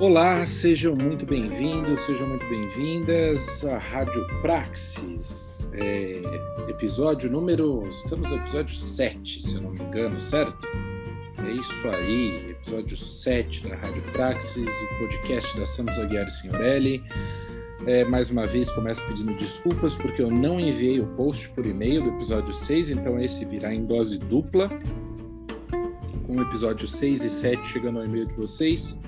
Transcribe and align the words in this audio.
Olá, 0.00 0.44
sejam 0.44 0.96
muito 0.96 1.24
bem-vindos, 1.24 2.00
sejam 2.00 2.28
muito 2.28 2.44
bem-vindas 2.48 3.64
à 3.64 3.78
Rádio 3.78 4.26
Praxis, 4.42 5.70
é, 5.72 6.20
episódio 6.68 7.30
número. 7.30 7.88
Estamos 7.88 8.28
no 8.28 8.34
episódio 8.34 8.74
7, 8.74 9.40
se 9.40 9.60
não 9.60 9.70
me 9.70 9.80
engano, 9.80 10.18
certo? 10.18 10.66
É 11.46 11.52
isso 11.52 11.88
aí, 11.88 12.50
episódio 12.50 12.96
7 12.96 13.68
da 13.68 13.76
Rádio 13.76 14.02
Praxis, 14.12 14.68
o 14.68 14.98
podcast 14.98 15.56
da 15.56 15.64
Santos 15.64 15.96
Aguiar 15.96 16.28
Signorelli. 16.28 17.00
É, 17.86 18.04
mais 18.04 18.30
uma 18.30 18.48
vez, 18.48 18.68
começo 18.70 19.00
pedindo 19.06 19.32
desculpas 19.34 19.94
porque 19.94 20.20
eu 20.20 20.30
não 20.30 20.58
enviei 20.58 20.98
o 20.98 21.06
post 21.14 21.48
por 21.50 21.64
e-mail 21.64 22.02
do 22.02 22.08
episódio 22.16 22.52
6, 22.52 22.90
então 22.90 23.16
esse 23.20 23.44
virá 23.44 23.72
em 23.72 23.84
dose 23.86 24.18
dupla, 24.18 24.68
com 26.26 26.36
o 26.36 26.42
episódio 26.42 26.88
6 26.88 27.24
e 27.24 27.30
7 27.30 27.68
chegando 27.68 28.00
ao 28.00 28.04
e-mail 28.04 28.26
de 28.26 28.34
vocês. 28.34 28.98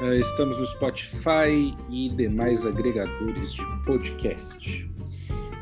Uh, 0.00 0.14
estamos 0.14 0.58
no 0.58 0.66
Spotify 0.66 1.76
e 1.90 2.08
demais 2.08 2.66
agregadores 2.66 3.52
de 3.52 3.64
podcast. 3.84 4.90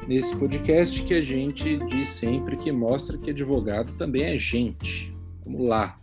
Nesse 0.06 0.34
podcast 0.37 1.02
que 1.02 1.15
a 1.15 1.23
gente 1.23 1.78
diz 1.87 2.09
sempre 2.09 2.56
que 2.56 2.73
mostra 2.73 3.19
que 3.19 3.30
advogado 3.30 3.92
também 3.95 4.23
é 4.23 4.38
gente. 4.38 5.14
Vamos 5.45 5.69
lá. 5.69 5.97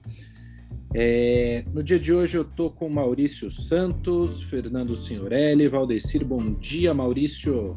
É, 0.94 1.64
no 1.74 1.84
dia 1.84 2.00
de 2.00 2.14
hoje 2.14 2.38
eu 2.38 2.44
estou 2.44 2.72
com 2.72 2.90
Maurício 2.90 3.52
Santos, 3.52 4.42
Fernando 4.44 4.96
Signorelli, 4.96 5.68
Valdecir. 5.68 6.26
Bom 6.26 6.54
dia, 6.54 6.94
Maurício. 6.94 7.76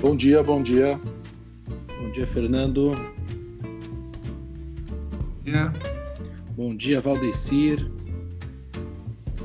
Bom 0.00 0.16
dia, 0.16 0.42
bom 0.42 0.62
dia. 0.62 0.98
Bom 2.00 2.10
dia, 2.12 2.26
Fernando. 2.26 2.94
Bom 5.34 5.42
dia. 5.44 5.72
Bom 6.56 6.76
dia, 6.76 7.00
Valdecir. 7.00 7.90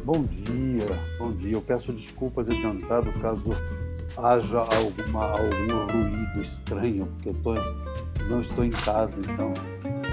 Bom 0.06 0.22
dia, 0.22 0.86
bom 1.18 1.32
dia. 1.32 1.54
Eu 1.54 1.62
peço 1.64 1.92
desculpas 1.92 2.48
adiantado 2.48 3.12
caso 3.14 3.50
haja 4.16 4.60
alguma, 4.60 5.32
algum 5.32 5.92
ruído 5.92 6.44
estranho, 6.44 7.08
porque 7.08 7.30
eu 7.30 7.34
tô, 7.42 7.56
não 8.30 8.40
estou 8.40 8.64
em 8.64 8.70
casa, 8.70 9.20
então 9.20 9.52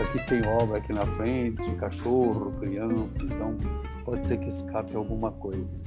aqui 0.01 0.27
tem 0.27 0.47
obra 0.47 0.79
aqui 0.79 0.95
na 0.95 1.05
frente, 1.05 1.71
cachorro, 1.73 2.55
criança, 2.59 3.23
então 3.23 3.55
pode 4.03 4.25
ser 4.27 4.39
que 4.39 4.49
escape 4.49 4.97
alguma 4.97 5.31
coisa. 5.31 5.84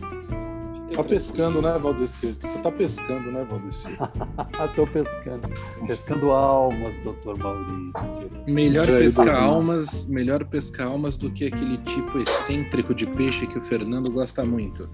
Tá 0.94 1.04
pescando, 1.04 1.62
né, 1.62 1.78
Valdecir? 1.78 2.36
Você 2.40 2.58
tá 2.60 2.72
pescando, 2.72 3.32
né, 3.32 3.46
Valdecir? 3.50 3.98
Tô 4.76 4.86
pescando. 4.88 5.50
Pescando 5.88 6.32
almas, 6.32 6.98
doutor 7.00 7.38
Maurício. 7.38 8.30
Melhor 8.48 8.86
pescar 8.86 9.44
almas, 9.44 10.06
melhor 10.06 10.46
pescar 10.46 10.88
almas 10.88 11.18
do 11.18 11.32
que 11.32 11.46
aquele 11.46 11.78
tipo 11.80 12.20
excêntrico 12.20 12.94
de 12.94 13.08
peixe 13.08 13.48
que 13.48 13.58
o 13.58 13.62
Fernando 13.62 14.12
gosta 14.12 14.46
muito. 14.46 14.90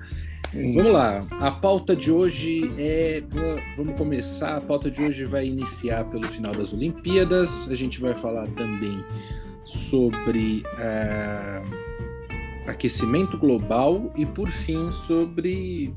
Hum. 0.53 0.71
Vamos 0.75 0.91
lá, 0.91 1.19
a 1.39 1.51
pauta 1.51 1.95
de 1.95 2.11
hoje 2.11 2.73
é. 2.77 3.23
Vamos 3.77 3.95
começar. 3.97 4.57
A 4.57 4.61
pauta 4.61 4.89
de 4.89 5.01
hoje 5.01 5.25
vai 5.25 5.45
iniciar 5.45 6.05
pelo 6.05 6.25
final 6.25 6.53
das 6.53 6.73
Olimpíadas. 6.73 7.69
A 7.69 7.75
gente 7.75 8.01
vai 8.01 8.13
falar 8.15 8.47
também 8.49 9.03
sobre. 9.65 10.63
Uh 10.75 11.90
aquecimento 12.67 13.37
global 13.37 14.11
e, 14.15 14.25
por 14.25 14.49
fim, 14.49 14.89
sobre 14.91 15.93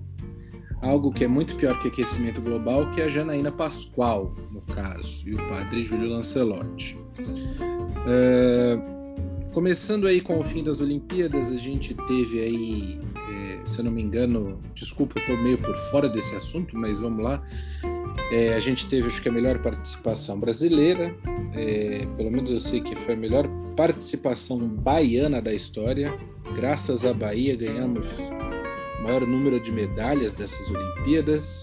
algo 0.81 1.11
que 1.12 1.25
é 1.25 1.29
muito 1.29 1.56
pior 1.56 1.81
que 1.81 1.89
aquecimento 1.89 2.41
global, 2.41 2.91
que 2.91 3.01
é 3.01 3.05
a 3.05 3.09
Janaína 3.09 3.51
Pascoal, 3.51 4.34
no 4.51 4.61
caso, 4.62 5.27
e 5.27 5.34
o 5.34 5.48
padre 5.48 5.83
Júlio 5.83 6.09
Lancelotti. 6.11 6.97
Uh, 8.05 8.95
começando 9.53 10.06
aí 10.06 10.21
com 10.21 10.39
o 10.39 10.45
fim 10.45 10.62
das 10.62 10.81
Olimpíadas, 10.81 11.51
a 11.51 11.56
gente 11.56 11.95
teve 11.95 12.41
aí, 12.41 13.00
é, 13.31 13.61
se 13.65 13.78
eu 13.78 13.84
não 13.84 13.93
me 13.93 14.03
engano, 14.03 14.61
desculpa, 14.75 15.19
estou 15.19 15.37
meio 15.38 15.59
por 15.59 15.77
fora 15.91 16.09
desse 16.09 16.34
assunto, 16.34 16.77
mas 16.77 17.00
vamos 17.00 17.25
lá. 17.25 17.43
É, 18.30 18.54
a 18.54 18.60
gente 18.60 18.86
teve, 18.86 19.08
acho 19.08 19.20
que 19.20 19.28
a 19.28 19.32
melhor 19.32 19.58
participação 19.58 20.38
brasileira, 20.38 21.14
é, 21.54 22.06
pelo 22.16 22.30
menos 22.30 22.50
eu 22.50 22.58
sei 22.58 22.80
que 22.80 22.97
foi 22.97 23.14
a 23.14 23.16
melhor 23.16 23.48
participação 23.76 24.58
baiana 24.58 25.41
da 25.41 25.52
história. 25.52 26.12
Graças 26.54 27.04
à 27.04 27.12
Bahia 27.12 27.56
ganhamos 27.56 28.06
o 28.98 29.02
maior 29.02 29.26
número 29.26 29.60
de 29.60 29.70
medalhas 29.70 30.32
dessas 30.32 30.70
Olimpíadas. 30.70 31.62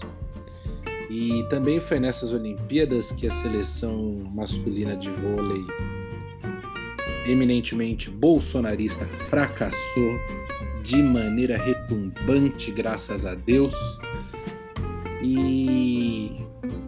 E 1.10 1.44
também 1.50 1.78
foi 1.78 2.00
nessas 2.00 2.32
Olimpíadas 2.32 3.12
que 3.12 3.26
a 3.26 3.30
seleção 3.30 4.22
masculina 4.34 4.96
de 4.96 5.10
vôlei, 5.10 5.62
eminentemente 7.26 8.08
bolsonarista, 8.08 9.04
fracassou 9.28 10.18
de 10.82 11.02
maneira 11.02 11.56
retumbante, 11.56 12.70
graças 12.72 13.26
a 13.26 13.34
Deus. 13.34 13.74
E, 15.22 16.32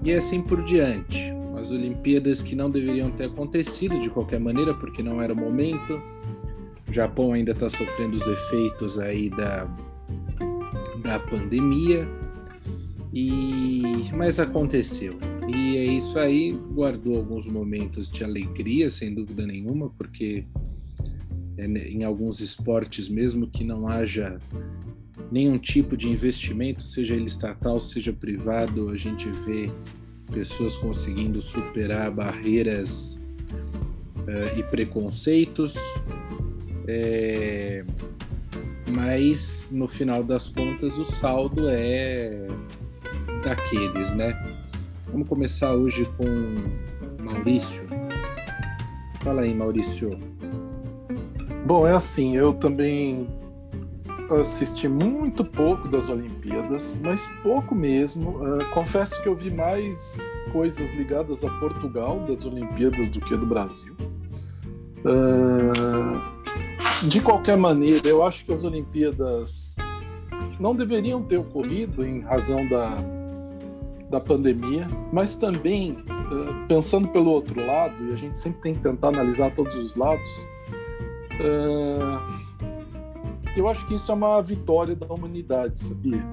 e 0.02 0.12
assim 0.12 0.42
por 0.42 0.62
diante. 0.64 1.32
As 1.58 1.70
Olimpíadas 1.70 2.42
que 2.42 2.54
não 2.54 2.70
deveriam 2.70 3.10
ter 3.10 3.24
acontecido 3.24 3.98
de 4.00 4.10
qualquer 4.10 4.40
maneira, 4.40 4.74
porque 4.74 5.02
não 5.02 5.22
era 5.22 5.32
o 5.32 5.36
momento. 5.36 6.00
O 6.88 6.92
Japão 6.92 7.32
ainda 7.32 7.52
está 7.52 7.70
sofrendo 7.70 8.16
os 8.16 8.26
efeitos 8.26 8.98
aí 8.98 9.30
da, 9.30 9.64
da 11.02 11.18
pandemia. 11.18 12.06
E 13.12 14.10
mas 14.12 14.40
aconteceu. 14.40 15.16
E 15.48 15.76
é 15.76 15.84
isso 15.84 16.18
aí, 16.18 16.52
guardou 16.72 17.16
alguns 17.16 17.46
momentos 17.46 18.10
de 18.10 18.24
alegria, 18.24 18.90
sem 18.90 19.14
dúvida 19.14 19.46
nenhuma, 19.46 19.90
porque 19.90 20.44
em 21.58 22.04
alguns 22.04 22.40
esportes 22.40 23.08
mesmo 23.08 23.46
que 23.46 23.64
não 23.64 23.86
haja 23.88 24.38
nenhum 25.30 25.58
tipo 25.58 25.96
de 25.96 26.08
investimento, 26.08 26.82
seja 26.82 27.14
ele 27.14 27.26
estatal, 27.26 27.80
seja 27.80 28.12
privado, 28.12 28.88
a 28.88 28.96
gente 28.96 29.28
vê 29.28 29.70
pessoas 30.32 30.76
conseguindo 30.76 31.40
superar 31.40 32.10
barreiras 32.10 33.20
uh, 34.18 34.58
e 34.58 34.62
preconceitos, 34.62 35.74
é, 36.86 37.84
mas 38.90 39.68
no 39.70 39.86
final 39.86 40.22
das 40.22 40.48
contas 40.48 40.98
o 40.98 41.04
saldo 41.04 41.68
é 41.68 42.48
daqueles, 43.44 44.14
né? 44.14 44.32
Vamos 45.10 45.28
começar 45.28 45.74
hoje 45.74 46.04
com 46.16 46.24
Maurício. 47.22 47.84
Fala 49.22 49.42
aí, 49.42 49.54
Maurício. 49.54 50.18
Bom, 51.64 51.86
é 51.86 51.92
assim, 51.92 52.36
eu 52.36 52.52
também 52.52 53.26
assisti 54.40 54.86
muito 54.86 55.42
pouco 55.42 55.88
das 55.88 56.10
Olimpíadas, 56.10 57.00
mas 57.02 57.26
pouco 57.42 57.74
mesmo. 57.74 58.30
Uh, 58.30 58.64
confesso 58.72 59.20
que 59.22 59.28
eu 59.28 59.34
vi 59.34 59.50
mais 59.50 60.18
coisas 60.52 60.94
ligadas 60.94 61.42
a 61.42 61.50
Portugal 61.60 62.20
das 62.28 62.44
Olimpíadas 62.44 63.08
do 63.08 63.18
que 63.18 63.34
do 63.34 63.46
Brasil. 63.46 63.96
Uh, 65.04 67.08
de 67.08 67.20
qualquer 67.22 67.56
maneira, 67.56 68.06
eu 68.06 68.22
acho 68.22 68.44
que 68.44 68.52
as 68.52 68.62
Olimpíadas 68.62 69.76
não 70.60 70.74
deveriam 70.74 71.22
ter 71.22 71.38
ocorrido 71.38 72.06
em 72.06 72.20
razão 72.20 72.68
da, 72.68 72.90
da 74.10 74.20
pandemia, 74.20 74.86
mas 75.10 75.34
também, 75.34 75.92
uh, 75.92 76.68
pensando 76.68 77.08
pelo 77.08 77.30
outro 77.30 77.66
lado, 77.66 77.94
e 78.08 78.12
a 78.12 78.16
gente 78.16 78.38
sempre 78.38 78.60
tem 78.60 78.74
que 78.74 78.82
tentar 78.82 79.08
analisar 79.08 79.54
todos 79.54 79.78
os 79.78 79.96
lados, 79.96 80.28
uh, 81.40 82.20
eu 83.56 83.68
acho 83.68 83.86
que 83.86 83.94
isso 83.94 84.10
é 84.10 84.14
uma 84.14 84.40
vitória 84.42 84.94
da 84.94 85.06
humanidade, 85.06 85.78
sabia? 85.78 86.24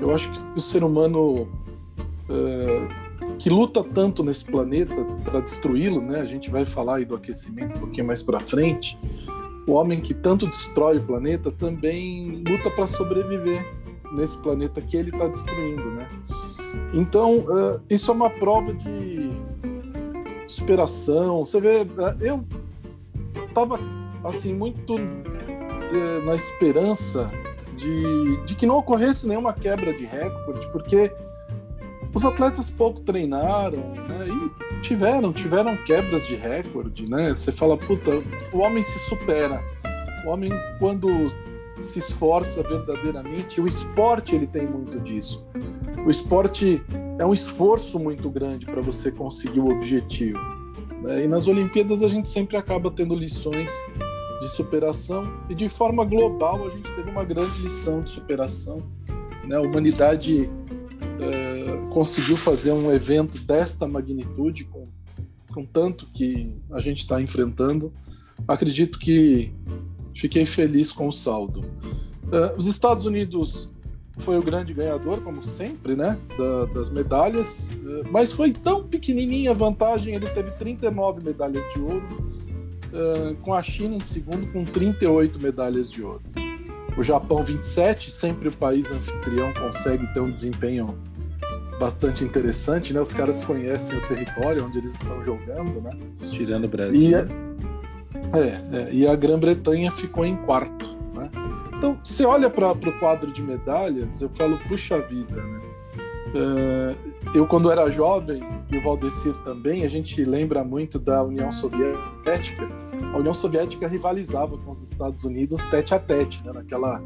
Eu 0.00 0.14
acho 0.14 0.30
que 0.30 0.38
o 0.56 0.60
ser 0.60 0.84
humano 0.84 1.42
uh, 2.28 3.06
que 3.38 3.48
luta 3.48 3.84
tanto 3.84 4.22
nesse 4.24 4.44
planeta 4.44 4.94
para 5.24 5.40
destruí-lo, 5.40 6.00
né? 6.00 6.20
A 6.20 6.26
gente 6.26 6.50
vai 6.50 6.64
falar 6.64 6.96
aí 6.96 7.04
do 7.04 7.14
aquecimento 7.14 7.76
um 7.76 7.80
pouquinho 7.80 8.06
mais 8.06 8.22
para 8.22 8.40
frente. 8.40 8.98
O 9.66 9.72
homem 9.72 10.00
que 10.00 10.14
tanto 10.14 10.46
destrói 10.46 10.98
o 10.98 11.02
planeta 11.02 11.50
também 11.50 12.42
luta 12.48 12.70
para 12.70 12.86
sobreviver 12.86 13.66
nesse 14.12 14.38
planeta 14.38 14.80
que 14.80 14.96
ele 14.96 15.10
está 15.10 15.26
destruindo, 15.26 15.90
né? 15.92 16.08
Então, 16.94 17.38
uh, 17.38 17.80
isso 17.90 18.10
é 18.10 18.14
uma 18.14 18.30
prova 18.30 18.72
de 18.72 19.30
superação. 20.46 21.44
Você 21.44 21.60
vê, 21.60 21.82
uh, 21.82 22.16
eu 22.20 22.44
estava 23.56 23.80
assim 24.22 24.52
muito 24.52 24.96
eh, 24.98 26.20
na 26.26 26.34
esperança 26.34 27.30
de, 27.74 28.44
de 28.44 28.54
que 28.54 28.66
não 28.66 28.76
ocorresse 28.76 29.26
nenhuma 29.26 29.54
quebra 29.54 29.94
de 29.94 30.04
recorde, 30.04 30.68
porque 30.68 31.10
os 32.14 32.22
atletas 32.24 32.70
pouco 32.70 33.00
treinaram, 33.00 33.78
né? 34.08 34.26
E 34.28 34.80
tiveram, 34.82 35.32
tiveram 35.32 35.76
quebras 35.84 36.26
de 36.26 36.34
recorde, 36.34 37.08
né? 37.08 37.30
Você 37.30 37.50
fala, 37.50 37.78
puta, 37.78 38.22
o 38.52 38.58
homem 38.58 38.82
se 38.82 38.98
supera. 38.98 39.62
O 40.26 40.30
homem, 40.30 40.50
quando 40.78 41.08
se 41.80 41.98
esforça 41.98 42.62
verdadeiramente, 42.62 43.60
o 43.60 43.66
esporte 43.66 44.34
ele 44.34 44.46
tem 44.46 44.66
muito 44.66 44.98
disso. 45.00 45.46
O 46.06 46.10
esporte 46.10 46.82
é 47.18 47.24
um 47.24 47.34
esforço 47.34 47.98
muito 47.98 48.28
grande 48.30 48.66
para 48.66 48.80
você 48.80 49.10
conseguir 49.10 49.60
o 49.60 49.70
objetivo. 49.70 50.55
Né? 51.02 51.24
E 51.24 51.28
nas 51.28 51.48
Olimpíadas 51.48 52.02
a 52.02 52.08
gente 52.08 52.28
sempre 52.28 52.56
acaba 52.56 52.90
tendo 52.90 53.14
lições 53.14 53.72
de 54.40 54.48
superação 54.48 55.24
e 55.48 55.54
de 55.54 55.68
forma 55.68 56.04
global 56.04 56.66
a 56.66 56.70
gente 56.70 56.92
teve 56.94 57.10
uma 57.10 57.24
grande 57.24 57.58
lição 57.60 58.00
de 58.00 58.10
superação. 58.10 58.82
Né? 59.44 59.56
A 59.56 59.60
humanidade 59.60 60.50
é, 61.20 61.88
conseguiu 61.90 62.36
fazer 62.36 62.72
um 62.72 62.92
evento 62.92 63.38
desta 63.42 63.86
magnitude 63.86 64.64
com, 64.64 64.84
com 65.52 65.64
tanto 65.64 66.06
que 66.06 66.52
a 66.70 66.80
gente 66.80 66.98
está 66.98 67.20
enfrentando. 67.20 67.92
Acredito 68.46 68.98
que 68.98 69.52
fiquei 70.14 70.44
feliz 70.44 70.92
com 70.92 71.08
o 71.08 71.12
saldo. 71.12 71.64
É, 72.32 72.54
os 72.56 72.66
Estados 72.66 73.06
Unidos 73.06 73.70
foi 74.18 74.38
o 74.38 74.42
grande 74.42 74.72
ganhador, 74.72 75.20
como 75.20 75.42
sempre, 75.42 75.94
né, 75.94 76.18
da, 76.38 76.64
das 76.66 76.90
medalhas, 76.90 77.70
é, 77.70 78.08
mas 78.10 78.32
foi 78.32 78.52
tão 78.52 78.82
pequenininha 78.82 79.50
a 79.50 79.54
vantagem, 79.54 80.14
ele 80.14 80.26
teve 80.28 80.50
39 80.52 81.22
medalhas 81.22 81.64
de 81.72 81.80
ouro, 81.80 82.06
uh, 82.92 83.36
com 83.42 83.52
a 83.52 83.62
China 83.62 83.94
em 83.94 84.00
segundo 84.00 84.50
com 84.52 84.64
38 84.64 85.38
medalhas 85.38 85.90
de 85.90 86.02
ouro. 86.02 86.22
O 86.96 87.02
Japão 87.02 87.44
27, 87.44 88.10
sempre 88.10 88.48
o 88.48 88.52
país 88.52 88.90
anfitrião 88.90 89.52
consegue 89.52 90.06
ter 90.14 90.20
um 90.20 90.30
desempenho 90.30 90.98
bastante 91.78 92.24
interessante, 92.24 92.94
né? 92.94 93.00
Os 93.00 93.12
caras 93.12 93.44
conhecem 93.44 93.98
o 93.98 94.08
território 94.08 94.64
onde 94.64 94.78
eles 94.78 94.94
estão 94.94 95.22
jogando, 95.22 95.80
né? 95.82 95.90
Tirando 96.30 96.64
o 96.64 96.68
Brasil. 96.68 97.10
E 97.10 97.14
a, 97.14 97.26
é, 98.34 98.78
é, 98.78 98.94
e 98.94 99.06
a 99.06 99.14
Grã-Bretanha 99.14 99.90
ficou 99.90 100.24
em 100.24 100.36
quarto, 100.36 100.96
né? 101.14 101.30
Então, 101.76 101.98
você 102.02 102.24
olha 102.24 102.48
para 102.48 102.72
o 102.72 102.98
quadro 102.98 103.32
de 103.32 103.42
medalhas, 103.42 104.22
eu 104.22 104.30
falo, 104.30 104.58
puxa 104.68 104.98
vida, 104.98 105.42
né? 105.42 105.60
Uh, 106.34 106.96
eu, 107.34 107.46
quando 107.46 107.70
era 107.70 107.90
jovem, 107.90 108.42
e 108.70 108.76
o 108.76 108.82
Valdecir 108.82 109.34
também, 109.44 109.84
a 109.84 109.88
gente 109.88 110.24
lembra 110.24 110.64
muito 110.64 110.98
da 110.98 111.22
União 111.22 111.50
Soviética. 111.50 112.68
A 113.12 113.18
União 113.18 113.32
Soviética 113.32 113.86
rivalizava 113.86 114.58
com 114.58 114.70
os 114.70 114.82
Estados 114.82 115.24
Unidos 115.24 115.62
tete 115.64 115.94
a 115.94 115.98
tete, 115.98 116.44
né? 116.44 116.52
naquela 116.52 117.02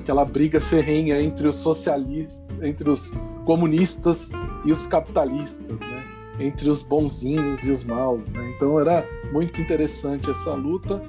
aquela 0.00 0.24
briga 0.24 0.60
ferrenha 0.60 1.20
entre 1.20 1.48
os 1.48 1.56
socialistas, 1.56 2.44
entre 2.62 2.88
os 2.88 3.12
comunistas 3.44 4.32
e 4.64 4.70
os 4.70 4.86
capitalistas, 4.86 5.80
né? 5.80 6.04
entre 6.38 6.68
os 6.70 6.82
bonzinhos 6.82 7.64
e 7.64 7.70
os 7.70 7.84
maus. 7.84 8.30
Né? 8.30 8.52
Então 8.56 8.78
era 8.78 9.06
muito 9.32 9.60
interessante 9.60 10.30
essa 10.30 10.54
luta, 10.54 11.02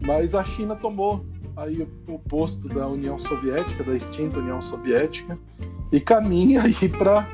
mas 0.00 0.34
a 0.34 0.42
China 0.42 0.74
tomou 0.74 1.24
aí 1.56 1.86
o 2.08 2.18
posto 2.18 2.68
da 2.68 2.86
União 2.88 3.18
Soviética, 3.18 3.84
da 3.84 3.94
extinta 3.94 4.38
União 4.38 4.60
Soviética, 4.60 5.38
e 5.92 6.00
caminha 6.00 6.62
aí 6.62 6.88
para 6.88 7.28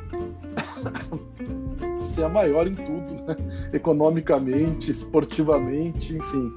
ser 2.01 2.25
a 2.25 2.29
maior 2.29 2.67
em 2.67 2.75
tudo, 2.75 3.15
né? 3.27 3.37
economicamente, 3.73 4.91
esportivamente, 4.91 6.17
enfim. 6.17 6.53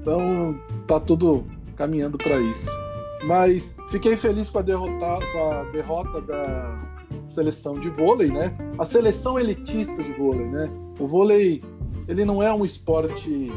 Então 0.00 0.58
tá 0.86 0.98
tudo 0.98 1.44
caminhando 1.76 2.18
para 2.18 2.38
isso. 2.40 2.70
Mas 3.24 3.76
fiquei 3.88 4.16
feliz 4.16 4.50
com 4.50 4.58
a, 4.58 4.62
derrota, 4.62 5.26
com 5.32 5.52
a 5.52 5.62
derrota 5.70 6.20
da 6.20 6.92
seleção 7.24 7.78
de 7.78 7.88
vôlei, 7.88 8.28
né? 8.28 8.56
A 8.78 8.84
seleção 8.84 9.38
elitista 9.38 10.02
de 10.02 10.12
vôlei, 10.12 10.46
né? 10.46 10.68
O 10.98 11.06
vôlei 11.06 11.62
ele 12.08 12.24
não 12.24 12.42
é 12.42 12.52
um 12.52 12.64
esporte 12.64 13.52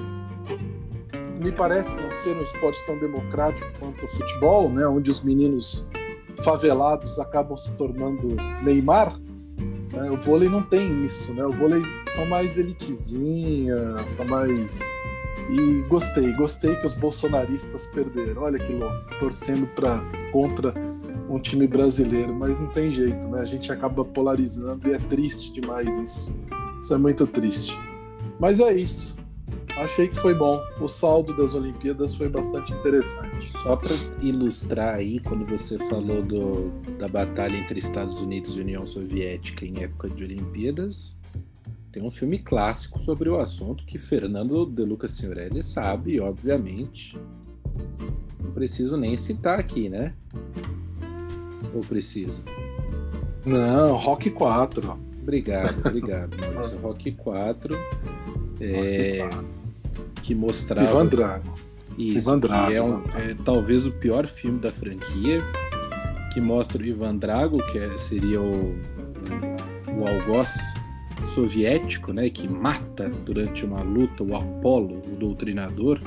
me 1.45 1.51
parece 1.51 1.95
não 1.97 2.11
ser 2.11 2.35
um 2.35 2.41
esporte 2.41 2.83
tão 2.87 2.97
democrático 2.97 3.67
quanto 3.79 4.05
o 4.05 4.09
futebol, 4.09 4.67
né? 4.71 4.87
Onde 4.87 5.11
os 5.11 5.21
meninos 5.21 5.87
favelados 6.43 7.19
acabam 7.19 7.55
se 7.55 7.71
tornando 7.75 8.35
Neymar, 8.63 9.15
né? 9.93 10.09
o 10.09 10.17
vôlei 10.17 10.49
não 10.49 10.63
tem 10.63 11.05
isso, 11.05 11.35
né? 11.35 11.45
O 11.45 11.51
vôlei 11.51 11.83
são 12.07 12.25
mais 12.25 12.57
elitezinhas, 12.57 14.09
são 14.09 14.25
mais. 14.25 14.81
E 15.51 15.83
gostei, 15.87 16.33
gostei 16.33 16.75
que 16.77 16.85
os 16.85 16.95
bolsonaristas 16.95 17.85
perderam. 17.89 18.41
Olha 18.41 18.57
que 18.57 18.73
louco, 18.73 19.19
torcendo 19.19 19.67
para 19.67 20.01
contra 20.31 20.73
um 21.29 21.37
time 21.37 21.67
brasileiro, 21.67 22.35
mas 22.39 22.59
não 22.59 22.67
tem 22.67 22.91
jeito, 22.91 23.27
né? 23.27 23.41
A 23.41 23.45
gente 23.45 23.71
acaba 23.71 24.03
polarizando 24.03 24.89
e 24.89 24.93
é 24.93 24.97
triste 24.97 25.53
demais 25.53 25.95
isso. 25.99 26.35
Isso 26.79 26.91
é 26.91 26.97
muito 26.97 27.27
triste. 27.27 27.79
Mas 28.39 28.59
é 28.59 28.73
isso 28.73 29.15
achei 29.77 30.07
que 30.07 30.15
foi 30.15 30.33
bom. 30.33 30.63
O 30.79 30.87
saldo 30.87 31.35
das 31.35 31.53
Olimpíadas 31.53 32.15
foi 32.15 32.29
bastante 32.29 32.73
interessante. 32.73 33.49
Só 33.49 33.75
para 33.75 33.91
ilustrar 34.21 34.95
aí, 34.95 35.19
quando 35.19 35.45
você 35.45 35.77
falou 35.89 36.21
do, 36.21 36.69
da 36.97 37.07
batalha 37.07 37.57
entre 37.57 37.79
Estados 37.79 38.21
Unidos 38.21 38.55
e 38.55 38.61
União 38.61 38.85
Soviética 38.85 39.65
em 39.65 39.83
época 39.83 40.09
de 40.09 40.23
Olimpíadas, 40.23 41.19
tem 41.91 42.03
um 42.03 42.11
filme 42.11 42.39
clássico 42.39 42.99
sobre 42.99 43.29
o 43.29 43.39
assunto 43.39 43.85
que 43.85 43.97
Fernando 43.97 44.65
De 44.65 44.83
Lucas 44.83 45.11
Signorelli 45.11 45.63
sabe, 45.63 46.19
obviamente. 46.19 47.17
Não 48.41 48.51
preciso 48.51 48.97
nem 48.97 49.15
citar 49.15 49.59
aqui, 49.59 49.89
né? 49.89 50.13
Ou 51.73 51.81
preciso? 51.81 52.43
Não, 53.45 53.95
Rock 53.97 54.29
4. 54.29 54.97
Obrigado, 55.21 55.79
obrigado, 55.85 56.37
Maurício. 56.37 56.77
Rock 56.79 57.11
4. 57.11 57.75
É, 58.61 59.19
Rock 59.21 59.35
4 59.35 59.64
que 60.25 60.33
mostrava. 60.33 60.89
Ivan 60.89 61.05
Drago. 61.05 61.53
Isso, 61.97 62.17
Ivan 62.17 62.39
Drago. 62.39 62.67
Que 62.67 62.73
é, 62.73 62.81
um, 62.81 63.03
é, 63.15 63.35
talvez 63.45 63.85
o 63.85 63.91
pior 63.91 64.25
filme 64.25 64.59
da 64.59 64.71
franquia, 64.71 65.41
que 66.33 66.41
mostra 66.41 66.81
o 66.81 66.85
Ivan 66.85 67.17
Drago, 67.17 67.59
que 67.71 67.77
é, 67.77 67.95
seria 67.97 68.41
o, 68.41 68.75
o 69.95 70.07
algoz 70.07 70.51
soviético, 71.35 72.11
né, 72.11 72.29
que 72.29 72.47
mata 72.47 73.09
durante 73.23 73.63
uma 73.63 73.81
luta 73.81 74.23
o 74.23 74.35
Apolo, 74.35 74.97
o 74.97 75.15
doutrinador, 75.15 75.99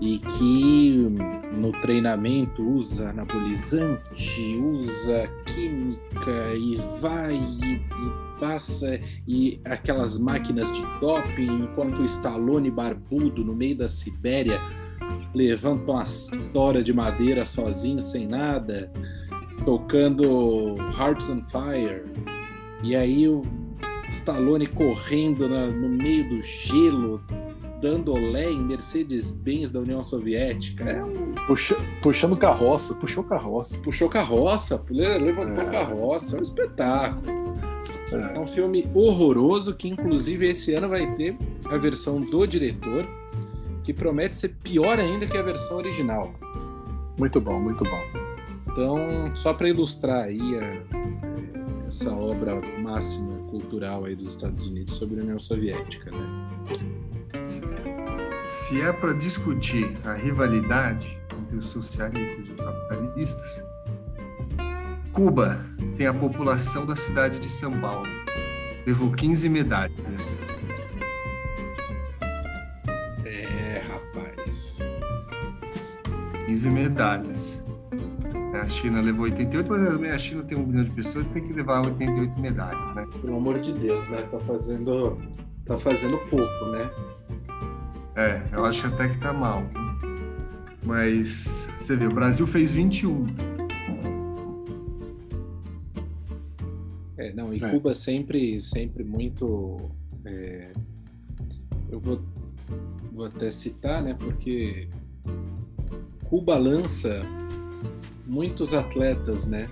e 0.00 0.18
que 0.18 1.08
no 1.56 1.72
treinamento 1.80 2.62
usa 2.62 3.10
anabolizante, 3.10 4.56
usa 4.56 5.28
química 5.46 6.54
e 6.56 6.76
vai 7.00 7.34
e, 7.34 7.74
e 7.74 8.27
passa 8.38 9.00
e 9.26 9.60
aquelas 9.64 10.18
máquinas 10.18 10.72
de 10.74 10.82
doping, 11.00 11.62
enquanto 11.62 12.00
o 12.00 12.04
Stallone 12.04 12.70
barbudo 12.70 13.44
no 13.44 13.54
meio 13.54 13.76
da 13.76 13.88
Sibéria 13.88 14.60
levanta 15.34 15.92
uma 15.92 16.04
história 16.04 16.82
de 16.82 16.92
madeira 16.92 17.44
sozinho, 17.44 18.00
sem 18.00 18.26
nada, 18.26 18.90
tocando 19.64 20.74
Hearts 20.98 21.28
on 21.28 21.42
Fire. 21.44 22.04
E 22.82 22.94
aí 22.94 23.28
o 23.28 23.42
Stallone 24.08 24.66
correndo 24.66 25.48
na, 25.48 25.66
no 25.66 25.88
meio 25.88 26.28
do 26.28 26.40
gelo, 26.40 27.22
dando 27.80 28.12
olé 28.12 28.50
em 28.50 28.60
Mercedes-Benz 28.60 29.70
da 29.70 29.80
União 29.80 30.02
Soviética. 30.02 30.84
É 30.84 31.04
um... 31.04 31.32
Puxa, 31.46 31.76
puxando 32.02 32.36
carroça, 32.36 32.94
puxou 32.94 33.24
carroça. 33.24 33.82
Puxou 33.82 34.08
carroça, 34.08 34.82
levantou 34.90 35.64
é. 35.64 35.70
carroça, 35.70 36.36
é 36.36 36.38
um 36.40 36.42
espetáculo. 36.42 37.38
É. 38.12 38.36
é 38.36 38.38
um 38.38 38.46
filme 38.46 38.88
horroroso 38.94 39.74
que, 39.74 39.88
inclusive, 39.88 40.48
esse 40.48 40.74
ano 40.74 40.88
vai 40.88 41.12
ter 41.14 41.36
a 41.70 41.76
versão 41.76 42.20
do 42.20 42.46
diretor, 42.46 43.06
que 43.84 43.92
promete 43.92 44.36
ser 44.36 44.54
pior 44.62 44.98
ainda 44.98 45.26
que 45.26 45.36
a 45.36 45.42
versão 45.42 45.78
original. 45.78 46.34
Muito 47.18 47.40
bom, 47.40 47.60
muito 47.60 47.84
bom. 47.84 48.28
Então, 48.70 48.98
só 49.36 49.52
para 49.52 49.68
ilustrar 49.68 50.24
aí 50.24 50.58
a, 50.58 51.86
essa 51.86 52.12
obra 52.12 52.60
máxima 52.80 53.38
cultural 53.50 54.04
aí 54.04 54.14
dos 54.14 54.28
Estados 54.28 54.66
Unidos 54.66 54.94
sobre 54.94 55.20
a 55.20 55.22
União 55.22 55.38
Soviética, 55.38 56.10
né? 56.10 56.48
Se 58.46 58.80
é 58.80 58.92
para 58.92 59.12
discutir 59.14 59.96
a 60.04 60.14
rivalidade 60.14 61.18
entre 61.38 61.56
os 61.56 61.66
socialistas 61.66 62.46
e 62.46 62.52
os 62.52 62.56
capitalistas, 62.56 63.62
Cuba 65.12 65.64
tem 65.96 66.06
a 66.06 66.14
população 66.14 66.86
da 66.86 66.96
cidade 66.96 67.38
de 67.38 67.50
São 67.50 67.78
Paulo. 67.80 68.06
Levou 68.86 69.12
15 69.12 69.48
medalhas. 69.48 70.40
É, 73.24 73.82
rapaz. 73.86 74.78
15 76.46 76.70
medalhas. 76.70 77.68
A 78.62 78.68
China 78.68 79.00
levou 79.00 79.24
88, 79.24 79.70
mas 79.70 79.88
também 79.88 80.10
a 80.10 80.18
China 80.18 80.42
tem 80.42 80.56
um 80.56 80.66
milhão 80.66 80.84
de 80.84 80.90
pessoas 80.90 81.26
tem 81.26 81.46
que 81.46 81.52
levar 81.52 81.84
88 81.84 82.40
medalhas, 82.40 82.94
né? 82.94 83.06
Pelo 83.20 83.36
amor 83.36 83.60
de 83.60 83.72
Deus, 83.72 84.08
né? 84.08 84.22
Tá 84.22 84.38
fazendo, 84.38 85.18
tá 85.64 85.78
fazendo 85.78 86.18
pouco, 86.30 86.64
né? 86.66 86.90
É, 88.16 88.42
eu 88.52 88.64
acho 88.64 88.86
até 88.86 89.08
que 89.08 89.18
tá 89.18 89.32
mal. 89.32 89.62
Mas 90.82 91.68
você 91.80 91.94
vê, 91.94 92.06
o 92.06 92.12
Brasil 92.12 92.46
fez 92.46 92.72
21. 92.72 93.26
E 97.58 97.64
é. 97.64 97.70
Cuba 97.70 97.92
sempre, 97.92 98.60
sempre 98.60 99.02
muito. 99.02 99.90
É, 100.24 100.72
eu 101.90 101.98
vou, 101.98 102.20
vou 103.12 103.26
até 103.26 103.50
citar, 103.50 104.02
né? 104.02 104.14
Porque 104.14 104.88
Cuba 106.24 106.56
lança 106.56 107.22
muitos 108.26 108.72
atletas, 108.74 109.46
né? 109.46 109.68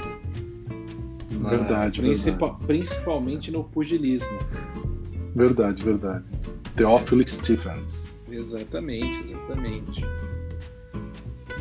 Na, 1.30 1.50
verdade, 1.50 2.00
principal, 2.00 2.50
verdade. 2.50 2.66
Principalmente 2.66 3.50
no 3.50 3.64
pugilismo. 3.64 4.38
Verdade, 5.34 5.82
verdade. 5.82 6.24
Theophilus 6.74 7.32
Stephens. 7.32 8.10
Exatamente, 8.30 9.20
exatamente. 9.22 10.02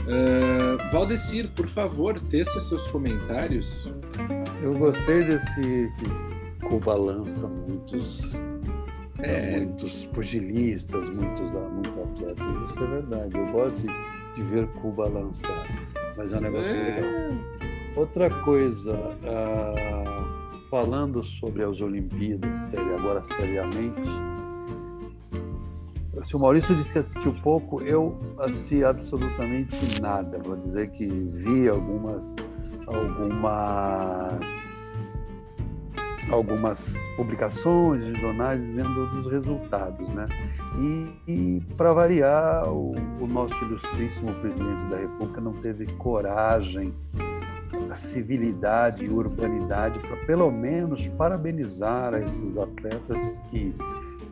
Uh, 0.05 0.91
Valdecir, 0.91 1.49
por 1.49 1.67
favor, 1.67 2.19
teça 2.21 2.59
seus 2.59 2.87
comentários. 2.87 3.91
Eu 4.61 4.73
gostei 4.77 5.23
desse 5.23 5.91
que 5.97 6.65
Cuba 6.67 6.95
lança 6.95 7.47
muitos, 7.47 8.41
é. 9.19 9.59
muitos 9.59 10.05
pugilistas, 10.05 11.09
muitos, 11.09 11.53
muitos 11.53 11.97
atletas. 11.97 12.71
Isso 12.71 12.83
é 12.83 12.87
verdade. 12.87 13.37
Eu 13.37 13.47
gosto 13.51 13.75
de, 13.75 13.87
de 14.35 14.41
ver 14.43 14.67
Cuba 14.81 15.07
lançar, 15.07 15.65
mas 16.17 16.33
é 16.33 16.37
um 16.37 16.41
negócio 16.41 16.67
é. 16.67 16.95
legal. 16.95 17.39
Outra 17.95 18.29
coisa, 18.43 18.93
uh, 18.93 20.65
falando 20.69 21.23
sobre 21.23 21.63
as 21.63 21.79
Olimpíadas, 21.79 22.55
agora 22.93 23.21
seriamente, 23.21 24.01
se 26.25 26.35
o 26.35 26.39
Maurício 26.39 26.75
disse 26.75 26.91
que 26.91 26.99
assistiu 26.99 27.33
pouco, 27.43 27.81
eu 27.81 28.17
assisti 28.39 28.83
absolutamente 28.83 30.01
nada. 30.01 30.39
Vou 30.39 30.55
dizer 30.55 30.89
que 30.89 31.05
vi 31.05 31.69
algumas 31.69 32.35
algumas 32.87 34.75
algumas 36.31 36.97
publicações 37.15 38.03
de 38.03 38.19
jornais 38.19 38.61
dizendo 38.61 39.07
dos 39.11 39.27
resultados, 39.27 40.11
né? 40.11 40.27
E, 40.77 41.31
e 41.31 41.61
para 41.77 41.93
variar, 41.93 42.67
o, 42.67 42.93
o, 43.19 43.27
nosso 43.27 43.53
ilustríssimo 43.63 44.33
presidente 44.35 44.85
da 44.85 44.97
República 44.97 45.39
não 45.39 45.53
teve 45.53 45.85
coragem, 45.93 46.93
a 47.89 47.95
civilidade 47.95 49.05
e 49.05 49.09
urbanidade 49.09 49.99
para 49.99 50.17
pelo 50.25 50.51
menos 50.51 51.07
parabenizar 51.09 52.13
esses 52.15 52.57
atletas 52.57 53.37
que 53.49 53.75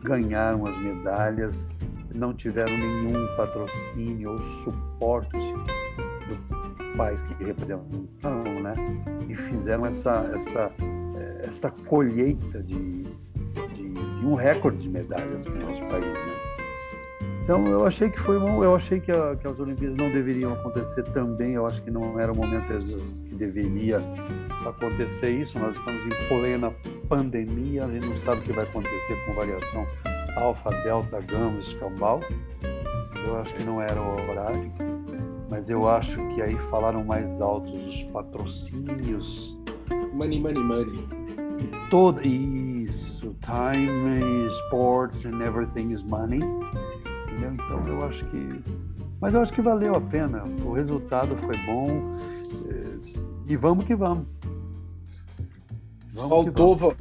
ganharam 0.02 0.66
as 0.66 0.76
medalhas, 0.78 1.72
não 2.14 2.34
tiveram 2.34 2.76
nenhum 2.76 3.26
patrocínio 3.36 4.32
ou 4.32 4.40
suporte 4.64 5.38
do 6.94 6.96
país 6.96 7.22
que 7.22 7.44
representam, 7.44 8.08
né? 8.62 8.74
E 9.28 9.34
fizeram 9.34 9.84
essa 9.84 10.30
essa 10.34 10.72
essa 11.42 11.70
colheita 11.70 12.62
de, 12.62 13.02
de, 13.74 13.92
de 13.92 14.26
um 14.26 14.34
recorde 14.34 14.78
de 14.78 14.88
medalhas 14.88 15.44
para 15.44 15.52
o 15.52 15.60
nosso 15.60 15.82
país, 15.82 16.06
né? 16.06 16.34
Então 17.42 17.66
eu 17.66 17.86
achei 17.86 18.08
que 18.08 18.18
foi 18.18 18.38
bom, 18.38 18.64
eu 18.64 18.74
achei 18.74 18.98
que, 18.98 19.12
a, 19.12 19.36
que, 19.36 19.46
as 19.46 19.60
Olimpíadas 19.60 19.98
não 19.98 20.10
deveriam 20.10 20.54
acontecer 20.54 21.02
também, 21.12 21.52
eu 21.52 21.66
acho 21.66 21.82
que 21.82 21.90
não 21.90 22.18
era 22.18 22.32
o 22.32 22.34
momento 22.34 22.64
que 23.28 23.34
deveria 23.36 24.00
acontecer 24.64 25.28
isso. 25.28 25.58
Nós 25.58 25.76
estamos 25.76 26.06
em 26.06 26.28
plena 26.28 26.72
pandemia, 27.06 27.84
a 27.84 27.90
gente 27.90 28.06
não 28.06 28.16
sabe 28.16 28.40
o 28.40 28.44
que 28.44 28.52
vai 28.54 28.64
acontecer 28.64 29.14
com 29.26 29.34
variação 29.34 29.86
alfa, 30.36 30.70
delta, 30.82 31.20
gama, 31.20 31.60
escambau. 31.60 32.22
Eu 33.26 33.36
acho 33.38 33.54
que 33.54 33.62
não 33.62 33.80
era 33.80 34.00
o 34.00 34.30
horário, 34.30 34.72
mas 35.54 35.70
eu 35.70 35.88
acho 35.88 36.16
que 36.30 36.42
aí 36.42 36.56
falaram 36.68 37.04
mais 37.04 37.40
altos 37.40 37.72
os 37.86 38.02
patrocínios. 38.04 39.56
Money, 40.12 40.40
money, 40.40 40.64
money. 40.64 41.08
E 41.60 41.90
todo 41.90 42.20
isso, 42.26 43.36
time, 43.40 44.48
sports 44.64 45.24
and 45.24 45.40
everything 45.40 45.92
is 45.92 46.02
money. 46.02 46.40
Entendeu? 46.40 47.54
Então 47.54 47.86
eu 47.86 48.04
acho 48.04 48.24
que 48.26 48.62
mas 49.20 49.32
eu 49.32 49.40
acho 49.40 49.52
que 49.52 49.62
valeu 49.62 49.94
a 49.94 50.00
pena. 50.00 50.42
O 50.64 50.72
resultado 50.72 51.36
foi 51.36 51.56
bom. 51.58 51.88
Eh, 52.68 53.20
e 53.46 53.56
vamos 53.56 53.84
que 53.84 53.94
vamos. 53.94 54.26
vamos 56.12 56.30
faltou, 56.30 56.74
que 56.74 56.80
vamos. 56.80 56.96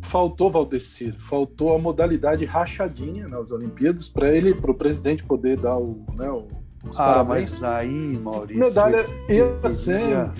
faltou 0.00 0.50
Valdecir, 0.50 1.14
faltou 1.20 1.76
a 1.76 1.78
modalidade 1.78 2.46
rachadinha 2.46 3.28
nas 3.28 3.52
Olimpíadas 3.52 4.08
para 4.08 4.34
ele, 4.34 4.54
para 4.54 4.70
o 4.70 4.74
presidente 4.74 5.22
poder 5.22 5.58
dar 5.58 5.76
o, 5.76 6.02
né, 6.16 6.30
o 6.30 6.59
os 6.88 6.98
ah, 6.98 7.04
parabéns. 7.04 7.60
mas 7.60 7.64
aí, 7.64 8.18
Maurício, 8.18 8.60
medalha 8.60 9.06
ia 9.28 9.68
ser 9.68 10.30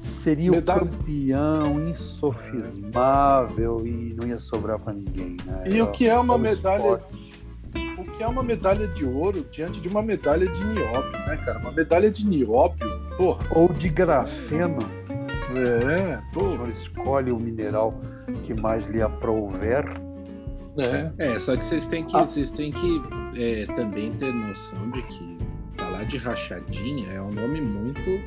seria 0.00 0.50
medalha... 0.50 0.82
o 0.82 0.88
campeão 0.88 1.86
insofismável 1.86 3.86
e 3.86 4.14
não 4.14 4.26
ia 4.26 4.38
sobrar 4.38 4.78
para 4.78 4.92
ninguém, 4.92 5.36
né? 5.44 5.64
E 5.66 5.80
o 5.80 5.90
que 5.90 6.08
é 6.08 6.18
uma 6.18 6.36
medalha 6.36 6.80
esporte 6.80 7.32
o 8.02 8.04
que 8.04 8.22
é 8.22 8.26
uma 8.26 8.42
medalha 8.42 8.86
de 8.88 9.04
ouro 9.04 9.46
diante 9.50 9.80
de 9.80 9.88
uma 9.88 10.02
medalha 10.02 10.46
de 10.46 10.64
nióbio, 10.64 11.12
né, 11.26 11.36
cara? 11.44 11.58
Uma 11.58 11.72
medalha 11.72 12.10
de 12.10 12.26
nióbio, 12.26 13.00
porra. 13.16 13.46
Ou 13.54 13.68
de 13.68 13.88
grafeno. 13.88 14.78
É, 15.54 16.18
porra. 16.32 16.68
escolhe 16.68 17.30
o 17.30 17.38
mineral 17.38 17.94
que 18.44 18.54
mais 18.54 18.86
lhe 18.86 19.00
aprouver. 19.00 19.84
É, 20.76 21.12
é 21.18 21.38
só 21.38 21.56
que 21.56 21.64
vocês 21.64 21.86
têm 21.86 22.02
que, 22.02 22.16
ah. 22.16 22.26
vocês 22.26 22.50
têm 22.50 22.72
que 22.72 23.02
é, 23.36 23.66
também 23.66 24.12
ter 24.12 24.32
noção 24.32 24.90
de 24.90 25.02
que 25.02 25.31
de 26.12 26.18
rachadinha 26.18 27.10
é 27.10 27.22
um 27.22 27.30
nome 27.30 27.60
muito 27.60 28.22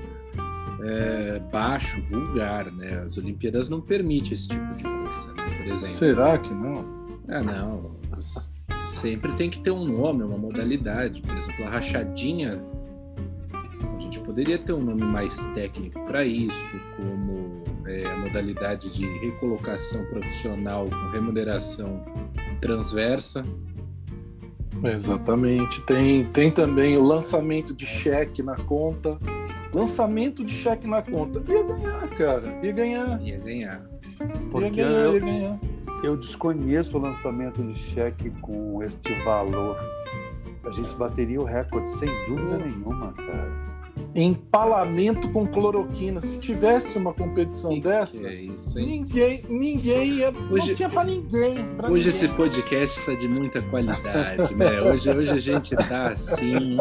é, 0.84 1.40
baixo, 1.52 2.02
vulgar, 2.10 2.72
né? 2.72 3.04
As 3.06 3.18
Olimpíadas 3.18 3.70
não 3.70 3.80
permitem 3.80 4.34
esse 4.34 4.48
tipo 4.48 4.76
de 4.76 4.84
coisa, 4.84 5.34
né? 5.34 5.44
Por 5.58 5.66
exemplo. 5.68 5.88
Será 5.88 6.38
que 6.38 6.54
não? 6.54 6.84
Ah, 7.28 7.42
não 7.42 7.96
sempre 8.88 9.34
tem 9.34 9.50
que 9.50 9.60
ter 9.60 9.72
um 9.72 9.86
nome, 9.86 10.24
uma 10.24 10.38
modalidade. 10.38 11.22
Por 11.22 11.38
exemplo, 11.38 11.66
a 11.66 11.70
rachadinha, 11.70 12.60
a 13.96 14.00
gente 14.00 14.20
poderia 14.20 14.58
ter 14.58 14.74
um 14.74 14.82
nome 14.82 15.04
mais 15.04 15.38
técnico 15.48 16.04
para 16.06 16.26
isso, 16.26 16.58
como 16.98 17.64
é, 17.86 18.06
a 18.06 18.18
modalidade 18.18 18.90
de 18.92 19.06
recolocação 19.20 20.04
profissional 20.06 20.86
com 20.90 21.10
remuneração 21.12 22.04
transversa. 22.60 23.46
Exatamente. 24.92 25.82
Tem, 25.82 26.26
tem 26.26 26.52
também 26.52 26.98
o 26.98 27.04
lançamento 27.04 27.74
de 27.74 27.86
cheque 27.86 28.42
na 28.42 28.56
conta. 28.56 29.18
Lançamento 29.74 30.44
de 30.44 30.54
cheque 30.54 30.88
na 30.88 31.02
conta. 31.02 31.44
Ia 31.52 31.64
ganhar, 31.64 32.10
cara. 32.10 32.60
Ia 32.64 32.72
ganhar. 32.72 33.22
Ia 33.22 33.40
ganhar. 33.40 33.86
Porque 34.52 34.80
ia 34.80 34.88
ganhar, 34.88 35.14
ia 35.14 35.20
ganhar. 35.20 35.60
Eu 36.04 36.16
desconheço 36.18 36.98
o 36.98 37.02
lançamento 37.02 37.64
de 37.64 37.78
cheque 37.78 38.30
com 38.42 38.82
este 38.84 39.14
valor. 39.24 39.78
A 40.64 40.72
gente 40.72 40.94
bateria 40.96 41.42
o 41.42 41.44
recorde 41.44 41.90
sem 41.98 42.08
dúvida 42.28 42.58
nenhuma, 42.58 43.12
cara. 43.14 43.75
Empalamento 44.14 45.30
com 45.30 45.46
cloroquina. 45.46 46.22
Se 46.22 46.40
tivesse 46.40 46.98
uma 46.98 47.14
competição 47.14 47.74
que 47.74 47.82
dessa, 47.82 48.20
que 48.20 48.28
é 48.28 48.34
isso, 48.34 48.76
ninguém, 48.80 49.44
ninguém 49.50 50.14
ia, 50.16 50.34
hoje, 50.50 50.68
não 50.70 50.76
tinha 50.76 50.90
para 50.90 51.04
ninguém. 51.04 51.56
Pra 51.76 51.90
hoje 51.90 52.08
ninguém. 52.08 52.10
esse 52.10 52.28
podcast 52.30 53.00
foi 53.02 53.18
de 53.18 53.28
muita 53.28 53.62
qualidade, 53.62 54.56
né? 54.56 54.82
Hoje, 54.82 55.10
hoje 55.10 55.32
a 55.32 55.38
gente 55.38 55.76
tá 55.76 56.14
assim 56.14 56.78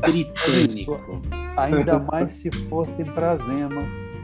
britânico. 0.00 1.22
Ainda 1.56 1.98
mais 1.98 2.32
se 2.32 2.50
fossem 2.68 3.04
prazemas. 3.04 4.16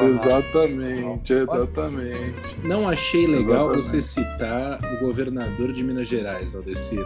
Exatamente, 0.00 1.32
exatamente. 1.32 2.34
Não 2.64 2.88
achei 2.88 3.26
legal 3.26 3.72
exatamente. 3.72 3.84
você 3.84 4.02
citar 4.02 4.80
o 4.94 5.00
governador 5.06 5.72
de 5.72 5.84
Minas 5.84 6.08
Gerais, 6.08 6.50
Valdecir. 6.50 7.04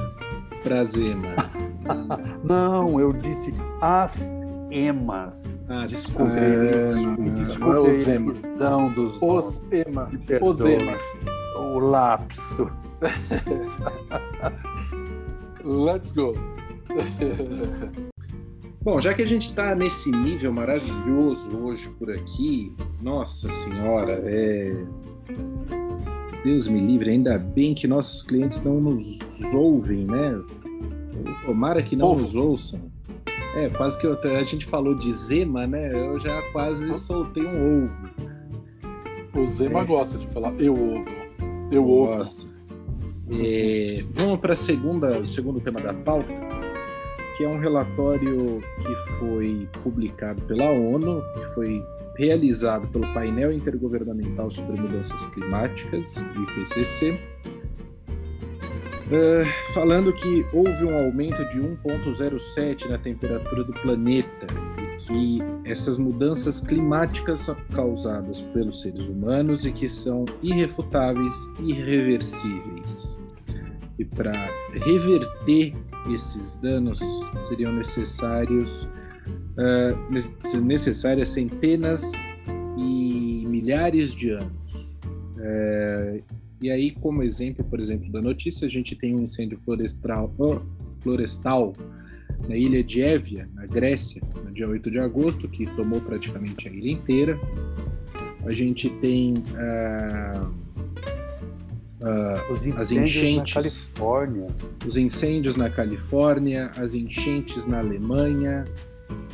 Prazer, 0.63 1.15
mano. 1.17 1.37
Não, 2.45 3.01
eu 3.01 3.13
disse 3.13 3.53
as 3.81 4.33
emas. 4.73 5.61
Ah, 5.69 5.87
desculpa. 5.87 6.33
É, 6.33 6.89
desculpa 6.89 7.75
é 7.75 7.81
os 7.81 8.09
ema. 8.09 8.33
dos 8.95 9.19
os 9.21 9.63
ema. 9.71 10.11
Os 10.41 10.61
ema. 10.61 10.97
O 11.57 11.79
lapso. 11.79 12.71
Let's 15.63 16.13
go. 16.13 16.33
Bom, 18.83 19.01
já 19.01 19.15
que 19.15 19.23
a 19.23 19.27
gente 19.27 19.51
está 19.51 19.77
nesse 19.77 20.11
nível 20.11 20.53
maravilhoso 20.53 21.57
hoje 21.57 21.89
por 21.91 22.11
aqui, 22.11 22.75
nossa 23.01 23.49
senhora, 23.49 24.21
é... 24.25 24.75
Deus 26.43 26.67
me 26.67 26.81
livre, 26.81 27.11
ainda 27.11 27.39
bem 27.39 27.75
que 27.75 27.87
nossos 27.87 28.25
clientes 28.25 28.65
não 28.65 28.81
nos 28.81 29.21
ouvem, 29.55 30.05
né? 30.05 30.43
Tomara 31.47 31.81
que 31.81 31.95
não 31.95 32.09
Ovo. 32.09 32.23
nos 32.23 32.35
ouçam. 32.35 32.92
É, 33.55 33.69
quase 33.69 33.99
que 33.99 34.07
eu, 34.07 34.19
a 34.19 34.43
gente 34.43 34.65
falou 34.65 34.95
de 34.95 35.13
Zema, 35.13 35.67
né? 35.67 35.93
Eu 35.93 36.19
já 36.19 36.41
quase 36.53 36.99
soltei 36.99 37.45
um 37.45 37.85
ovo. 37.85 38.11
O 39.37 39.45
Zema 39.45 39.81
é. 39.81 39.85
gosta 39.85 40.19
de 40.19 40.27
falar 40.29 40.55
eu 40.59 40.75
ovo. 40.75 41.11
Eu 41.71 41.89
ovo. 41.89 42.49
É, 43.31 44.03
vamos 44.13 44.41
para 44.41 44.53
o 44.53 45.27
segundo 45.27 45.61
tema 45.61 45.81
da 45.81 45.95
pauta 45.95 46.33
que 47.37 47.45
é 47.45 47.49
um 47.49 47.59
relatório 47.59 48.63
que 48.79 48.95
foi 49.19 49.69
publicado 49.83 50.41
pela 50.43 50.71
ONU, 50.71 51.23
que 51.35 51.55
foi 51.55 51.85
realizado 52.17 52.87
pelo 52.89 53.11
Painel 53.15 53.53
Intergovernamental 53.53 54.51
sobre 54.51 54.81
Mudanças 54.81 55.27
Climáticas, 55.27 56.17
IPCC, 56.19 57.19
uh, 59.07 59.73
falando 59.73 60.13
que 60.13 60.47
houve 60.53 60.85
um 60.85 60.97
aumento 60.97 61.45
de 61.49 61.61
1,07 61.61 62.89
na 62.89 62.99
temperatura 62.99 63.65
do 63.65 63.73
planeta 63.73 64.47
e 64.93 64.97
que 65.07 65.39
essas 65.65 65.99
mudanças 65.99 66.61
climáticas 66.61 67.41
são 67.41 67.57
causadas 67.73 68.43
pelos 68.43 68.81
seres 68.81 69.09
humanos 69.09 69.65
e 69.65 69.73
que 69.73 69.89
são 69.89 70.25
irrefutáveis 70.43 71.35
e 71.61 71.71
irreversíveis. 71.71 73.21
E 73.99 74.05
para 74.05 74.33
reverter 74.73 75.75
esses 76.13 76.57
danos 76.57 77.01
seriam 77.39 77.73
necessários 77.73 78.89
uh, 79.57 80.61
necessárias 80.63 81.29
centenas 81.29 82.11
e 82.77 83.45
milhares 83.47 84.15
de 84.15 84.31
anos. 84.31 84.95
Uh, 85.37 86.42
e 86.63 86.71
aí, 86.71 86.93
como 86.93 87.25
exemplo, 87.25 87.65
por 87.65 87.81
exemplo, 87.81 88.11
da 88.11 88.23
notícia, 88.23 88.67
a 88.67 88.71
gente 88.71 88.95
tem 88.95 89.17
um 89.17 89.23
incêndio 89.23 89.59
florestal, 89.65 90.33
florestal 91.01 91.73
na 92.49 92.57
ilha 92.57 92.83
de 92.85 93.03
Évia, 93.03 93.49
na 93.53 93.67
Grécia, 93.67 94.23
no 94.45 94.53
dia 94.53 94.69
8 94.69 94.91
de 94.91 94.99
agosto, 95.01 95.49
que 95.49 95.67
tomou 95.75 96.01
praticamente 96.01 96.69
a 96.69 96.73
ilha 96.73 96.91
inteira. 96.91 97.39
A 98.45 98.53
gente 98.53 98.89
tem 98.89 99.35
uh, 99.35 100.47
uh, 102.01 102.75
as 102.77 102.93
enchentes 102.93 103.55
na 103.55 103.63
Califórnia. 103.63 104.47
Os 104.87 104.97
incêndios 104.97 105.57
na 105.57 105.69
Califórnia, 105.69 106.71
as 106.77 106.95
enchentes 106.95 107.67
na 107.67 107.79
Alemanha. 107.79 108.65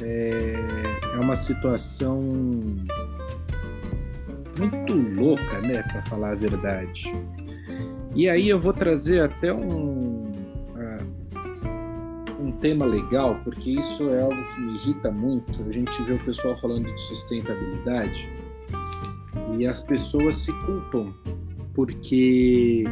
É, 0.01 0.55
é 1.15 1.19
uma 1.19 1.37
situação 1.37 2.21
muito 4.59 4.95
louca, 4.95 5.61
né, 5.61 5.83
para 5.83 6.03
falar 6.03 6.33
a 6.33 6.35
verdade. 6.35 7.13
E 8.15 8.29
aí 8.29 8.49
eu 8.49 8.59
vou 8.59 8.73
trazer 8.73 9.23
até 9.23 9.53
um 9.53 10.19
um 12.49 12.53
tema 12.53 12.87
legal, 12.87 13.39
porque 13.45 13.71
isso 13.71 14.09
é 14.09 14.23
algo 14.23 14.49
que 14.51 14.61
me 14.61 14.75
irrita 14.75 15.11
muito. 15.11 15.63
A 15.63 15.73
gente 15.73 16.03
vê 16.03 16.15
o 16.15 16.25
pessoal 16.25 16.57
falando 16.57 16.93
de 16.93 17.01
sustentabilidade 17.01 18.29
e 19.59 19.67
as 19.67 19.81
pessoas 19.81 20.37
se 20.37 20.53
culpam 20.65 21.13
porque 21.75 22.85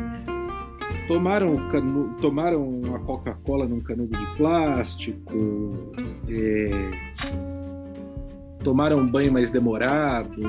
tomaram, 1.08 1.68
canu, 1.68 2.14
tomaram 2.20 2.82
a 2.94 2.98
Coca-Cola 3.00 3.66
num 3.66 3.80
canudo 3.80 4.16
de 4.16 4.26
plástico, 4.36 5.92
é, 6.28 6.70
tomaram 8.62 9.00
um 9.00 9.06
banho 9.06 9.32
mais 9.32 9.50
demorado 9.50 10.40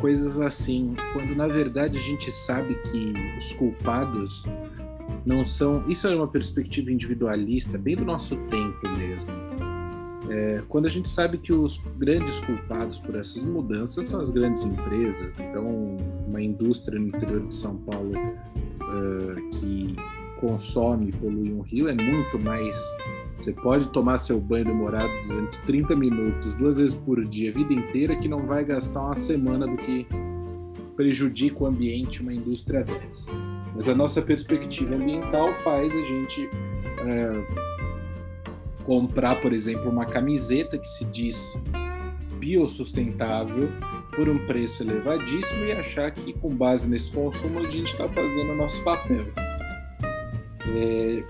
coisas 0.00 0.40
assim, 0.40 0.94
quando 1.12 1.34
na 1.34 1.46
verdade 1.46 1.98
a 1.98 2.02
gente 2.02 2.30
sabe 2.30 2.74
que 2.90 3.14
os 3.36 3.52
culpados 3.52 4.44
não 5.24 5.44
são. 5.44 5.84
Isso 5.88 6.06
é 6.06 6.14
uma 6.14 6.28
perspectiva 6.28 6.90
individualista, 6.90 7.76
bem 7.78 7.96
do 7.96 8.04
nosso 8.04 8.36
tempo 8.48 8.88
mesmo 8.96 9.46
é, 10.30 10.62
quando 10.68 10.86
a 10.86 10.88
gente 10.88 11.08
sabe 11.08 11.38
que 11.38 11.52
os 11.52 11.80
grandes 11.98 12.38
culpados 12.40 12.98
por 12.98 13.14
essas 13.14 13.44
mudanças 13.44 14.06
são 14.06 14.20
as 14.20 14.30
grandes 14.30 14.64
empresas, 14.64 15.38
então 15.38 15.96
uma 16.26 16.42
indústria 16.42 16.98
no 16.98 17.08
interior 17.08 17.46
de 17.46 17.54
São 17.54 17.76
Paulo 17.76 18.12
uh, 18.12 19.50
que 19.50 19.94
consome 20.40 21.08
e 21.08 21.12
polui 21.12 21.52
um 21.52 21.60
rio 21.60 21.88
é 21.88 21.94
muito 21.94 22.38
mais. 22.38 22.78
Você 23.38 23.52
pode 23.52 23.88
tomar 23.88 24.18
seu 24.18 24.40
banho 24.40 24.64
demorado 24.64 25.12
durante 25.26 25.58
30 25.60 25.94
minutos, 25.94 26.54
duas 26.54 26.78
vezes 26.78 26.94
por 26.94 27.24
dia, 27.24 27.50
a 27.50 27.54
vida 27.54 27.72
inteira, 27.72 28.16
que 28.16 28.28
não 28.28 28.46
vai 28.46 28.64
gastar 28.64 29.02
uma 29.02 29.14
semana 29.14 29.66
do 29.66 29.76
que 29.76 30.06
prejudica 30.96 31.62
o 31.62 31.66
ambiente 31.66 32.22
uma 32.22 32.32
indústria 32.32 32.82
dessa. 32.82 33.30
Mas 33.74 33.88
a 33.88 33.94
nossa 33.94 34.22
perspectiva 34.22 34.94
ambiental 34.94 35.54
faz 35.56 35.94
a 35.94 36.02
gente 36.02 36.46
uh, 36.46 37.46
comprar, 38.84 39.40
por 39.40 39.52
exemplo, 39.52 39.90
uma 39.90 40.06
camiseta 40.06 40.78
que 40.78 40.88
se 40.88 41.04
diz 41.04 41.60
biossustentável 42.38 43.68
por 44.14 44.28
um 44.28 44.38
preço 44.46 44.82
elevadíssimo 44.82 45.64
e 45.64 45.72
achar 45.72 46.10
que, 46.10 46.32
com 46.32 46.54
base 46.54 46.88
nesse 46.88 47.10
consumo, 47.12 47.58
a 47.58 47.70
gente 47.70 47.92
está 47.92 48.08
fazendo 48.08 48.52
o 48.52 48.56
nosso 48.56 48.82
papel. 48.82 49.26
É, 50.68 51.24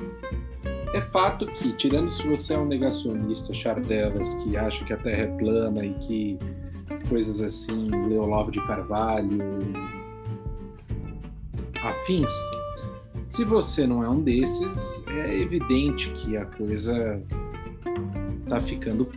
é, 0.97 1.01
fato 1.01 1.47
que, 1.47 1.73
tirando 1.75 2.09
se 2.11 2.27
você 2.27 2.55
é 2.55 2.59
um 2.59 2.67
negacionista, 2.67 3.53
chardelas, 3.53 4.35
que 4.35 4.57
acha 4.57 4.85
que 4.85 4.93
a 4.93 4.97
Terra 4.97 5.23
é 5.23 5.27
plana 5.27 5.85
e 5.85 5.93
que 5.95 6.39
coisas 7.09 7.41
assim, 7.41 7.89
Leolavo 8.09 8.51
de 8.51 8.65
Carvalho, 8.67 9.39
afins, 11.83 12.33
se 13.27 13.45
você 13.45 13.87
não 13.87 14.03
é 14.03 14.09
um 14.09 14.23
desses, 14.23 15.05
é 15.09 15.37
evidente 15.39 16.11
que 16.13 16.37
a 16.37 16.47
coisa 16.47 17.23
está 18.45 18.61
ficando 18.61 19.11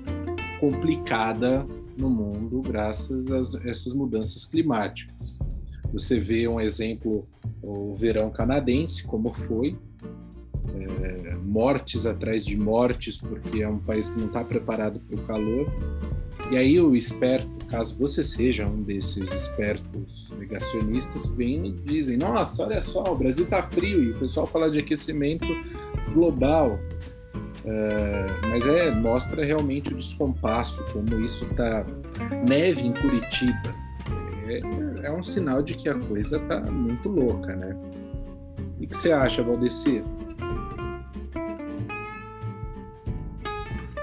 complicada 0.59 1.65
no 1.97 2.09
mundo 2.09 2.61
graças 2.61 3.31
a 3.31 3.69
essas 3.69 3.93
mudanças 3.93 4.45
climáticas. 4.45 5.39
Você 5.93 6.19
vê 6.19 6.47
um 6.47 6.59
exemplo, 6.59 7.27
o 7.61 7.93
verão 7.93 8.29
canadense, 8.29 9.03
como 9.03 9.33
foi, 9.33 9.77
mortes 11.43 12.05
atrás 12.05 12.45
de 12.45 12.57
mortes, 12.57 13.17
porque 13.17 13.61
é 13.61 13.67
um 13.67 13.79
país 13.79 14.09
que 14.09 14.19
não 14.19 14.27
está 14.27 14.43
preparado 14.43 14.99
para 14.99 15.15
o 15.15 15.23
calor. 15.23 15.71
E 16.51 16.57
aí 16.57 16.79
o 16.79 16.95
esperto, 16.95 17.65
caso 17.67 17.97
você 17.97 18.23
seja 18.23 18.65
um 18.65 18.81
desses 18.81 19.31
espertos 19.31 20.31
negacionistas, 20.37 21.29
vem 21.31 21.67
e 21.67 21.71
dizem, 21.71 22.17
nossa, 22.17 22.63
olha 22.63 22.81
só, 22.81 23.03
o 23.03 23.15
Brasil 23.15 23.45
está 23.45 23.61
frio, 23.61 24.03
e 24.03 24.11
o 24.11 24.19
pessoal 24.19 24.47
fala 24.47 24.69
de 24.69 24.79
aquecimento 24.79 25.47
global. 26.13 26.79
É, 27.65 28.25
mas 28.49 28.65
é 28.65 28.89
mostra 28.89 29.45
realmente 29.45 29.93
o 29.93 29.97
descompasso, 29.97 30.83
como 30.91 31.23
isso 31.23 31.45
tá 31.55 31.85
neve 32.47 32.87
em 32.87 32.93
Curitiba. 32.93 33.75
É, 34.47 35.05
é 35.07 35.11
um 35.11 35.21
sinal 35.21 35.61
de 35.61 35.75
que 35.75 35.87
a 35.87 35.93
coisa 35.93 36.39
tá 36.39 36.59
muito 36.61 37.09
louca, 37.09 37.55
né? 37.55 37.77
O 38.79 38.87
que 38.87 38.95
você 38.95 39.11
acha, 39.11 39.43
Valdecir? 39.43 40.03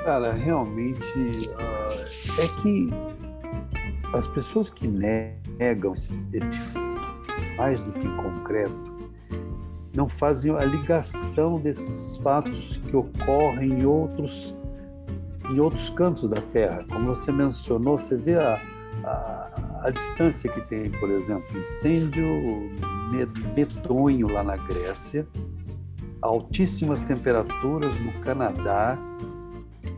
Cara, 0.07 0.33
realmente 0.33 1.03
uh, 1.03 2.41
é 2.41 2.63
que 2.63 2.89
as 4.13 4.25
pessoas 4.29 4.71
que 4.71 4.87
negam 4.87 5.95
esse, 5.95 6.13
esse 6.33 6.79
mais 7.57 7.83
do 7.83 7.91
que 7.91 8.09
concreto 8.11 9.11
não 9.93 10.09
fazem 10.09 10.55
a 10.55 10.65
ligação 10.65 11.59
desses 11.59 12.19
fatos 12.19 12.77
que 12.77 12.97
ocorrem 12.97 13.81
em 13.81 13.85
outros 13.85 14.57
em 15.51 15.59
outros 15.59 15.91
cantos 15.91 16.29
da 16.29 16.41
Terra. 16.53 16.85
Como 16.89 17.07
você 17.07 17.33
mencionou, 17.33 17.99
você 17.99 18.15
vê 18.15 18.37
a, 18.37 18.63
a, 19.03 19.81
a 19.87 19.91
distância 19.91 20.49
que 20.49 20.61
tem, 20.69 20.89
por 20.89 21.11
exemplo, 21.11 21.59
incêndio 21.59 22.25
medonho 23.57 24.29
lá 24.29 24.45
na 24.45 24.57
Grécia, 24.57 25.27
altíssimas 26.23 27.03
temperaturas 27.03 27.93
no 27.99 28.13
Canadá, 28.21 28.97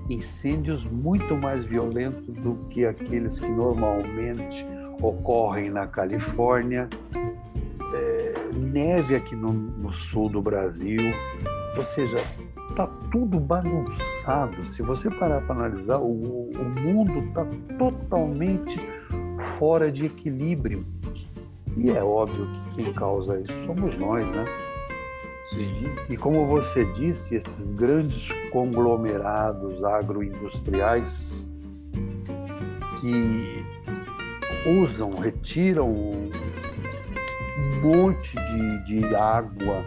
incêndios 0.09 0.85
muito 0.85 1.37
mais 1.37 1.64
violentos 1.64 2.35
do 2.35 2.55
que 2.71 2.85
aqueles 2.85 3.38
que 3.38 3.49
normalmente 3.49 4.66
ocorrem 5.01 5.71
na 5.71 5.87
Califórnia, 5.87 6.88
é, 7.94 8.35
neve 8.55 9.14
aqui 9.14 9.37
no, 9.37 9.53
no, 9.53 9.92
sul 9.92 10.29
do 10.29 10.42
Brasil, 10.42 11.01
ou 11.77 11.85
seja, 11.85 12.16
tá 12.75 12.87
tudo 13.11 13.38
bagunçado. 13.38 14.64
Se 14.64 14.83
você 14.83 15.11
parar 15.11 15.42
para 15.42 15.55
analisar, 15.55 15.99
o, 15.99 16.51
o 16.51 16.64
mundo 16.81 17.18
está 17.21 17.47
totalmente 17.79 18.81
fora 19.59 19.90
de 19.90 20.07
equilíbrio. 20.07 20.85
E 21.77 21.90
é 21.90 22.03
óbvio 22.03 22.49
que 22.51 22.83
quem 22.83 22.92
causa 22.92 23.40
isso 23.40 23.66
somos 23.66 23.97
nós, 23.97 24.27
né? 24.27 24.44
Sim. 25.50 25.84
E 26.11 26.16
como 26.16 26.46
você 26.46 26.84
disse, 26.92 27.34
esses 27.34 27.70
grandes 27.72 28.28
conglomerados 28.50 29.82
agroindustriais 29.82 31.48
que 33.00 33.64
usam, 34.66 35.14
retiram 35.14 35.88
um 35.88 36.30
monte 37.82 38.37
de, 38.37 38.84
de 38.84 39.14
água 39.14 39.84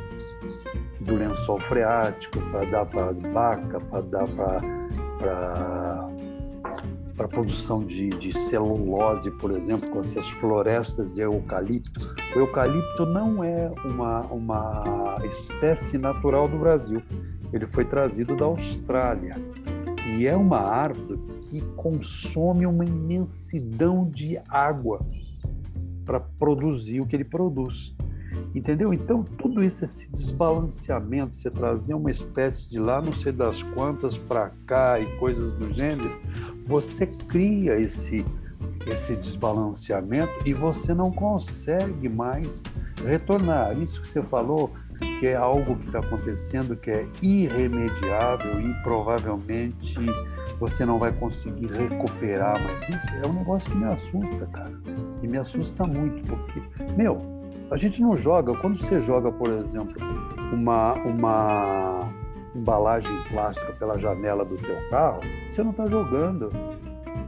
do 1.01 1.15
lençol 1.15 1.59
freático 1.59 2.39
para 2.49 2.65
dar 2.65 2.85
para 2.85 3.11
vaca, 3.31 3.79
para 3.79 4.01
dar 4.01 4.27
para 4.27 5.90
para 7.21 7.27
produção 7.27 7.85
de, 7.85 8.09
de, 8.09 8.33
celulose, 8.33 9.29
por 9.29 9.51
exemplo, 9.51 9.87
com 9.91 9.99
essas 9.99 10.27
florestas 10.27 11.13
de 11.13 11.21
eucalipto. 11.21 11.99
O 12.35 12.39
eucalipto 12.39 13.05
não 13.05 13.43
é 13.43 13.71
uma, 13.85 14.21
uma 14.21 15.17
espécie 15.23 15.99
natural 15.99 16.47
do 16.47 16.57
Brasil. 16.57 16.99
Ele 17.53 17.67
foi 17.67 17.85
trazido 17.85 18.35
da 18.35 18.45
Austrália 18.45 19.35
e 20.07 20.25
é 20.25 20.35
uma 20.35 20.61
árvore 20.61 21.19
que 21.41 21.61
consome 21.75 22.65
uma 22.65 22.85
imensidão 22.85 24.09
de 24.09 24.39
água 24.49 25.05
para 26.03 26.19
produzir 26.19 27.01
o 27.01 27.05
que 27.05 27.15
ele 27.15 27.25
produz. 27.25 27.93
Entendeu? 28.53 28.93
Então, 28.93 29.23
tudo 29.23 29.63
isso, 29.63 29.83
esse 29.83 30.11
desbalanceamento, 30.11 31.35
você 31.35 31.49
trazer 31.49 31.93
uma 31.93 32.11
espécie 32.11 32.69
de 32.69 32.79
lá 32.79 33.01
não 33.01 33.13
sei 33.13 33.31
das 33.31 33.63
quantas 33.63 34.17
para 34.17 34.51
cá 34.65 34.99
e 34.99 35.05
coisas 35.17 35.53
do 35.53 35.73
gênero, 35.73 36.19
você 36.65 37.05
cria 37.05 37.79
esse, 37.79 38.25
esse 38.87 39.15
desbalanceamento 39.15 40.31
e 40.45 40.53
você 40.53 40.93
não 40.93 41.11
consegue 41.11 42.07
mais 42.09 42.63
retornar. 43.05 43.77
Isso 43.77 44.01
que 44.01 44.07
você 44.07 44.21
falou, 44.21 44.71
que 45.19 45.27
é 45.27 45.35
algo 45.35 45.75
que 45.75 45.87
está 45.87 45.99
acontecendo 45.99 46.75
que 46.75 46.91
é 46.91 47.05
irremediável 47.21 48.61
e 48.61 48.73
provavelmente 48.83 49.95
você 50.59 50.85
não 50.85 50.99
vai 50.99 51.11
conseguir 51.11 51.71
recuperar, 51.71 52.61
mas 52.61 52.89
isso 52.89 53.11
é 53.23 53.27
um 53.27 53.33
negócio 53.33 53.69
que 53.71 53.77
me 53.77 53.85
assusta, 53.85 54.45
cara. 54.47 54.71
E 55.23 55.27
me 55.27 55.37
assusta 55.37 55.83
muito, 55.85 56.23
porque, 56.23 56.61
meu, 56.95 57.19
a 57.71 57.77
gente 57.77 58.01
não 58.01 58.15
joga, 58.15 58.53
quando 58.55 58.79
você 58.79 58.99
joga, 58.99 59.31
por 59.31 59.49
exemplo, 59.51 59.95
uma, 60.53 60.93
uma 60.93 62.13
embalagem 62.55 63.11
plástica 63.29 63.73
pela 63.73 63.97
janela 63.97 64.43
do 64.43 64.57
teu 64.57 64.89
carro, 64.89 65.21
você 65.49 65.63
não 65.63 65.71
está 65.71 65.87
jogando, 65.87 66.51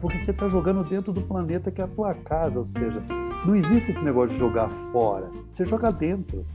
porque 0.01 0.17
você 0.17 0.31
está 0.31 0.47
jogando 0.47 0.83
dentro 0.83 1.13
do 1.13 1.21
planeta 1.21 1.71
que 1.71 1.81
é 1.81 1.83
a 1.83 1.87
tua 1.87 2.13
casa, 2.13 2.59
ou 2.59 2.65
seja, 2.65 3.01
não 3.45 3.55
existe 3.55 3.91
esse 3.91 4.03
negócio 4.03 4.29
de 4.29 4.39
jogar 4.39 4.69
fora, 4.91 5.29
você 5.49 5.65
joga 5.65 5.91
dentro. 5.91 6.45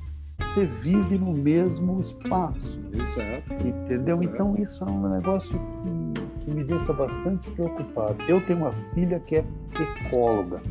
Você 0.41 0.65
vive 0.65 1.19
no 1.19 1.33
mesmo 1.33 2.01
espaço. 2.01 2.81
Exato. 2.93 3.67
Entendeu? 3.67 4.17
Exato. 4.17 4.35
Então 4.35 4.57
isso 4.57 4.85
é 4.85 4.87
um 4.87 5.09
negócio 5.09 5.59
que, 5.59 6.45
que 6.45 6.51
me 6.51 6.65
deixa 6.65 6.93
bastante 6.93 7.51
preocupado. 7.51 8.17
Eu 8.27 8.41
tenho 8.41 8.61
uma 8.61 8.73
filha 8.95 9.21
que 9.21 9.37
é 9.37 9.45
ecóloga. 10.07 10.63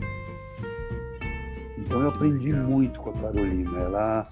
Então 1.77 2.01
eu 2.01 2.10
aprendi 2.10 2.53
muito 2.53 2.99
com 2.99 3.12
a 3.12 3.13
Carolina. 3.13 3.79
Ela 3.79 4.27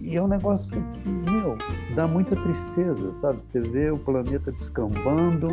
e 0.00 0.16
é 0.16 0.22
um 0.22 0.28
negócio 0.28 0.82
que, 0.92 1.08
meu, 1.08 1.56
dá 1.94 2.06
muita 2.06 2.36
tristeza, 2.36 3.12
sabe? 3.12 3.42
Você 3.42 3.60
vê 3.60 3.90
o 3.90 3.98
planeta 3.98 4.52
descambando 4.52 5.48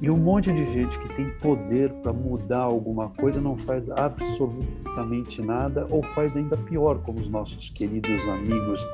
e 0.00 0.10
um 0.10 0.16
monte 0.16 0.52
de 0.52 0.64
gente 0.72 0.98
que 0.98 1.08
tem 1.14 1.30
poder 1.40 1.90
para 2.02 2.12
mudar 2.12 2.60
alguma 2.60 3.08
coisa 3.08 3.40
não 3.40 3.56
faz 3.56 3.88
absolutamente 3.90 5.40
nada 5.40 5.86
ou 5.90 6.02
faz 6.02 6.36
ainda 6.36 6.56
pior, 6.56 6.98
como 6.98 7.18
os 7.18 7.28
nossos 7.30 7.70
queridos 7.70 8.26
amigos 8.28 8.86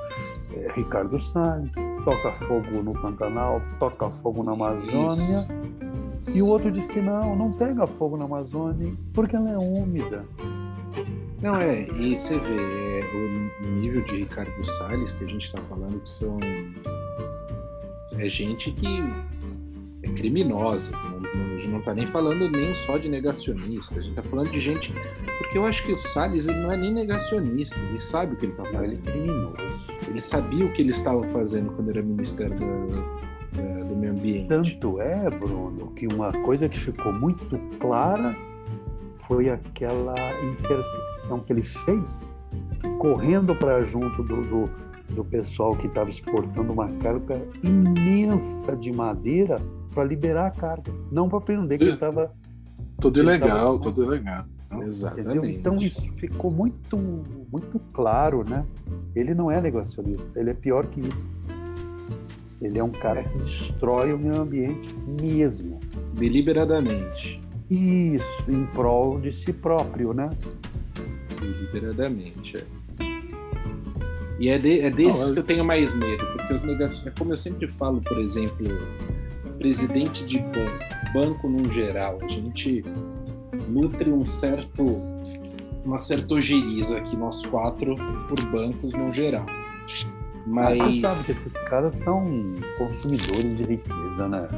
eh, 0.55 0.71
Ricardo 0.75 1.19
Salles, 1.19 1.75
toca 2.05 2.33
fogo 2.33 2.83
no 2.83 2.93
Pantanal, 2.93 3.61
toca 3.81 4.11
fogo 4.11 4.45
na 4.45 4.53
Amazônia. 4.53 5.49
E 6.33 6.41
o 6.41 6.47
outro 6.47 6.71
diz 6.71 6.87
que 6.87 7.01
não, 7.01 7.35
não 7.35 7.53
pega 7.53 7.85
fogo 7.85 8.17
na 8.17 8.25
Amazônia 8.25 8.95
porque 9.13 9.35
ela 9.35 9.51
é 9.51 9.59
úmida. 9.59 10.25
Não, 11.41 11.57
é, 11.57 11.89
e 11.99 12.17
você 12.17 12.39
vê 12.39 12.82
o 13.15 13.67
nível 13.67 14.03
de 14.03 14.17
Ricardo 14.17 14.65
Salles 14.65 15.15
que 15.15 15.25
a 15.25 15.29
gente 15.29 15.47
está 15.47 15.61
falando 15.63 16.01
que 16.01 16.09
são. 16.09 16.37
É 18.19 18.29
gente 18.29 18.71
que 18.73 18.87
é 20.03 20.09
criminosa. 20.09 20.95
Não, 20.97 21.21
não, 21.21 21.45
a 21.47 21.55
gente 21.57 21.69
não 21.69 21.79
está 21.79 21.95
nem 21.95 22.07
falando 22.07 22.51
nem 22.51 22.75
só 22.75 22.99
de 22.99 23.09
negacionista, 23.09 23.99
a 23.99 24.03
gente 24.03 24.11
está 24.19 24.23
falando 24.23 24.51
de 24.51 24.61
gente. 24.61 24.93
Porque 25.39 25.57
eu 25.57 25.65
acho 25.65 25.83
que 25.85 25.93
o 25.93 25.99
Salles 25.99 26.47
ele 26.47 26.59
não 26.61 26.71
é 26.73 26.77
nem 26.77 26.93
negacionista, 26.93 27.79
ele 27.81 27.99
sabe 27.99 28.35
o 28.35 28.37
que 28.37 28.47
ele 28.47 28.53
está 28.53 28.65
Ele 28.65 28.73
é 28.75 28.79
fazendo. 28.79 29.03
criminoso. 29.03 29.57
Ele 30.09 30.21
sabia 30.21 30.67
o 30.67 30.73
que 30.73 30.83
ele 30.83 30.91
estava 30.91 31.23
fazendo 31.25 31.73
quando 31.73 31.91
era 31.91 32.03
da- 32.03 33.85
do 33.85 33.97
Meio 33.97 34.13
Ambiente. 34.13 34.49
Tanto 34.49 35.01
é, 35.01 35.31
Bruno, 35.31 35.93
que 35.95 36.07
uma 36.07 36.33
coisa 36.33 36.69
que 36.69 36.79
ficou 36.79 37.13
muito 37.13 37.59
clara 37.79 38.37
foi 39.19 39.49
aquela 39.49 40.15
intersecção 40.43 41.41
que 41.41 41.53
ele 41.53 41.63
fez, 41.63 42.35
correndo 42.99 43.55
para 43.55 43.85
junto 43.85 44.23
do, 44.23 44.43
do, 44.43 44.71
do 45.15 45.25
pessoal 45.25 45.77
que 45.77 45.87
estava 45.87 46.11
exportando 46.11 46.73
uma 46.73 46.89
carga 46.89 47.43
imensa 47.63 48.77
de 48.77 48.93
madeira 48.93 49.61
para 49.95 50.05
liberar 50.05 50.47
a 50.47 50.51
carga, 50.51 50.93
não 51.11 51.29
para 51.29 51.41
prender 51.41 51.79
que 51.79 51.85
ele 51.85 51.93
estava. 51.93 52.33
Tudo 53.01 53.21
ilegal, 53.21 53.49
tava- 53.79 53.81
tudo 53.81 54.05
ilegal. 54.05 54.45
Exatamente. 54.81 55.29
Entendeu? 55.29 55.45
Então 55.51 55.77
isso 55.83 56.11
ficou 56.15 56.51
muito, 56.51 56.97
muito 57.53 57.79
claro, 57.93 58.43
né? 58.49 58.65
Ele 59.15 59.35
não 59.35 59.51
é 59.51 59.61
negacionista, 59.61 60.41
ele 60.41 60.51
é 60.51 60.55
pior 60.55 60.87
que 60.87 61.01
isso. 61.01 61.29
Ele 62.61 62.79
é 62.79 62.85
um 62.85 62.91
cara 62.93 63.23
que 63.25 63.37
destrói 63.39 64.13
o 64.15 64.19
meio 64.19 64.41
ambiente 64.41 64.89
mesmo. 65.21 65.79
Deliberadamente. 66.15 67.43
Isso, 67.69 68.45
em 68.51 68.65
prol 68.67 69.21
de 69.21 69.33
si 69.33 69.53
próprio, 69.53 70.15
né? 70.15 70.31
Deliberadamente, 71.43 72.57
é. 72.57 72.65
E 74.39 74.49
é, 74.49 74.59
de- 74.59 74.81
é 74.81 74.91
desses 74.91 75.27
Não, 75.27 75.35
que 75.35 75.39
eu 75.41 75.45
tenho 75.45 75.65
mais 75.65 75.95
medo, 75.95 76.25
porque 76.37 76.55
os 76.55 76.63
negacionistas, 76.65 77.07
é 77.13 77.19
como 77.19 77.33
eu 77.33 77.37
sempre 77.37 77.69
falo, 77.71 78.01
por 78.01 78.19
exemplo, 78.19 78.67
presidente 79.59 80.25
de 80.27 80.39
banco, 80.39 81.13
banco 81.13 81.49
num 81.49 81.69
geral, 81.69 82.19
a 82.23 82.29
gente 82.29 82.85
nutre 83.69 84.11
um 84.11 84.27
certo, 84.29 84.85
uma 85.85 85.99
certa 85.99 86.35
ojeriza 86.35 86.99
aqui, 86.99 87.17
nós 87.17 87.45
quatro, 87.47 87.95
por 88.27 88.41
bancos 88.51 88.93
num 88.95 89.13
geral. 89.13 89.47
Mas, 90.45 90.79
Mas 90.79 90.95
você 90.97 91.01
sabe 91.03 91.25
que 91.25 91.31
esses 91.33 91.53
caras 91.69 91.95
são 91.95 92.25
consumidores 92.79 93.57
de 93.57 93.63
riqueza, 93.63 94.27
né? 94.29 94.49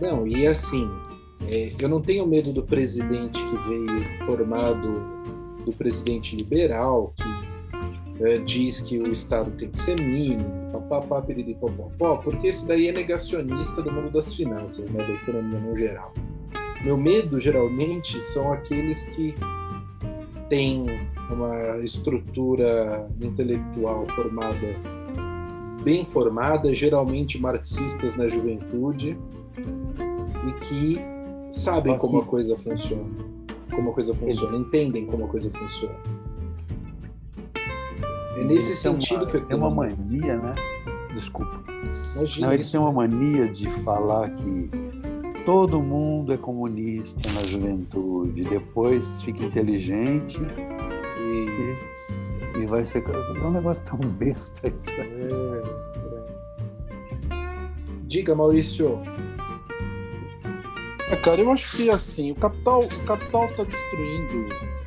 não, 0.00 0.26
e 0.26 0.46
assim, 0.46 0.86
é, 1.48 1.72
eu 1.78 1.88
não 1.88 2.02
tenho 2.02 2.26
medo 2.26 2.52
do 2.52 2.62
presidente 2.62 3.42
que 3.42 3.56
veio 3.68 4.26
formado, 4.26 5.02
do 5.64 5.72
presidente 5.72 6.36
liberal, 6.36 7.14
que 7.16 8.24
é, 8.24 8.38
diz 8.38 8.80
que 8.80 8.98
o 8.98 9.10
Estado 9.12 9.50
tem 9.52 9.70
que 9.70 9.78
ser 9.78 10.00
mínimo, 10.00 10.70
papapá, 10.72 11.22
piriri, 11.22 11.54
popopó, 11.54 12.16
porque 12.16 12.48
esse 12.48 12.66
daí 12.66 12.88
é 12.88 12.92
negacionista 12.92 13.82
do 13.82 13.90
mundo 13.90 14.10
das 14.10 14.34
finanças, 14.34 14.90
né, 14.90 14.98
da 15.02 15.12
economia 15.12 15.58
no 15.58 15.74
geral. 15.74 16.12
Meu 16.82 16.96
medo, 16.96 17.38
geralmente, 17.38 18.18
são 18.20 18.52
aqueles 18.52 19.04
que 19.04 19.34
têm 20.48 20.86
uma 21.30 21.78
estrutura 21.78 23.08
intelectual 23.20 24.06
formada, 24.14 24.76
bem 25.82 26.04
formada, 26.04 26.74
geralmente 26.74 27.38
marxistas 27.38 28.16
na 28.16 28.28
juventude, 28.28 29.16
e 30.48 30.52
que 30.64 31.00
sabem 31.50 31.96
como 31.98 32.18
a 32.18 32.24
coisa 32.24 32.56
funciona. 32.56 33.08
Como 33.74 33.90
a 33.90 33.92
coisa 33.94 34.14
funciona, 34.14 34.56
entendem 34.56 35.06
como 35.06 35.24
a 35.24 35.28
coisa 35.28 35.50
funciona. 35.50 35.94
É 38.36 38.44
nesse 38.44 38.74
sentido 38.74 39.22
uma, 39.24 39.30
que 39.30 39.36
eu 39.36 39.44
tenho 39.46 39.60
uma 39.66 39.70
medo. 39.84 39.96
mania, 40.02 40.36
né? 40.38 40.54
Desculpa. 41.14 41.60
Imagina 42.16 42.46
Não, 42.46 42.54
eles 42.54 42.70
têm 42.70 42.80
uma 42.80 42.92
mania 42.92 43.48
de 43.48 43.68
falar 43.82 44.30
que 44.30 44.70
todo 45.44 45.80
mundo 45.80 46.32
é 46.32 46.36
comunista 46.36 47.28
na 47.32 47.42
juventude, 47.46 48.44
depois 48.44 49.20
fica 49.22 49.44
inteligente 49.44 50.38
E- 51.18 52.58
e 52.60 52.66
vai 52.66 52.82
ser. 52.84 53.02
É 53.10 53.40
um 53.46 53.50
negócio 53.50 53.84
tão 53.84 53.98
besta 53.98 54.68
isso. 54.68 54.88
É, 54.90 55.62
Diga, 58.04 58.34
Maurício. 58.34 58.98
É, 61.10 61.16
cara, 61.16 61.40
eu 61.40 61.50
acho 61.50 61.76
que 61.76 61.90
assim, 61.90 62.30
o 62.30 62.34
capital, 62.34 62.80
o 62.84 63.04
capital 63.04 63.48
tá 63.56 63.64
destruindo 63.64 64.36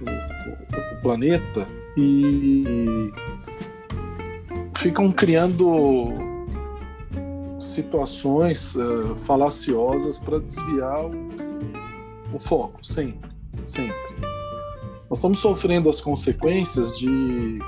o, 0.01 0.05
o- 0.05 0.97
o 0.97 1.01
planeta 1.01 1.67
e 1.97 3.12
ficam 4.77 5.12
criando 5.12 6.13
situações 7.59 8.75
eh, 8.75 9.17
falaciosas 9.17 10.19
para 10.19 10.39
desviar 10.39 11.05
o, 11.05 11.12
o 12.33 12.39
foco, 12.39 12.86
sempre, 12.86 13.29
sempre. 13.65 13.95
Nós 15.09 15.19
estamos 15.19 15.39
sofrendo 15.39 15.89
as 15.89 16.01
consequências 16.01 16.97
de 16.97 17.59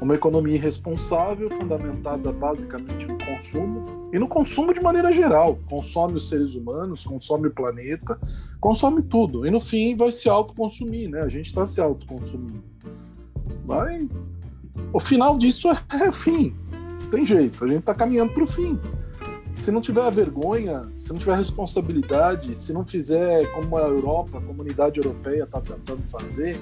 uma 0.00 0.14
economia 0.14 0.54
irresponsável, 0.54 1.50
fundamentada 1.50 2.30
basicamente 2.32 3.06
no 3.06 3.18
consumo, 3.18 3.84
e 4.12 4.18
no 4.18 4.28
consumo 4.28 4.72
de 4.72 4.80
maneira 4.80 5.12
geral. 5.12 5.58
Consome 5.68 6.14
os 6.14 6.28
seres 6.28 6.54
humanos, 6.54 7.04
consome 7.04 7.48
o 7.48 7.50
planeta, 7.50 8.18
consome 8.60 9.02
tudo. 9.02 9.46
E 9.46 9.50
no 9.50 9.60
fim 9.60 9.96
vai 9.96 10.10
se 10.12 10.28
autoconsumir, 10.28 11.10
né? 11.10 11.20
A 11.20 11.28
gente 11.28 11.46
está 11.46 11.66
se 11.66 11.80
autoconsumindo. 11.80 12.62
Mas 13.64 14.06
o 14.92 15.00
final 15.00 15.36
disso 15.36 15.68
é, 15.68 15.78
é 16.06 16.12
fim. 16.12 16.54
Tem 17.10 17.24
jeito, 17.24 17.64
a 17.64 17.66
gente 17.66 17.80
está 17.80 17.94
caminhando 17.94 18.32
para 18.32 18.42
o 18.42 18.46
fim. 18.46 18.78
Se 19.54 19.72
não 19.72 19.80
tiver 19.80 20.08
vergonha, 20.12 20.88
se 20.96 21.12
não 21.12 21.18
tiver 21.18 21.36
responsabilidade, 21.36 22.54
se 22.54 22.72
não 22.72 22.86
fizer 22.86 23.50
como 23.52 23.76
a 23.76 23.88
Europa, 23.88 24.38
a 24.38 24.40
comunidade 24.40 25.00
europeia 25.00 25.42
está 25.42 25.60
tentando 25.60 26.02
fazer, 26.08 26.58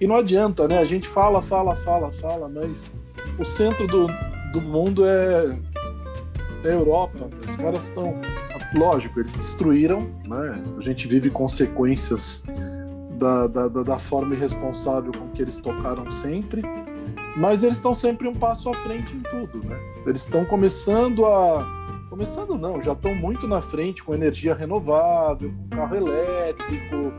e 0.00 0.06
não 0.06 0.16
adianta, 0.16 0.68
né? 0.68 0.78
A 0.78 0.84
gente 0.84 1.08
fala, 1.08 1.40
fala, 1.40 1.74
fala, 1.74 2.12
fala, 2.12 2.48
mas 2.48 2.92
o 3.38 3.44
centro 3.44 3.86
do, 3.86 4.06
do 4.52 4.60
mundo 4.60 5.06
é, 5.06 5.56
Europa. 6.72 7.30
Os 7.48 7.56
caras 7.56 7.84
estão. 7.84 8.20
Lógico, 8.74 9.20
eles 9.20 9.34
destruíram, 9.34 10.00
né? 10.24 10.62
A 10.76 10.80
gente 10.80 11.06
vive 11.06 11.30
consequências 11.30 12.44
da, 13.18 13.46
da, 13.46 13.68
da, 13.68 13.98
forma 13.98 14.34
irresponsável 14.34 15.12
com 15.12 15.28
que 15.28 15.40
eles 15.40 15.60
tocaram 15.60 16.10
sempre, 16.10 16.62
mas 17.36 17.62
eles 17.62 17.76
estão 17.76 17.94
sempre 17.94 18.26
um 18.26 18.34
passo 18.34 18.68
à 18.68 18.74
frente 18.74 19.16
em 19.16 19.20
tudo, 19.20 19.66
né? 19.66 19.78
Eles 20.06 20.22
estão 20.22 20.44
começando 20.44 21.24
a. 21.24 21.84
Começando 22.10 22.56
não, 22.56 22.80
já 22.80 22.92
estão 22.92 23.14
muito 23.14 23.48
na 23.48 23.60
frente 23.60 24.04
com 24.04 24.14
energia 24.14 24.54
renovável, 24.54 25.52
com 25.52 25.76
carro 25.76 25.96
elétrico, 25.96 27.12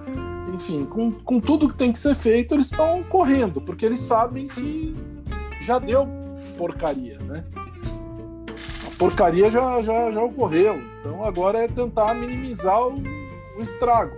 enfim, 0.54 0.86
com, 0.86 1.12
com 1.12 1.40
tudo 1.40 1.68
que 1.68 1.76
tem 1.76 1.92
que 1.92 2.00
ser 2.00 2.16
feito, 2.16 2.54
eles 2.54 2.68
estão 2.68 3.04
correndo, 3.04 3.60
porque 3.60 3.86
eles 3.86 4.00
sabem 4.00 4.48
que 4.48 4.94
já 5.62 5.80
deu 5.80 6.08
porcaria, 6.58 7.18
né? 7.20 7.44
Porcaria 8.98 9.52
já, 9.52 9.82
já, 9.82 10.12
já 10.12 10.24
ocorreu. 10.24 10.82
Então 11.00 11.24
agora 11.24 11.60
é 11.60 11.68
tentar 11.68 12.14
minimizar 12.14 12.88
o, 12.88 13.02
o 13.58 13.62
estrago. 13.62 14.16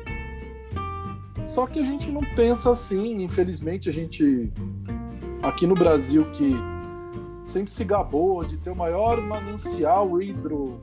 Só 1.46 1.66
que 1.66 1.80
a 1.80 1.84
gente 1.84 2.12
não 2.12 2.22
pensa 2.36 2.72
assim, 2.72 3.24
infelizmente, 3.24 3.88
a 3.88 3.92
gente 3.92 4.52
aqui 5.42 5.66
no 5.66 5.76
Brasil 5.76 6.26
que 6.32 6.56
sempre 7.44 7.72
se 7.72 7.86
gabou 7.86 8.44
de 8.44 8.58
ter 8.58 8.70
o 8.70 8.76
maior 8.76 9.22
manancial 9.22 10.22
hidro 10.22 10.82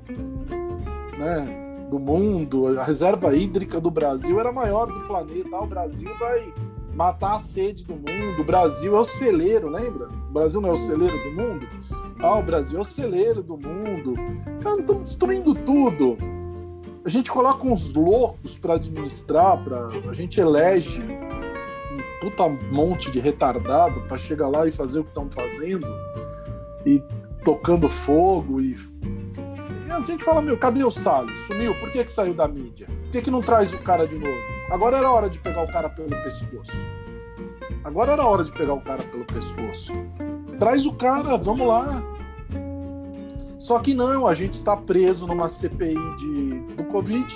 né, 1.19 1.87
do 1.91 1.99
mundo, 1.99 2.79
a 2.79 2.85
reserva 2.85 3.37
hídrica 3.37 3.81
do 3.81 3.91
Brasil 3.91 4.41
era 4.41 4.51
maior 4.51 4.87
do 4.87 5.07
planeta. 5.07 5.57
O 5.61 5.67
Brasil 5.67 6.11
vai 6.19 6.53
matar 6.95 7.37
a 7.37 7.41
sede 7.41 7.85
do 7.85 7.95
mundo. 7.95 8.41
O 8.41 8.45
Brasil 8.45 8.97
é 8.97 9.01
o 9.01 9.05
celeiro, 9.05 9.69
lembra? 9.69 10.09
O 10.09 10.33
Brasil 10.33 10.61
não 10.61 10.71
é 10.71 10.73
o 10.73 10.79
celeiro 10.79 11.17
do 11.23 11.33
mundo? 11.33 11.69
Ah, 12.21 12.39
o 12.39 12.43
Brasil 12.43 12.79
é 12.79 12.83
o 12.83 12.85
celeiro 12.85 13.43
do 13.43 13.57
mundo. 13.57 14.15
Cara, 14.63 14.81
estamos 14.81 15.09
destruindo 15.09 15.55
tudo. 15.55 16.17
A 17.05 17.09
gente 17.09 17.31
coloca 17.31 17.67
uns 17.67 17.93
loucos 17.93 18.59
para 18.59 18.75
administrar, 18.75 19.63
pra... 19.63 19.89
a 20.09 20.13
gente 20.15 20.41
elege 20.41 21.03
um 21.03 22.21
puta 22.21 22.49
monte 22.49 23.11
de 23.11 23.21
retardado 23.21 24.01
para 24.03 24.17
chegar 24.17 24.49
lá 24.49 24.67
e 24.67 24.73
fazer 24.73 25.01
o 25.01 25.03
que 25.03 25.11
estão 25.11 25.31
fazendo 25.31 25.87
e 26.87 27.03
tocando 27.45 27.91
fogo 27.91 28.59
e... 28.59 28.75
e 29.87 29.91
a 29.91 30.01
gente 30.01 30.25
fala, 30.25 30.41
meu, 30.41 30.57
cadê 30.57 30.83
o 30.83 30.91
Salles? 30.91 31.39
Sumiu, 31.41 31.79
por 31.79 31.93
que, 31.93 32.03
que 32.03 32.11
saiu 32.11 32.33
da 32.33 32.49
mídia? 32.49 32.87
Por 32.87 33.11
que, 33.13 33.23
que 33.23 33.31
não 33.31 33.43
traz 33.43 33.75
o 33.75 33.79
cara 33.79 34.07
de 34.09 34.19
novo? 34.19 34.41
Agora 34.71 34.97
era 34.97 35.11
hora 35.11 35.29
de 35.29 35.39
pegar 35.39 35.63
o 35.63 35.69
cara 35.71 35.91
pelo 35.91 36.09
pescoço. 36.09 36.73
Agora 37.85 38.13
era 38.13 38.27
hora 38.27 38.45
de 38.45 38.53
pegar 38.53 38.73
o 38.73 38.81
cara 38.81 39.03
pelo 39.03 39.27
pescoço. 39.27 39.93
Traz 40.59 40.87
o 40.87 40.95
cara, 40.95 41.37
vamos 41.37 41.67
lá. 41.67 42.03
Só 43.59 43.79
que 43.79 43.95
não, 43.95 44.27
a 44.27 44.35
gente 44.35 44.55
está 44.55 44.77
preso 44.77 45.27
numa 45.27 45.49
CPI 45.49 45.95
de, 46.19 46.75
do 46.75 46.85
Covid, 46.85 47.27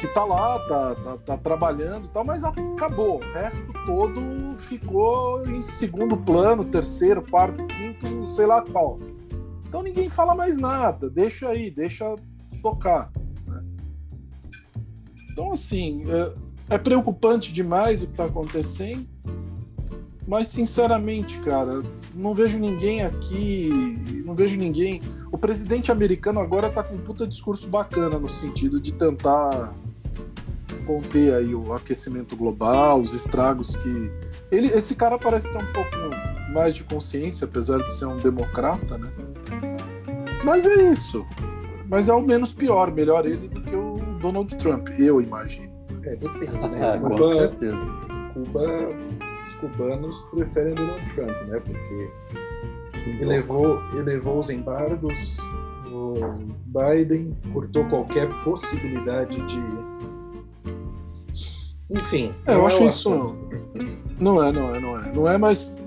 que 0.00 0.08
tá 0.08 0.24
lá, 0.24 0.58
tá, 0.66 0.94
tá, 0.94 1.16
tá 1.18 1.36
trabalhando 1.36 2.06
e 2.06 2.08
tal, 2.08 2.24
mas 2.24 2.42
acabou. 2.42 3.18
O 3.18 3.32
resto 3.34 3.70
todo 3.84 4.56
ficou 4.56 5.46
em 5.46 5.60
segundo 5.60 6.16
plano, 6.16 6.64
terceiro, 6.64 7.22
quarto, 7.22 7.66
quinto, 7.66 8.26
sei 8.26 8.46
lá 8.46 8.62
qual. 8.62 8.98
Então 9.68 9.82
ninguém 9.82 10.08
fala 10.08 10.34
mais 10.34 10.56
nada, 10.56 11.10
deixa 11.10 11.48
aí, 11.48 11.70
deixa 11.70 12.16
tocar. 12.62 13.12
Né? 13.46 13.62
Então, 15.30 15.52
assim, 15.52 16.04
é, 16.10 16.74
é 16.76 16.78
preocupante 16.78 17.52
demais 17.52 18.02
o 18.02 18.06
que 18.06 18.12
está 18.12 18.24
acontecendo, 18.24 19.06
mas 20.30 20.46
sinceramente, 20.46 21.40
cara, 21.40 21.82
não 22.14 22.32
vejo 22.32 22.56
ninguém 22.56 23.02
aqui, 23.02 23.68
não 24.24 24.32
vejo 24.32 24.56
ninguém. 24.56 25.02
O 25.32 25.36
presidente 25.36 25.90
americano 25.90 26.38
agora 26.38 26.68
está 26.68 26.84
com 26.84 26.94
um 26.94 26.98
puta 26.98 27.26
discurso 27.26 27.68
bacana 27.68 28.16
no 28.16 28.28
sentido 28.28 28.78
de 28.78 28.94
tentar 28.94 29.74
conter 30.86 31.34
aí 31.34 31.52
o 31.52 31.72
aquecimento 31.72 32.36
global, 32.36 33.00
os 33.00 33.12
estragos 33.12 33.74
que 33.74 34.08
ele, 34.52 34.68
esse 34.68 34.94
cara 34.94 35.18
parece 35.18 35.50
ter 35.50 35.58
um 35.58 35.72
pouco 35.72 35.90
mais 36.54 36.76
de 36.76 36.84
consciência, 36.84 37.44
apesar 37.44 37.78
de 37.78 37.92
ser 37.92 38.06
um 38.06 38.16
democrata, 38.16 38.98
né? 38.98 39.10
Mas 40.44 40.64
é 40.64 40.90
isso. 40.92 41.26
Mas 41.88 42.08
é 42.08 42.14
o 42.14 42.22
menos 42.22 42.54
pior, 42.54 42.92
melhor 42.92 43.26
ele 43.26 43.48
do 43.48 43.60
que 43.60 43.74
o 43.74 43.96
Donald 44.20 44.56
Trump, 44.58 44.90
eu 44.96 45.20
imagino. 45.20 45.72
É, 46.04 46.14
depende, 46.14 46.56
né? 46.68 46.98
Cuba, 46.98 47.16
Com 47.16 47.28
certeza. 47.34 47.76
Cuba, 48.32 48.94
cubanos 49.60 50.22
preferem 50.30 50.74
Donald 50.74 51.14
Trump, 51.14 51.30
né? 51.46 51.60
Porque 51.60 52.10
elevou, 53.20 53.80
elevou 53.94 54.38
os 54.38 54.50
embargos, 54.50 55.38
o 55.92 56.14
Biden 56.66 57.36
cortou 57.52 57.84
qualquer 57.86 58.28
possibilidade 58.44 59.40
de. 59.42 59.60
Enfim. 61.90 62.34
É, 62.46 62.54
eu 62.54 62.66
acho 62.66 62.82
é 62.82 62.86
isso. 62.86 63.36
Não 64.18 64.42
é, 64.42 64.52
não 64.52 64.74
é, 64.74 64.80
não 64.80 64.98
é. 64.98 65.12
Não 65.12 65.28
é, 65.28 65.38
mas. 65.38 65.82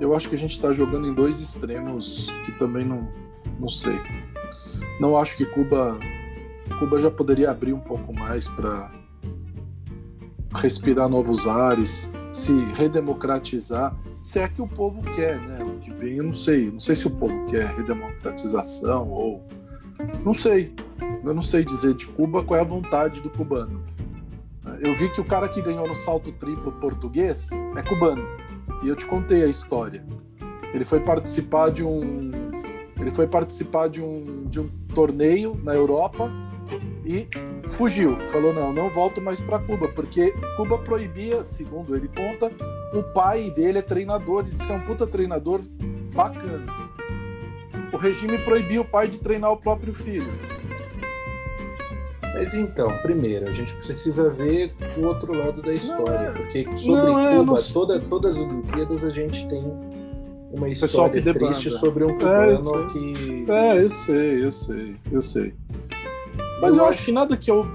Eu 0.00 0.14
acho 0.14 0.28
que 0.28 0.34
a 0.34 0.38
gente 0.38 0.52
está 0.52 0.72
jogando 0.72 1.06
em 1.06 1.14
dois 1.14 1.40
extremos 1.40 2.30
que 2.44 2.52
também 2.52 2.84
não, 2.84 3.08
não 3.58 3.68
sei. 3.68 3.98
Não 5.00 5.16
acho 5.16 5.36
que 5.36 5.46
Cuba 5.46 5.98
Cuba 6.78 6.98
já 6.98 7.10
poderia 7.10 7.50
abrir 7.50 7.72
um 7.72 7.80
pouco 7.80 8.12
mais 8.12 8.48
para 8.48 8.92
respirar 10.54 11.08
novos 11.08 11.46
ares, 11.46 12.10
se 12.32 12.52
redemocratizar, 12.74 13.96
se 14.20 14.38
é 14.38 14.48
que 14.48 14.62
o 14.62 14.66
povo 14.66 15.02
quer, 15.14 15.38
né? 15.40 15.62
O 15.62 15.78
que 15.80 15.92
vem, 15.92 16.16
eu 16.16 16.24
não 16.24 16.32
sei, 16.32 16.70
não 16.70 16.80
sei 16.80 16.96
se 16.96 17.06
o 17.06 17.10
povo 17.10 17.46
quer 17.46 17.74
redemocratização 17.74 19.10
ou 19.10 19.44
não 20.24 20.34
sei. 20.34 20.74
Eu 21.22 21.34
não 21.34 21.42
sei 21.42 21.64
dizer 21.64 21.94
de 21.94 22.06
Cuba 22.06 22.42
qual 22.42 22.58
é 22.58 22.62
a 22.62 22.66
vontade 22.66 23.20
do 23.20 23.30
cubano. 23.30 23.82
Eu 24.80 24.94
vi 24.94 25.10
que 25.10 25.20
o 25.20 25.24
cara 25.24 25.48
que 25.48 25.62
ganhou 25.62 25.86
no 25.86 25.94
salto 25.94 26.32
triplo 26.32 26.72
português 26.72 27.50
é 27.76 27.82
cubano. 27.82 28.26
E 28.82 28.88
eu 28.88 28.96
te 28.96 29.06
contei 29.06 29.42
a 29.42 29.46
história. 29.46 30.04
Ele 30.72 30.84
foi 30.84 31.00
participar 31.00 31.70
de 31.70 31.84
um 31.84 32.30
ele 32.98 33.10
foi 33.10 33.26
participar 33.26 33.88
de 33.88 34.00
um, 34.00 34.44
de 34.44 34.60
um 34.60 34.68
torneio 34.94 35.60
na 35.62 35.74
Europa 35.74 36.30
e 37.04 37.28
fugiu. 37.68 38.16
Falou: 38.26 38.52
não, 38.52 38.72
não 38.72 38.90
volto 38.90 39.20
mais 39.20 39.40
para 39.40 39.58
Cuba, 39.58 39.88
porque 39.88 40.32
Cuba 40.56 40.78
proibia, 40.78 41.44
segundo 41.44 41.94
ele 41.94 42.08
conta, 42.08 42.50
o 42.92 43.02
pai 43.02 43.50
dele 43.50 43.78
é 43.78 43.82
treinador, 43.82 44.44
diz 44.44 44.64
que 44.64 44.72
é 44.72 44.74
um 44.74 44.80
puta 44.80 45.06
treinador 45.06 45.60
bacana. 46.14 46.66
O 47.92 47.96
regime 47.96 48.38
proibia 48.38 48.80
o 48.80 48.84
pai 48.84 49.08
de 49.08 49.18
treinar 49.18 49.52
o 49.52 49.56
próprio 49.56 49.92
filho. 49.92 50.32
Mas 52.34 52.52
então, 52.52 52.90
primeiro, 52.98 53.48
a 53.48 53.52
gente 53.52 53.72
precisa 53.76 54.28
ver 54.28 54.74
o 54.98 55.02
outro 55.06 55.32
lado 55.32 55.62
da 55.62 55.72
história, 55.72 56.28
é. 56.28 56.32
porque 56.32 56.66
sobre 56.76 57.00
não, 57.00 57.18
é, 57.18 57.36
Cuba, 57.36 57.54
não... 57.54 57.62
toda, 57.72 58.00
todas 58.00 58.36
as 58.36 58.42
Olimpíadas 58.42 59.04
a 59.04 59.10
gente 59.10 59.46
tem 59.46 59.62
uma 60.50 60.68
história 60.68 61.22
triste 61.32 61.70
sobre 61.70 62.04
um 62.04 62.10
é, 62.10 62.12
cubano 62.14 62.84
é, 62.84 62.92
que. 62.92 63.50
É, 63.50 63.82
eu 63.82 63.90
sei, 63.90 64.44
eu 64.44 64.50
sei, 64.50 64.96
eu 65.12 65.22
sei. 65.22 65.54
Mas 66.60 66.76
eu, 66.76 66.84
eu 66.84 66.88
acho 66.88 67.04
que 67.04 67.12
nada 67.12 67.36
que 67.36 67.50
eu 67.50 67.66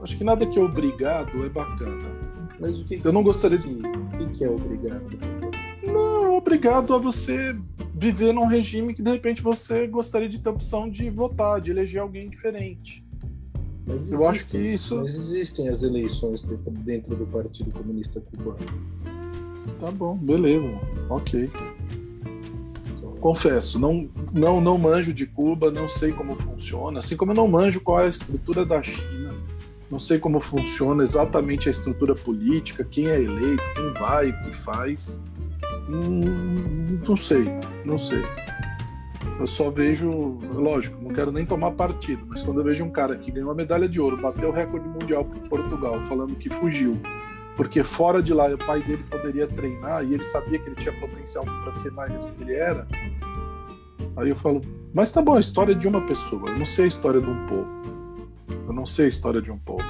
acho 0.00 0.16
que 0.16 0.24
nada 0.24 0.46
que 0.46 0.58
é 0.58 0.62
obrigado 0.62 1.44
é 1.44 1.48
bacana. 1.48 2.16
Mas 2.58 2.78
o 2.78 2.84
que 2.84 3.00
eu 3.02 3.12
não 3.12 3.22
gostaria 3.22 3.58
de 3.58 3.68
o 3.68 4.08
que, 4.18 4.38
que 4.38 4.44
é 4.44 4.50
obrigado? 4.50 5.18
Não, 5.82 6.36
obrigado 6.36 6.94
a 6.94 6.98
você 6.98 7.56
viver 7.94 8.32
num 8.32 8.46
regime 8.46 8.94
que 8.94 9.02
de 9.02 9.10
repente 9.10 9.42
você 9.42 9.86
gostaria 9.86 10.28
de 10.28 10.38
ter 10.38 10.48
a 10.48 10.52
opção 10.52 10.88
de 10.88 11.10
votar, 11.10 11.60
de 11.60 11.70
eleger 11.70 12.00
alguém 12.00 12.28
diferente. 12.28 13.04
Mas 13.86 14.10
eu 14.10 14.26
acho 14.28 14.48
que 14.48 14.58
isso. 14.58 14.96
Mas 14.96 15.14
existem 15.14 15.68
as 15.68 15.82
eleições 15.82 16.42
dentro 16.84 17.14
do 17.14 17.26
Partido 17.26 17.70
Comunista 17.70 18.20
Cubano. 18.20 18.58
Tá 19.78 19.90
bom, 19.90 20.16
beleza, 20.16 20.68
ok. 21.08 21.48
Confesso, 23.20 23.78
não, 23.78 24.08
não, 24.32 24.60
não 24.60 24.78
manjo 24.78 25.12
de 25.12 25.26
Cuba, 25.26 25.70
não 25.70 25.88
sei 25.88 26.12
como 26.12 26.36
funciona, 26.36 27.00
assim 27.00 27.16
como 27.16 27.32
eu 27.32 27.36
não 27.36 27.48
manjo 27.48 27.80
qual 27.80 28.00
é 28.00 28.04
a 28.04 28.08
estrutura 28.08 28.64
da 28.64 28.82
China, 28.82 29.34
não 29.90 29.98
sei 29.98 30.18
como 30.18 30.40
funciona 30.40 31.02
exatamente 31.02 31.68
a 31.68 31.70
estrutura 31.70 32.14
política, 32.14 32.84
quem 32.84 33.08
é 33.08 33.20
eleito, 33.20 33.62
quem 33.74 33.92
vai, 33.94 34.30
o 34.30 34.42
que 34.42 34.52
faz. 34.52 35.22
Hum, 35.88 37.00
não 37.06 37.16
sei, 37.16 37.46
não 37.84 37.96
sei. 37.96 38.22
Eu 39.38 39.46
só 39.46 39.70
vejo, 39.70 40.10
lógico, 40.54 41.02
não 41.02 41.12
quero 41.12 41.30
nem 41.30 41.44
tomar 41.44 41.72
partido, 41.72 42.24
mas 42.26 42.42
quando 42.42 42.60
eu 42.60 42.64
vejo 42.64 42.84
um 42.84 42.90
cara 42.90 43.16
que 43.16 43.30
ganhou 43.30 43.48
uma 43.48 43.54
medalha 43.54 43.88
de 43.88 44.00
ouro, 44.00 44.16
bateu 44.16 44.48
o 44.48 44.52
recorde 44.52 44.88
mundial 44.88 45.24
para 45.24 45.38
Portugal, 45.40 46.02
falando 46.02 46.34
que 46.34 46.48
fugiu, 46.48 46.98
porque 47.56 47.82
fora 47.82 48.22
de 48.22 48.34
lá 48.34 48.46
o 48.48 48.58
pai 48.58 48.82
dele 48.82 49.02
poderia 49.10 49.46
treinar 49.46 50.04
e 50.04 50.12
ele 50.14 50.22
sabia 50.22 50.58
que 50.58 50.68
ele 50.68 50.76
tinha 50.76 50.92
potencial 51.00 51.44
para 51.44 51.72
ser 51.72 51.90
mais 51.92 52.24
do 52.24 52.32
que 52.32 52.42
ele 52.42 52.54
era. 52.54 52.86
Aí 54.16 54.28
eu 54.28 54.36
falo, 54.36 54.60
mas 54.94 55.10
tá 55.10 55.22
bom, 55.22 55.34
a 55.34 55.40
história 55.40 55.72
é 55.72 55.74
de 55.74 55.88
uma 55.88 56.02
pessoa, 56.06 56.48
eu 56.48 56.58
não 56.58 56.66
sei 56.66 56.84
a 56.84 56.88
história 56.88 57.20
de 57.20 57.28
um 57.28 57.46
povo. 57.46 57.68
Eu 58.66 58.72
não 58.72 58.84
sei 58.84 59.06
a 59.06 59.08
história 59.08 59.40
de 59.40 59.50
um 59.50 59.58
povo. 59.58 59.84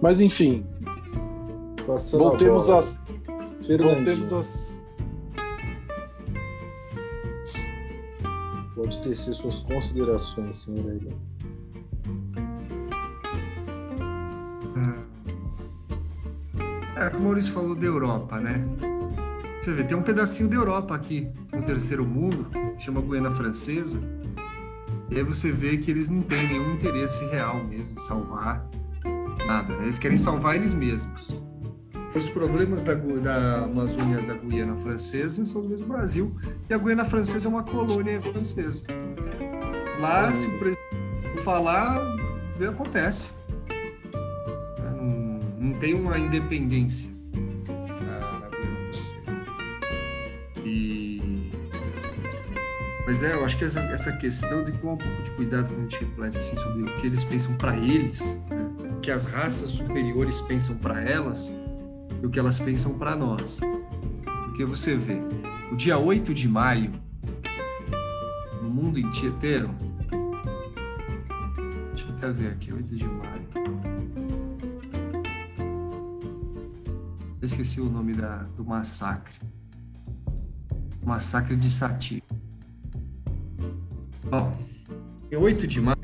Mas 0.00 0.20
enfim, 0.20 0.66
Passando 1.86 2.20
voltemos 2.20 2.70
às. 2.70 3.04
Voltemos 3.66 4.32
às. 4.32 4.86
Pode 8.74 9.02
tecer 9.02 9.34
suas 9.34 9.58
considerações, 9.58 10.58
senhor 10.58 10.88
Ailton. 10.88 11.29
É, 17.00 17.08
o 17.16 17.18
Maurício 17.18 17.54
falou 17.54 17.74
da 17.74 17.86
Europa, 17.86 18.38
né? 18.38 18.62
Você 19.58 19.72
vê, 19.72 19.84
tem 19.84 19.96
um 19.96 20.02
pedacinho 20.02 20.50
da 20.50 20.56
Europa 20.56 20.94
aqui, 20.94 21.30
no 21.50 21.62
terceiro 21.62 22.04
mundo, 22.04 22.46
chama 22.78 23.00
Guiana 23.00 23.30
Francesa, 23.30 23.98
e 25.08 25.16
aí 25.16 25.22
você 25.22 25.50
vê 25.50 25.78
que 25.78 25.90
eles 25.90 26.10
não 26.10 26.20
têm 26.20 26.46
nenhum 26.46 26.74
interesse 26.74 27.24
real 27.28 27.64
mesmo 27.64 27.94
em 27.94 27.98
salvar 27.98 28.68
nada. 29.46 29.74
Né? 29.76 29.84
Eles 29.84 29.98
querem 29.98 30.18
salvar 30.18 30.56
eles 30.56 30.74
mesmos. 30.74 31.40
Os 32.14 32.28
problemas 32.28 32.82
da, 32.82 32.94
da 32.94 33.64
Amazônia 33.64 34.20
da 34.20 34.34
Guiana 34.34 34.76
Francesa 34.76 35.42
são 35.46 35.62
os 35.62 35.66
mesmos 35.66 35.88
do 35.88 35.94
Brasil, 35.94 36.36
e 36.68 36.74
a 36.74 36.76
Guiana 36.76 37.06
Francesa 37.06 37.48
é 37.48 37.50
uma 37.50 37.62
colônia 37.62 38.20
francesa. 38.20 38.84
Lá, 39.98 40.30
se 40.34 40.46
o 40.46 40.58
presidente 40.58 41.42
falar, 41.42 41.98
acontece. 42.68 43.39
Tem 45.80 45.94
uma 45.94 46.18
independência 46.18 47.10
na, 48.04 48.40
na 48.40 48.50
Francesa. 48.50 49.16
E... 50.62 51.50
Mas 53.06 53.22
é, 53.22 53.32
eu 53.32 53.42
acho 53.46 53.56
que 53.56 53.64
essa, 53.64 53.80
essa 53.80 54.12
questão 54.12 54.62
de 54.62 54.72
com 54.72 54.92
um 54.92 54.96
pouco 54.98 55.22
de 55.22 55.30
cuidado 55.30 55.68
quando 55.68 55.78
a 55.78 55.82
gente 55.88 56.04
reflete 56.04 56.36
assim, 56.36 56.54
sobre 56.58 56.82
o 56.82 56.96
que 56.98 57.06
eles 57.06 57.24
pensam 57.24 57.56
para 57.56 57.74
eles, 57.78 58.44
né? 58.50 58.90
o 58.94 59.00
que 59.00 59.10
as 59.10 59.24
raças 59.24 59.70
superiores 59.70 60.42
pensam 60.42 60.76
para 60.76 61.00
elas, 61.00 61.50
e 62.22 62.26
o 62.26 62.28
que 62.28 62.38
elas 62.38 62.60
pensam 62.60 62.98
para 62.98 63.16
nós. 63.16 63.58
Porque 64.44 64.66
você 64.66 64.94
vê, 64.94 65.16
o 65.72 65.76
dia 65.76 65.96
8 65.96 66.34
de 66.34 66.46
maio, 66.46 66.92
no 68.62 68.68
mundo 68.68 68.98
inteiro, 68.98 69.74
deixa 71.94 72.06
eu 72.06 72.14
até 72.16 72.30
ver 72.30 72.48
aqui, 72.48 72.70
8 72.70 72.94
de 72.94 73.06
maio. 73.06 73.79
Esqueci 77.42 77.80
o 77.80 77.88
nome 77.88 78.12
da, 78.12 78.44
do 78.56 78.64
massacre. 78.64 79.34
Massacre 81.02 81.56
de 81.56 81.70
Sati. 81.70 82.22
Bom, 84.30 84.56
8 85.32 85.66
de 85.66 85.80
maio 85.80 85.96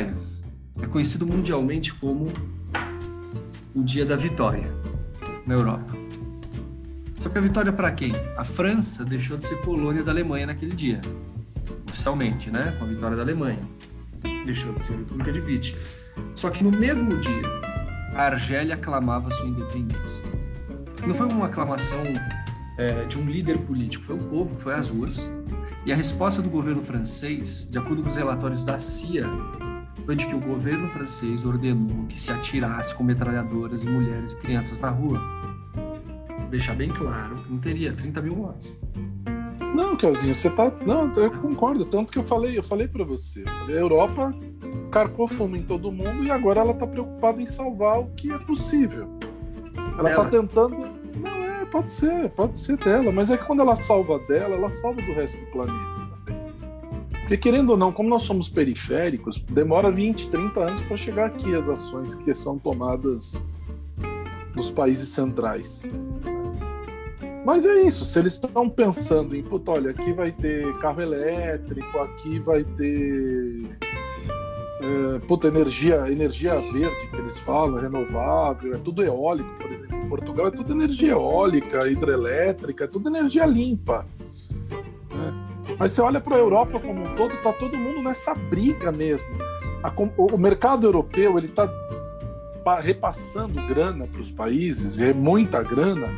é 0.80 0.86
conhecido 0.86 1.26
mundialmente 1.26 1.92
como 1.92 2.32
o 3.74 3.82
Dia 3.82 4.06
da 4.06 4.16
Vitória 4.16 4.70
na 5.46 5.54
Europa. 5.54 5.92
Só 7.18 7.28
que 7.28 7.36
a 7.36 7.40
vitória 7.40 7.72
para 7.72 7.92
quem? 7.92 8.12
A 8.36 8.44
França 8.44 9.04
deixou 9.04 9.36
de 9.36 9.46
ser 9.46 9.60
colônia 9.60 10.02
da 10.02 10.12
Alemanha 10.12 10.46
naquele 10.46 10.74
dia, 10.74 11.02
oficialmente, 11.86 12.50
né? 12.50 12.74
Com 12.78 12.84
a 12.84 12.88
vitória 12.88 13.16
da 13.16 13.22
Alemanha. 13.22 13.62
Deixou 14.46 14.72
de 14.72 14.80
ser 14.80 14.96
República 14.96 15.32
de 15.32 15.40
Vichy. 15.40 15.76
Só 16.34 16.48
que 16.48 16.64
no 16.64 16.70
mesmo 16.70 17.18
dia, 17.18 17.42
a 18.14 18.22
Argélia 18.22 18.74
aclamava 18.74 19.28
sua 19.28 19.46
independência. 19.46 20.24
Não 21.06 21.14
foi 21.14 21.26
uma 21.26 21.46
aclamação 21.46 22.02
é, 22.76 23.04
de 23.04 23.18
um 23.18 23.26
líder 23.26 23.58
político, 23.58 24.04
foi 24.04 24.16
o 24.16 24.24
povo 24.24 24.56
que 24.56 24.62
foi 24.62 24.74
às 24.74 24.90
ruas. 24.90 25.30
E 25.84 25.92
a 25.92 25.96
resposta 25.96 26.42
do 26.42 26.50
governo 26.50 26.82
francês, 26.84 27.68
de 27.70 27.78
acordo 27.78 28.02
com 28.02 28.08
os 28.08 28.16
relatórios 28.16 28.64
da 28.64 28.78
CIA, 28.78 29.26
foi 30.04 30.16
de 30.16 30.26
que 30.26 30.34
o 30.34 30.40
governo 30.40 30.88
francês 30.90 31.44
ordenou 31.44 32.06
que 32.06 32.20
se 32.20 32.30
atirasse 32.30 32.94
com 32.94 33.04
metralhadoras 33.04 33.84
em 33.84 33.88
mulheres 33.88 34.32
e 34.32 34.36
crianças 34.36 34.80
na 34.80 34.90
rua 34.90 35.20
deixar 36.50 36.74
bem 36.74 36.88
claro 36.88 37.36
que 37.36 37.50
não 37.50 37.58
teria 37.58 37.92
30 37.92 38.22
mil 38.22 38.36
mortos. 38.36 38.72
Não, 39.74 39.96
Kelzinho, 39.96 40.34
você 40.34 40.48
tá. 40.48 40.72
Não, 40.86 41.12
eu 41.12 41.30
concordo. 41.30 41.84
Tanto 41.84 42.12
que 42.12 42.18
eu 42.18 42.22
falei, 42.22 42.56
eu 42.56 42.62
falei 42.62 42.88
para 42.88 43.04
você. 43.04 43.44
Falei, 43.44 43.76
a 43.76 43.80
Europa 43.80 44.34
carcou 44.90 45.28
fumo 45.28 45.56
em 45.56 45.62
todo 45.62 45.92
mundo 45.92 46.24
e 46.24 46.30
agora 46.30 46.60
ela 46.60 46.72
tá 46.72 46.86
preocupada 46.86 47.42
em 47.42 47.46
salvar 47.46 48.00
o 48.00 48.06
que 48.12 48.32
é 48.32 48.38
possível. 48.38 49.08
Ela, 49.98 50.10
ela. 50.10 50.24
tá 50.24 50.30
tentando. 50.30 50.95
Pode 51.70 51.90
ser, 51.92 52.30
pode 52.30 52.58
ser 52.58 52.76
dela. 52.76 53.12
Mas 53.12 53.30
é 53.30 53.36
que 53.36 53.44
quando 53.44 53.60
ela 53.60 53.76
salva 53.76 54.18
dela, 54.20 54.54
ela 54.54 54.70
salva 54.70 55.00
do 55.02 55.12
resto 55.12 55.38
do 55.40 55.46
planeta 55.50 55.78
também. 56.26 56.46
Porque 57.20 57.36
querendo 57.36 57.70
ou 57.70 57.76
não, 57.76 57.92
como 57.92 58.08
nós 58.08 58.22
somos 58.22 58.48
periféricos, 58.48 59.40
demora 59.50 59.90
20, 59.90 60.30
30 60.30 60.60
anos 60.60 60.82
para 60.82 60.96
chegar 60.96 61.26
aqui 61.26 61.54
as 61.54 61.68
ações 61.68 62.14
que 62.14 62.34
são 62.34 62.58
tomadas 62.58 63.42
nos 64.54 64.70
países 64.70 65.08
centrais. 65.08 65.90
Mas 67.44 67.64
é 67.64 67.82
isso, 67.82 68.04
se 68.04 68.18
eles 68.18 68.32
estão 68.32 68.68
pensando 68.68 69.36
em, 69.36 69.42
puta, 69.42 69.70
olha, 69.70 69.92
aqui 69.92 70.12
vai 70.12 70.32
ter 70.32 70.76
carro 70.78 71.00
elétrico, 71.00 71.98
aqui 71.98 72.40
vai 72.40 72.64
ter 72.64 73.78
é, 74.80 75.18
puta, 75.20 75.48
energia, 75.48 76.10
energia 76.10 76.54
verde 76.60 77.06
que 77.08 77.16
eles 77.16 77.38
falam, 77.38 77.80
renovável, 77.80 78.74
é 78.74 78.78
tudo 78.78 79.02
eólico, 79.02 79.48
por 79.58 79.70
exemplo, 79.70 79.96
em 79.96 80.08
Portugal 80.08 80.48
é 80.48 80.50
tudo 80.50 80.72
energia 80.72 81.12
eólica, 81.12 81.88
hidrelétrica, 81.88 82.84
é 82.84 82.86
tudo 82.86 83.08
energia 83.08 83.46
limpa. 83.46 84.06
Né? 85.10 85.34
Mas 85.78 85.92
você 85.92 86.02
olha 86.02 86.20
para 86.20 86.36
a 86.36 86.38
Europa 86.38 86.78
como 86.78 87.02
um 87.02 87.16
todo, 87.16 87.34
tá 87.42 87.52
todo 87.52 87.76
mundo 87.76 88.02
nessa 88.02 88.34
briga 88.34 88.92
mesmo. 88.92 89.28
A, 89.82 89.92
o 90.18 90.36
mercado 90.36 90.86
europeu 90.86 91.38
ele 91.38 91.46
está 91.46 91.70
repassando 92.80 93.54
grana 93.66 94.06
para 94.06 94.20
os 94.20 94.30
países, 94.30 95.00
é 95.00 95.12
muita 95.12 95.62
grana, 95.62 96.08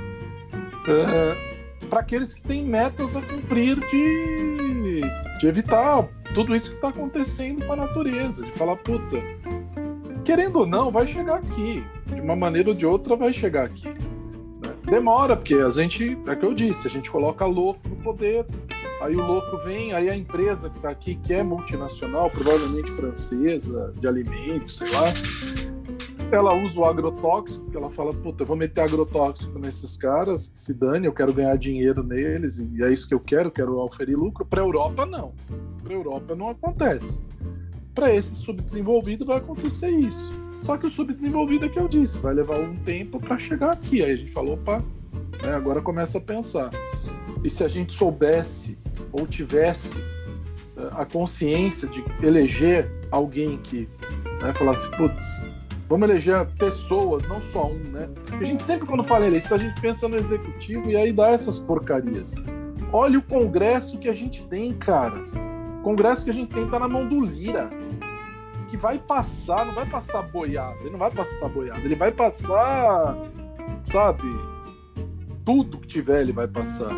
é, 0.89 1.87
para 1.89 2.01
aqueles 2.01 2.35
que 2.35 2.43
têm 2.43 2.65
metas 2.65 3.17
a 3.17 3.23
cumprir 3.23 3.79
de, 3.87 5.01
de 5.39 5.47
evitar 5.47 6.09
tudo 6.35 6.55
isso 6.55 6.71
que 6.71 6.77
está 6.77 6.89
acontecendo 6.89 7.65
com 7.65 7.73
a 7.73 7.77
natureza, 7.77 8.45
de 8.45 8.53
falar, 8.53 8.77
puta, 8.77 9.17
querendo 10.25 10.61
ou 10.61 10.67
não, 10.67 10.91
vai 10.91 11.07
chegar 11.07 11.37
aqui. 11.37 11.85
De 12.07 12.21
uma 12.21 12.37
maneira 12.37 12.71
ou 12.71 12.75
de 12.75 12.87
outra, 12.87 13.17
vai 13.17 13.33
chegar 13.33 13.65
aqui. 13.65 13.89
Né? 13.89 14.75
Demora, 14.85 15.37
porque 15.37 15.55
a 15.55 15.71
gente, 15.71 16.19
é 16.27 16.33
o 16.33 16.37
que 16.37 16.47
eu 16.47 16.55
disse, 16.55 16.87
a 16.87 16.91
gente 16.91 17.11
coloca 17.11 17.45
louco 17.45 17.81
no 17.89 17.97
poder, 17.97 18.47
aí 19.03 19.15
o 19.15 19.25
louco 19.25 19.59
vem, 19.59 19.93
aí 19.93 20.09
a 20.09 20.17
empresa 20.17 20.71
que 20.71 20.77
está 20.77 20.91
aqui, 20.91 21.17
que 21.17 21.33
é 21.33 21.43
multinacional, 21.43 22.31
provavelmente 22.31 22.91
francesa, 22.91 23.95
de 23.99 24.07
alimentos, 24.07 24.77
sei 24.77 24.91
lá, 24.91 25.05
ela 26.31 26.55
usa 26.55 26.79
o 26.79 26.85
agrotóxico, 26.85 27.65
porque 27.65 27.77
ela 27.77 27.89
fala, 27.89 28.13
puta, 28.13 28.43
eu 28.43 28.47
vou 28.47 28.57
meter 28.57 28.83
agrotóxico 28.83 29.59
nesses 29.59 29.97
caras, 29.97 30.51
se 30.55 30.75
dane, 30.75 31.07
eu 31.07 31.13
quero 31.13 31.33
ganhar 31.33 31.57
dinheiro 31.57 32.03
neles, 32.03 32.59
e 32.59 32.83
é 32.83 32.93
isso 32.93 33.09
que 33.09 33.15
eu 33.15 33.21
quero, 33.21 33.51
quero 33.51 33.79
oferir 33.79 34.17
lucro. 34.17 34.45
Para 34.45 34.61
a 34.61 34.65
Europa, 34.65 35.07
não. 35.07 35.33
Para 35.83 35.95
a 35.95 35.97
Europa 35.97 36.35
não 36.35 36.51
acontece. 36.51 37.21
Para 37.95 38.15
esse 38.15 38.37
subdesenvolvido 38.37 39.25
vai 39.25 39.39
acontecer 39.39 39.91
isso. 39.91 40.33
Só 40.61 40.77
que 40.77 40.87
o 40.87 40.91
subdesenvolvido 40.91 41.65
é 41.65 41.69
que 41.69 41.79
eu 41.79 41.89
disse, 41.89 42.19
vai 42.19 42.35
levar 42.35 42.59
um 42.59 42.77
tempo 42.77 43.19
para 43.19 43.39
chegar 43.39 43.71
aqui. 43.71 44.03
Aí 44.03 44.13
a 44.13 44.17
gente 44.17 44.33
falou, 44.33 44.55
opa, 44.55 44.79
né, 45.43 45.55
agora 45.55 45.81
começa 45.81 46.19
a 46.19 46.21
pensar. 46.21 46.71
E 47.43 47.49
se 47.49 47.65
a 47.65 47.69
gente 47.69 47.93
soubesse 47.93 48.77
ou 49.13 49.27
tivesse 49.27 49.99
eh, 50.77 50.91
a 50.93 51.07
consciência 51.07 51.89
de 51.89 52.05
eleger 52.23 52.91
alguém 53.11 53.57
que 53.59 53.89
né, 54.43 54.53
falasse, 54.53 54.89
putz, 54.97 55.51
Vamos 55.89 56.11
eleger 56.11 56.47
pessoas, 56.59 57.27
não 57.27 57.41
só 57.41 57.67
um, 57.67 57.79
né? 57.91 58.11
A 58.39 58.45
gente 58.45 58.63
sempre, 58.63 58.87
quando 58.87 59.03
fala 59.03 59.27
eleição, 59.27 59.57
a 59.57 59.61
gente 59.61 59.81
pensa 59.81 60.07
no 60.07 60.17
executivo 60.17 60.91
e 60.91 60.97
aí 60.97 61.13
dá 61.13 61.31
essas 61.31 61.59
porcarias. 61.59 62.35
Olha 62.93 63.19
o 63.19 63.23
congresso 63.23 63.99
que 63.99 64.09
a 64.09 64.13
gente 64.13 64.45
tem, 64.45 64.75
cara. 64.75 65.17
O 65.79 65.83
congresso 65.83 66.25
que 66.25 66.31
a 66.31 66.35
gente 66.35 66.55
tem 66.55 66.69
tá 66.69 66.79
na 66.79 66.89
mão 66.89 67.07
do 67.07 67.25
Lira. 67.25 67.71
Que 68.69 68.77
vai 68.77 68.99
passar, 68.99 69.65
não 69.65 69.73
vai 69.73 69.87
passar 69.87 70.21
boiada. 70.23 70.77
Ele 70.81 70.91
não 70.91 70.99
vai 70.99 71.11
passar 71.11 71.49
boiada. 71.49 71.81
Ele 71.81 71.95
vai 71.95 72.13
passar, 72.13 73.17
sabe? 73.83 74.29
Tudo 75.43 75.79
que 75.79 75.87
tiver, 75.87 76.21
ele 76.21 76.33
vai 76.33 76.47
passar. 76.47 76.95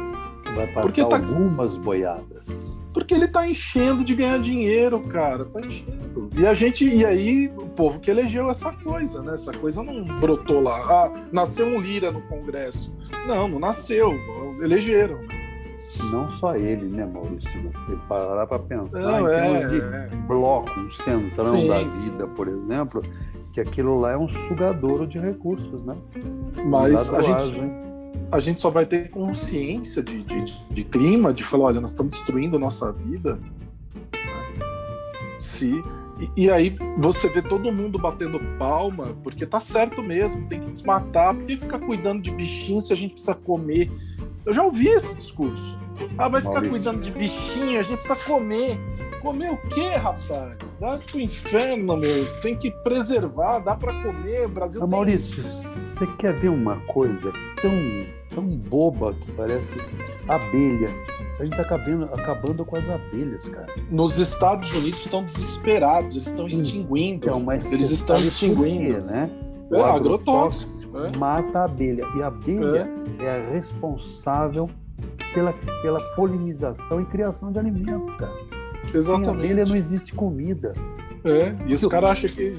Vai 0.57 0.67
passar 0.67 0.83
Porque 0.83 1.05
tá... 1.05 1.17
algumas 1.17 1.77
boiadas. 1.77 2.80
Porque 2.93 3.15
ele 3.15 3.29
tá 3.29 3.47
enchendo 3.47 4.05
de 4.05 4.15
ganhar 4.15 4.39
dinheiro, 4.39 5.01
cara. 5.01 5.45
Tá 5.45 5.61
enchendo. 5.61 6.31
E 6.37 6.47
a 6.47 6.55
gente, 6.55 6.89
e 6.89 7.05
aí, 7.05 7.49
o 7.57 7.69
povo 7.69 8.01
que 8.01 8.11
elegeu 8.11 8.51
essa 8.51 8.73
coisa, 8.73 9.23
né? 9.23 9.35
Essa 9.35 9.53
coisa 9.53 9.83
não 9.83 10.05
brotou 10.05 10.61
lá. 10.61 10.79
Ah, 10.79 11.13
nasceu 11.33 11.67
um 11.67 11.81
Lira 11.81 12.11
no 12.11 12.21
Congresso. 12.23 12.93
Não, 13.27 13.47
não 13.47 13.59
nasceu. 13.59 14.13
Elegeram. 14.61 15.21
Não 16.11 16.31
só 16.31 16.55
ele, 16.55 16.87
né, 16.87 17.05
Maurício? 17.07 17.51
Você 17.63 17.79
tem 17.87 17.97
que 17.97 18.07
parar 18.07 18.47
para 18.47 18.59
pensar 18.61 19.01
não, 19.01 19.29
em 19.29 19.37
termos 19.37 19.65
é, 19.65 19.67
de 19.67 19.81
é. 19.81 20.09
bloco, 20.27 20.81
um 20.81 20.91
centrão 20.91 21.45
sim, 21.45 21.69
da 21.69 21.91
sim. 21.91 22.11
vida, 22.11 22.27
por 22.29 22.49
exemplo, 22.49 23.03
que 23.53 23.61
aquilo 23.61 24.01
lá 24.01 24.13
é 24.13 24.17
um 24.17 24.29
sugadouro 24.29 25.07
de 25.07 25.19
recursos, 25.19 25.83
né? 25.83 25.97
Mas 26.65 27.13
a 27.13 27.21
gente, 27.21 27.61
a 28.33 28.39
gente 28.39 28.61
só 28.61 28.71
vai 28.71 28.87
ter 28.87 29.11
consciência 29.11 30.03
de, 30.03 30.23
de, 30.23 30.45
de 30.71 30.85
clima, 30.85 31.33
de 31.33 31.43
falar, 31.43 31.67
olha, 31.67 31.81
nós 31.81 31.91
estamos 31.91 32.17
destruindo 32.17 32.57
a 32.57 32.59
nossa 32.59 32.93
vida. 32.93 33.39
Se 35.39 35.83
e, 36.37 36.45
e, 36.45 36.51
aí 36.51 36.77
você 36.99 37.29
vê 37.29 37.41
todo 37.41 37.73
mundo 37.73 37.99
batendo 37.99 38.39
palma, 38.59 39.17
porque 39.23 39.47
tá 39.47 39.59
certo 39.59 40.03
mesmo, 40.03 40.47
tem 40.49 40.61
que 40.61 40.71
desmatar, 40.71 41.35
porque 41.35 41.57
ficar 41.57 41.79
cuidando 41.79 42.23
de 42.23 42.31
bichinho 42.31 42.81
se 42.83 42.93
a 42.93 42.97
gente 42.97 43.13
precisa 43.13 43.35
comer. 43.35 43.91
Eu 44.45 44.53
já 44.53 44.63
ouvi 44.63 44.89
esse 44.89 45.15
discurso. 45.15 45.79
Ah, 46.19 46.29
vai 46.29 46.43
ficar 46.43 46.61
Maurício. 46.61 46.71
cuidando 46.71 47.03
de 47.03 47.11
bichinho, 47.11 47.79
a 47.79 47.83
gente 47.83 47.97
precisa 47.97 48.17
comer. 48.17 48.79
Comer 49.21 49.53
o 49.53 49.57
quê, 49.69 49.91
rapaz? 49.97 50.57
Dá 50.81 50.99
pro 50.99 51.21
inferno, 51.21 51.97
meu. 51.97 52.25
Tem 52.41 52.57
que 52.57 52.71
preservar, 52.71 53.59
dá 53.59 53.77
para 53.77 53.93
comer. 54.03 54.47
O 54.47 54.49
Brasil 54.49 54.81
ah, 54.83 54.87
tem... 54.87 54.91
Maurício, 54.91 55.43
você 55.43 56.07
quer 56.19 56.33
ver 56.41 56.49
uma 56.49 56.77
coisa 56.87 57.31
tão, 57.61 57.73
tão 58.31 58.45
boba 58.57 59.13
que 59.13 59.31
parece 59.33 59.75
abelha? 60.27 60.89
A 61.39 61.45
gente 61.45 61.57
tá 61.57 61.63
acabando, 61.63 62.05
acabando 62.05 62.65
com 62.65 62.77
as 62.77 62.89
abelhas, 62.89 63.47
cara. 63.49 63.67
Nos 63.91 64.19
Estados 64.19 64.73
Unidos 64.73 65.01
estão 65.01 65.25
desesperados, 65.25 66.17
eles 66.17 66.29
estão 66.29 66.47
extinguindo. 66.47 67.27
Então, 67.27 67.41
mas 67.41 67.71
eles 67.73 67.91
estão 67.91 68.21
extinguindo, 68.21 68.95
quê, 68.95 69.01
né? 69.01 69.31
É, 69.71 69.77
o 69.77 69.85
agrotóxico. 69.85 70.97
é. 70.99 71.17
mata 71.17 71.61
a 71.61 71.65
abelha. 71.65 72.07
E 72.17 72.23
a 72.23 72.27
abelha 72.27 72.91
é, 73.19 73.25
é 73.25 73.31
a 73.31 73.53
responsável 73.53 74.69
pela, 75.35 75.53
pela 75.83 76.01
polinização 76.15 77.01
e 77.01 77.05
criação 77.07 77.53
de 77.53 77.59
alimento, 77.59 78.17
cara. 78.17 78.60
Exatamente. 78.95 79.41
Sem 79.41 79.51
abelha 79.51 79.65
não 79.65 79.77
existe 79.77 80.13
comida. 80.13 80.73
É, 81.25 81.55
e 81.67 81.75
os 81.75 81.87
caras 81.87 82.11
acham 82.11 82.31
que 82.31 82.57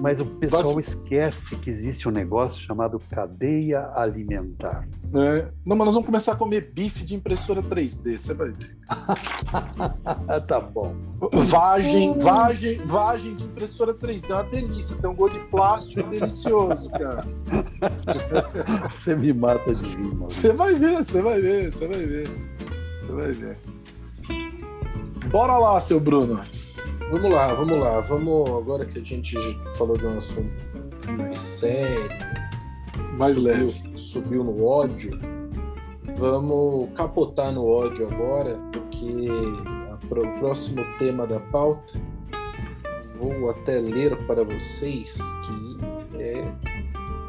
mas 0.00 0.20
o 0.20 0.26
pessoal 0.26 0.74
Vai... 0.74 0.80
esquece 0.80 1.56
que 1.56 1.70
existe 1.70 2.08
um 2.08 2.10
negócio 2.10 2.60
chamado 2.60 3.00
cadeia 3.10 3.90
alimentar. 3.94 4.86
É. 5.14 5.48
Não, 5.64 5.76
mas 5.76 5.86
nós 5.86 5.94
vamos 5.94 6.06
começar 6.06 6.32
a 6.32 6.36
comer 6.36 6.70
bife 6.72 7.04
de 7.04 7.14
impressora 7.14 7.62
3D, 7.62 8.18
você 8.18 8.34
vai 8.34 8.50
ver. 8.50 8.76
tá 10.46 10.60
bom. 10.60 10.94
Vagem, 11.32 12.18
vagem, 12.18 12.86
vagem 12.86 13.34
de 13.36 13.44
impressora 13.44 13.94
3D, 13.94 14.30
é 14.30 14.34
uma 14.34 14.44
delícia. 14.44 14.96
Tem 14.96 15.08
um 15.08 15.14
gosto 15.14 15.38
de 15.38 15.44
plástico 15.46 16.08
delicioso, 16.10 16.90
cara. 16.90 17.26
Você 18.92 19.14
me 19.14 19.32
mata 19.32 19.72
de 19.72 19.84
rir, 19.88 19.96
mano. 19.98 20.30
Você 20.30 20.52
vai 20.52 20.74
ver, 20.74 21.02
você 21.02 21.22
vai 21.22 21.40
ver, 21.40 21.72
você 21.72 21.86
vai 21.86 22.06
ver. 22.06 22.28
Você 23.00 23.12
vai 23.12 23.32
ver. 23.32 23.56
Bora 25.30 25.58
lá, 25.58 25.80
seu 25.80 25.98
Bruno. 25.98 26.40
Vamos 27.10 27.30
lá, 27.32 27.52
vamos 27.54 27.78
lá. 27.78 28.00
Vamos, 28.00 28.48
agora 28.50 28.84
que 28.84 28.98
a 28.98 29.04
gente 29.04 29.36
falou 29.76 29.96
de 29.96 30.06
um 30.06 30.16
assunto 30.16 30.66
mais 31.16 31.38
sério, 31.38 32.08
mais 33.18 33.36
subiu, 33.36 33.52
leve, 33.52 33.98
subiu 33.98 34.44
no 34.44 34.64
ódio, 34.64 35.18
vamos 36.16 36.90
capotar 36.94 37.52
no 37.52 37.64
ódio 37.64 38.08
agora, 38.08 38.58
porque 38.72 39.28
para 40.08 40.20
o 40.20 40.38
próximo 40.38 40.84
tema 40.98 41.26
da 41.26 41.40
pauta, 41.40 42.00
vou 43.16 43.50
até 43.50 43.78
ler 43.80 44.16
para 44.26 44.44
vocês 44.44 45.18
que 45.46 46.22
é 46.22 46.44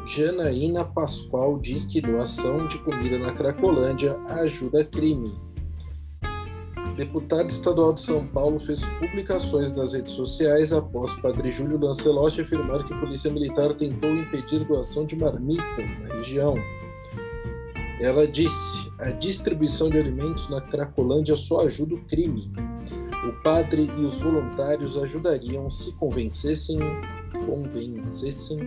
Janaína 0.06 0.84
Pascoal 0.84 1.58
diz 1.58 1.84
que 1.84 2.00
doação 2.00 2.66
de 2.66 2.78
comida 2.78 3.18
na 3.18 3.32
Cracolândia 3.32 4.18
ajuda 4.28 4.84
crime. 4.84 5.47
Deputado 6.98 7.48
estadual 7.48 7.92
de 7.92 8.00
São 8.00 8.26
Paulo 8.26 8.58
fez 8.58 8.84
publicações 8.98 9.72
nas 9.72 9.92
redes 9.92 10.14
sociais 10.14 10.72
após 10.72 11.14
Padre 11.20 11.48
Júlio 11.52 11.78
Lancelotti 11.78 12.40
afirmar 12.40 12.84
que 12.84 12.92
a 12.92 12.98
Polícia 12.98 13.30
Militar 13.30 13.72
tentou 13.74 14.10
impedir 14.16 14.64
doação 14.64 15.06
de 15.06 15.14
marmitas 15.14 15.96
na 16.00 16.16
região. 16.16 16.56
Ela 18.00 18.26
disse: 18.26 18.90
a 18.98 19.10
distribuição 19.10 19.88
de 19.88 19.96
alimentos 19.96 20.50
na 20.50 20.60
Cracolândia 20.60 21.36
só 21.36 21.60
ajuda 21.60 21.94
o 21.94 22.04
crime. 22.06 22.52
O 23.28 23.42
padre 23.44 23.88
e 23.96 24.00
os 24.04 24.20
voluntários 24.20 24.98
ajudariam 24.98 25.70
se 25.70 25.92
convencessem, 25.92 26.80
convencessem 27.46 28.58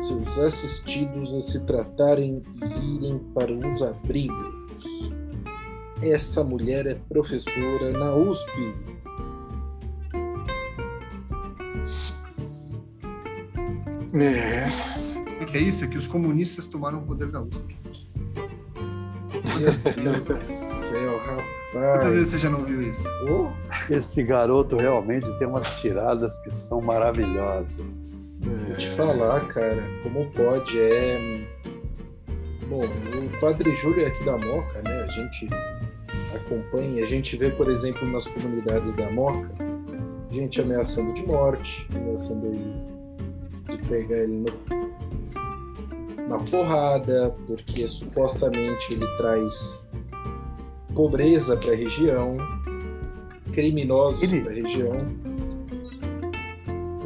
seus 0.00 0.38
assistidos 0.40 1.32
a 1.32 1.40
se 1.40 1.60
tratarem 1.60 2.42
e 2.80 2.96
irem 2.96 3.20
para 3.32 3.52
os 3.52 3.80
abrigos. 3.80 5.15
Essa 6.02 6.44
mulher 6.44 6.86
é 6.86 6.94
professora 7.08 7.90
na 7.92 8.14
USP. 8.14 8.74
É. 14.14 14.66
O 15.42 15.46
que 15.46 15.58
é 15.58 15.60
isso? 15.60 15.84
É 15.84 15.88
que 15.88 15.96
os 15.96 16.06
comunistas 16.06 16.68
tomaram 16.68 16.98
o 16.98 17.02
poder 17.02 17.30
da 17.30 17.40
USP. 17.40 17.76
Meu 19.58 20.12
Deus 20.12 20.26
do 20.26 20.44
céu, 20.44 21.18
rapaz. 21.18 21.56
Quantas 21.72 22.14
vezes 22.14 22.28
você 22.28 22.38
já 22.38 22.50
não 22.50 22.64
viu 22.64 22.82
isso? 22.82 23.08
Oh. 23.28 23.92
Esse 23.92 24.22
garoto 24.22 24.76
realmente 24.76 25.30
tem 25.38 25.46
umas 25.46 25.68
tiradas 25.80 26.38
que 26.40 26.50
são 26.50 26.80
maravilhosas. 26.80 28.06
É. 28.42 28.48
Vou 28.48 28.76
te 28.76 28.88
falar, 28.90 29.46
cara, 29.48 29.82
como 30.02 30.30
pode? 30.30 30.78
É. 30.78 31.46
Bom, 32.68 32.84
o 32.84 33.40
Padre 33.40 33.72
Júlio 33.74 34.04
é 34.04 34.06
aqui 34.06 34.24
da 34.24 34.36
Moca, 34.36 34.82
né? 34.82 35.02
A 35.02 35.08
gente 35.08 35.48
acompanha, 36.36 37.02
a 37.02 37.06
gente 37.06 37.36
vê, 37.36 37.50
por 37.50 37.68
exemplo, 37.68 38.06
nas 38.08 38.26
comunidades 38.26 38.94
da 38.94 39.10
Moca, 39.10 39.50
gente 40.36 40.60
ameaçando 40.60 41.12
de 41.14 41.26
morte, 41.26 41.88
ameaçando 41.94 42.46
ele 42.46 42.74
de 43.70 43.78
pegar 43.88 44.18
ele 44.18 44.44
no, 44.44 46.28
na 46.28 46.38
porrada, 46.38 47.34
porque 47.46 47.86
supostamente 47.86 48.92
ele 48.92 49.06
traz 49.16 49.88
pobreza 50.94 51.56
para 51.56 51.72
a 51.72 51.76
região, 51.76 52.36
criminosos 53.52 54.22
ele... 54.22 54.42
para 54.42 54.52
a 54.52 54.54
região. 54.54 54.96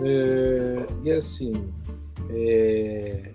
É, 0.05 0.87
e 1.05 1.13
assim, 1.13 1.53
é, 2.31 3.30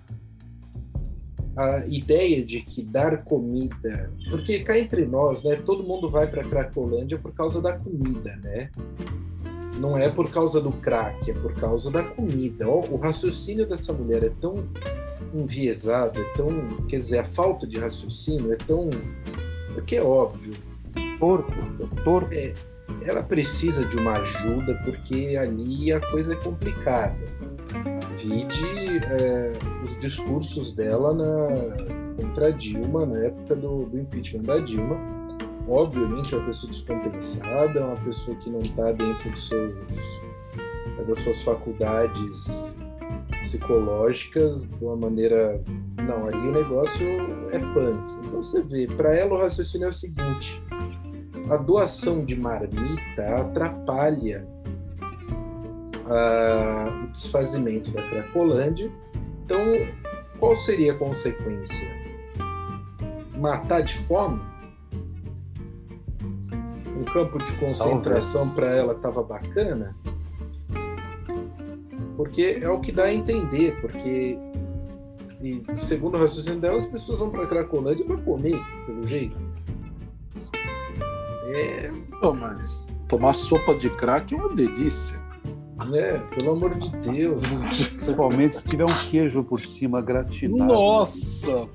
a 1.55 1.85
ideia 1.87 2.43
de 2.43 2.61
que 2.61 2.83
dar 2.83 3.23
comida, 3.23 4.11
porque 4.29 4.59
cá 4.59 4.77
entre 4.77 5.05
nós, 5.05 5.43
né, 5.43 5.55
todo 5.55 5.83
mundo 5.83 6.09
vai 6.09 6.27
para 6.27 6.43
Cracolândia 6.43 7.17
por 7.17 7.33
causa 7.33 7.61
da 7.61 7.73
comida, 7.73 8.35
né? 8.43 8.69
Não 9.79 9.97
é 9.97 10.09
por 10.09 10.29
causa 10.31 10.61
do 10.61 10.71
crack, 10.71 11.29
é 11.29 11.33
por 11.33 11.53
causa 11.53 11.91
da 11.91 12.03
comida. 12.03 12.67
O 12.67 12.97
raciocínio 12.97 13.67
dessa 13.67 13.91
mulher 13.91 14.23
é 14.23 14.31
tão 14.41 14.65
enviesado, 15.33 16.19
é 16.19 16.23
tão, 16.35 16.49
quer 16.87 16.97
dizer, 16.97 17.19
a 17.19 17.25
falta 17.25 17.67
de 17.67 17.77
raciocínio 17.77 18.53
é 18.53 18.55
tão, 18.55 18.89
porque 19.73 19.97
é 19.97 20.01
óbvio. 20.01 20.53
Porco, 21.19 21.51
porco. 22.03 22.33
É, 22.33 22.53
ela 23.03 23.21
precisa 23.21 23.85
de 23.85 23.97
uma 23.97 24.13
ajuda 24.13 24.79
porque 24.83 25.35
ali 25.37 25.91
a 25.91 25.99
coisa 25.99 26.33
é 26.33 26.35
complicada 26.35 27.17
vide 28.25 28.97
é, 29.05 29.53
os 29.83 29.99
discursos 29.99 30.73
dela 30.73 31.13
na, 31.13 32.15
contra 32.15 32.47
a 32.47 32.51
Dilma, 32.51 33.05
na 33.05 33.19
época 33.19 33.55
do, 33.55 33.85
do 33.85 33.99
impeachment 33.99 34.43
da 34.43 34.57
Dilma. 34.57 34.97
Obviamente 35.67 36.33
é 36.33 36.37
uma 36.37 36.47
pessoa 36.47 36.71
descompensada, 36.71 37.79
é 37.79 37.83
uma 37.83 37.97
pessoa 37.97 38.35
que 38.37 38.49
não 38.49 38.61
está 38.61 38.91
dentro 38.91 39.29
dos 39.29 39.47
seus, 39.47 39.75
das 41.07 41.17
suas 41.19 41.41
faculdades 41.43 42.75
psicológicas 43.41 44.67
de 44.67 44.83
uma 44.83 44.95
maneira. 44.95 45.61
Não, 45.97 46.27
aí 46.27 46.35
o 46.35 46.51
negócio 46.51 47.05
é 47.51 47.59
punk. 47.59 48.27
Então 48.27 48.41
você 48.41 48.61
vê, 48.61 48.87
para 48.87 49.15
ela 49.15 49.35
o 49.35 49.37
raciocínio 49.37 49.85
é 49.85 49.89
o 49.89 49.93
seguinte: 49.93 50.61
a 51.49 51.57
doação 51.57 52.23
de 52.23 52.35
marmita 52.35 53.37
atrapalha 53.39 54.47
o 56.05 57.07
desfazimento 57.07 57.91
da 57.91 58.01
Cracolândia. 58.03 58.91
Então, 59.43 59.59
qual 60.39 60.55
seria 60.55 60.93
a 60.93 60.95
consequência? 60.95 61.87
Matar 63.37 63.81
de 63.81 63.97
fome? 63.99 64.41
Um 66.97 67.03
campo 67.03 67.37
de 67.39 67.51
concentração 67.53 68.49
para 68.49 68.67
ela 68.67 68.93
estava 68.93 69.21
bacana? 69.21 69.95
Porque 72.15 72.59
é 72.61 72.69
o 72.69 72.79
que 72.79 72.91
dá 72.91 73.05
a 73.05 73.13
entender, 73.13 73.79
porque 73.81 74.39
e 75.41 75.63
segundo 75.77 76.15
o 76.15 76.19
raciocínio 76.19 76.59
dela, 76.59 76.77
as 76.77 76.85
pessoas 76.85 77.19
vão 77.19 77.29
para 77.29 77.45
Cracolândia 77.45 78.05
para 78.05 78.17
comer, 78.17 78.59
pelo 78.85 79.05
jeito. 79.05 79.37
É. 81.47 81.91
Mas 82.39 82.91
tomar 83.07 83.33
sopa 83.33 83.75
de 83.75 83.89
crack 83.91 84.33
é 84.33 84.37
uma 84.37 84.55
delícia. 84.55 85.24
É, 85.93 86.17
pelo 86.35 86.51
amor 86.51 86.75
de 86.75 86.89
Deus. 87.09 87.41
Principalmente 87.97 88.55
se 88.55 88.63
tiver 88.63 88.85
um 88.85 89.09
queijo 89.09 89.43
por 89.43 89.59
cima 89.59 90.01
gratinado. 90.01 90.73
Nossa, 90.73 91.67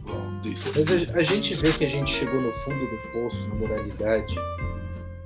Mas 0.44 0.88
a, 0.88 1.18
a, 1.18 1.22
gente 1.22 1.54
vê 1.54 1.72
que 1.72 1.84
a 1.84 1.88
gente 1.88 2.10
chegou 2.10 2.40
no 2.40 2.52
fundo 2.52 2.78
do 2.78 3.12
poço 3.12 3.48
na 3.48 3.54
moralidade, 3.56 4.34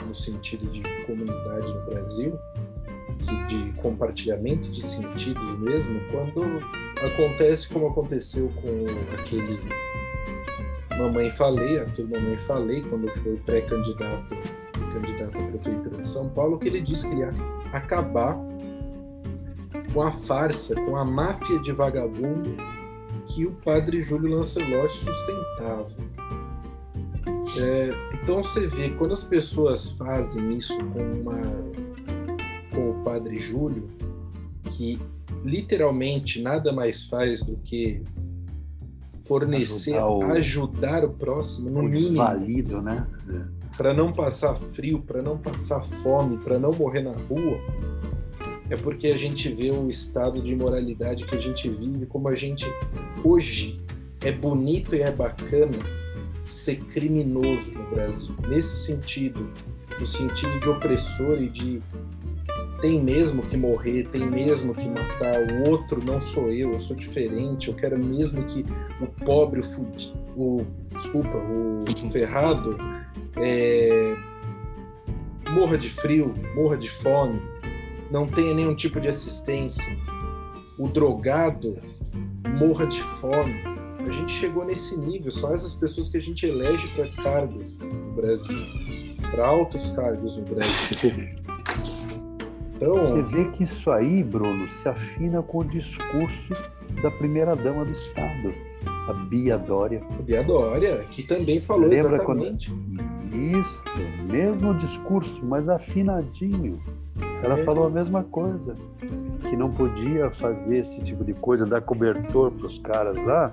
no 0.07 0.15
sentido 0.15 0.67
de 0.73 0.83
comunidade 1.05 1.73
no 1.73 1.85
Brasil, 1.87 2.39
de 3.49 3.73
compartilhamento 3.81 4.69
de 4.71 4.83
sentidos 4.83 5.59
mesmo, 5.61 6.01
quando 6.11 6.43
acontece 7.07 7.69
como 7.69 7.87
aconteceu 7.87 8.51
com 8.61 9.15
aquele 9.15 9.61
Mamãe 10.99 11.31
Falei, 11.31 11.79
Arthur 11.79 12.09
Mamãe 12.09 12.37
Falei, 12.39 12.83
quando 12.83 13.09
foi 13.15 13.37
pré-candidato 13.37 14.35
candidato 14.95 15.39
à 15.39 15.43
prefeitura 15.49 15.97
de 15.99 16.07
São 16.07 16.29
Paulo, 16.29 16.59
que 16.59 16.69
ele 16.69 16.81
disse 16.81 17.09
que 17.09 17.17
ia 17.17 17.33
acabar 17.73 18.39
com 19.95 20.03
a 20.03 20.13
farsa, 20.13 20.75
com 20.75 20.97
a 20.97 21.05
máfia 21.05 21.61
de 21.61 21.71
vagabundo 21.71 22.51
que 23.25 23.47
o 23.47 23.53
padre 23.53 24.01
Júlio 24.01 24.37
Lancelotti 24.37 24.97
sustentava. 24.97 25.89
É, 27.59 27.93
então 28.15 28.43
você 28.43 28.67
vê, 28.67 28.91
quando 28.91 29.13
as 29.13 29.23
pessoas 29.23 29.93
fazem 29.93 30.57
isso 30.59 30.77
com, 30.87 31.01
uma, 31.01 31.41
com 32.75 32.91
o 32.91 33.05
padre 33.05 33.39
Júlio, 33.39 33.89
que 34.65 35.01
literalmente 35.45 36.43
nada 36.43 36.73
mais 36.73 37.05
faz 37.05 37.43
do 37.43 37.57
que 37.59 38.03
fornecer, 39.23 39.95
ajudar 39.95 40.09
o, 40.09 40.33
ajudar 40.33 41.05
o 41.05 41.11
próximo, 41.11 41.71
no 41.71 41.83
mínimo. 41.85 42.17
Válido, 42.17 42.83
né? 42.83 43.07
Para 43.77 43.95
não 43.95 44.13
passar 44.13 44.55
frio, 44.55 45.01
para 45.01 45.23
não 45.23 45.39
passar 45.39 45.83
fome, 45.83 46.37
para 46.39 46.59
não 46.59 46.73
morrer 46.73 47.03
na 47.03 47.13
rua 47.13 47.59
é 48.71 48.77
porque 48.77 49.09
a 49.09 49.17
gente 49.17 49.49
vê 49.49 49.71
o 49.71 49.89
estado 49.89 50.41
de 50.43 50.55
moralidade 50.57 51.25
que 51.25 51.37
a 51.37 51.41
gente 51.41 51.69
vive, 51.69 52.07
como 52.07 52.29
a 52.29 52.35
gente 52.35 52.67
hoje 53.23 53.81
é 54.23 54.33
bonito 54.33 54.95
e 54.95 55.03
é 55.03 55.11
bacana 55.11 55.79
ser 56.47 56.77
criminoso 56.77 57.73
no 57.75 57.85
Brasil. 57.91 58.35
Nesse 58.49 58.87
sentido, 58.87 59.51
no 59.99 60.07
sentido 60.07 60.59
de 60.61 60.69
opressor 60.69 61.43
e 61.43 61.49
de 61.49 61.81
tem 62.81 63.01
mesmo 63.03 63.43
que 63.43 63.57
morrer, 63.57 64.09
tem 64.09 64.27
mesmo 64.27 64.75
que 64.75 64.87
matar, 64.87 65.41
o 65.41 65.71
outro 65.71 66.05
não 66.05 66.21
sou 66.21 66.51
eu, 66.51 66.73
eu 66.73 66.79
sou 66.79 66.95
diferente, 66.95 67.69
eu 67.69 67.75
quero 67.75 67.99
mesmo 67.99 68.45
que 68.45 68.65
o 69.01 69.07
pobre, 69.07 69.61
o, 69.61 69.65
fudi, 69.65 70.13
o 70.37 70.67
desculpa, 70.95 71.39
o 71.39 71.85
ferrado 72.13 72.77
é, 73.37 74.15
morra 75.51 75.79
de 75.79 75.89
frio, 75.89 76.35
morra 76.55 76.77
de 76.77 76.91
fome, 76.91 77.41
não 78.11 78.27
tenha 78.27 78.55
nenhum 78.55 78.75
tipo 78.75 79.01
de 79.01 79.09
assistência, 79.09 79.85
o 80.79 80.89
drogado 80.89 81.79
morra 82.59 82.87
de 82.87 83.01
fome. 83.03 83.55
A 83.99 84.11
gente 84.11 84.33
chegou 84.33 84.65
nesse 84.65 84.99
nível, 84.99 85.31
só 85.31 85.53
essas 85.55 85.75
pessoas 85.75 86.11
que 86.11 86.19
a 86.19 86.21
gente 86.21 86.45
elege 86.45 86.87
para 86.89 87.09
cargos 87.23 87.81
no 87.81 88.13
Brasil, 88.13 88.67
para 89.31 89.47
altos 89.47 89.91
cargos 89.91 90.37
no 90.37 90.45
Brasil. 90.45 91.27
Então... 92.77 93.17
Você 93.17 93.37
vê 93.37 93.45
que 93.53 93.65
isso 93.65 93.91
aí, 93.91 94.23
Bruno, 94.23 94.69
se 94.69 94.87
afina 94.87 95.43
com 95.43 95.59
o 95.59 95.65
discurso 95.65 96.53
da 97.03 97.11
primeira-dama 97.11 97.85
do 97.85 97.93
Estado, 97.93 98.53
a 99.09 99.13
Bia 99.13 99.57
Dória. 99.57 100.03
A 100.19 100.23
Bia 100.23 100.43
Dória, 100.43 101.05
que 101.11 101.23
também 101.23 101.61
falou 101.61 101.89
Lembra 101.89 102.17
exatamente. 102.17 102.71
Quando... 102.71 103.35
Isso, 103.35 103.85
mesmo 104.31 104.75
discurso, 104.75 105.45
mas 105.45 105.69
afinadinho. 105.69 106.83
Ela 107.43 107.59
é. 107.59 107.65
falou 107.65 107.87
a 107.87 107.91
mesma 107.91 108.23
coisa, 108.25 108.77
que 109.49 109.57
não 109.57 109.71
podia 109.71 110.31
fazer 110.31 110.79
esse 110.79 111.03
tipo 111.03 111.25
de 111.25 111.35
coisa, 111.35 111.67
dar 111.67 111.81
cobertor 111.81 112.51
para 112.51 112.67
os 112.67 112.79
caras 112.79 113.23
lá, 113.25 113.53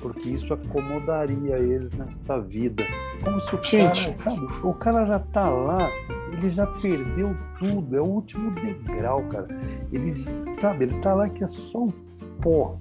porque 0.00 0.28
isso 0.30 0.52
acomodaria 0.52 1.56
eles 1.58 1.92
nessa 1.94 2.40
vida. 2.40 2.84
Como 3.22 3.40
se 3.42 3.54
o 3.54 3.62
Gente. 3.62 4.06
cara, 4.06 4.18
sabe, 4.18 4.46
o 4.62 4.74
cara 4.74 5.06
já 5.06 5.18
tá 5.20 5.48
lá, 5.48 5.90
ele 6.32 6.50
já 6.50 6.66
perdeu 6.66 7.36
tudo, 7.58 7.96
é 7.96 8.00
o 8.00 8.06
último 8.06 8.50
degrau, 8.50 9.22
cara. 9.28 9.48
Ele, 9.92 10.12
sabe, 10.54 10.86
ele 10.86 11.00
tá 11.00 11.14
lá 11.14 11.28
que 11.28 11.44
é 11.44 11.48
só 11.48 11.84
um 11.84 11.92
pó. 12.40 12.78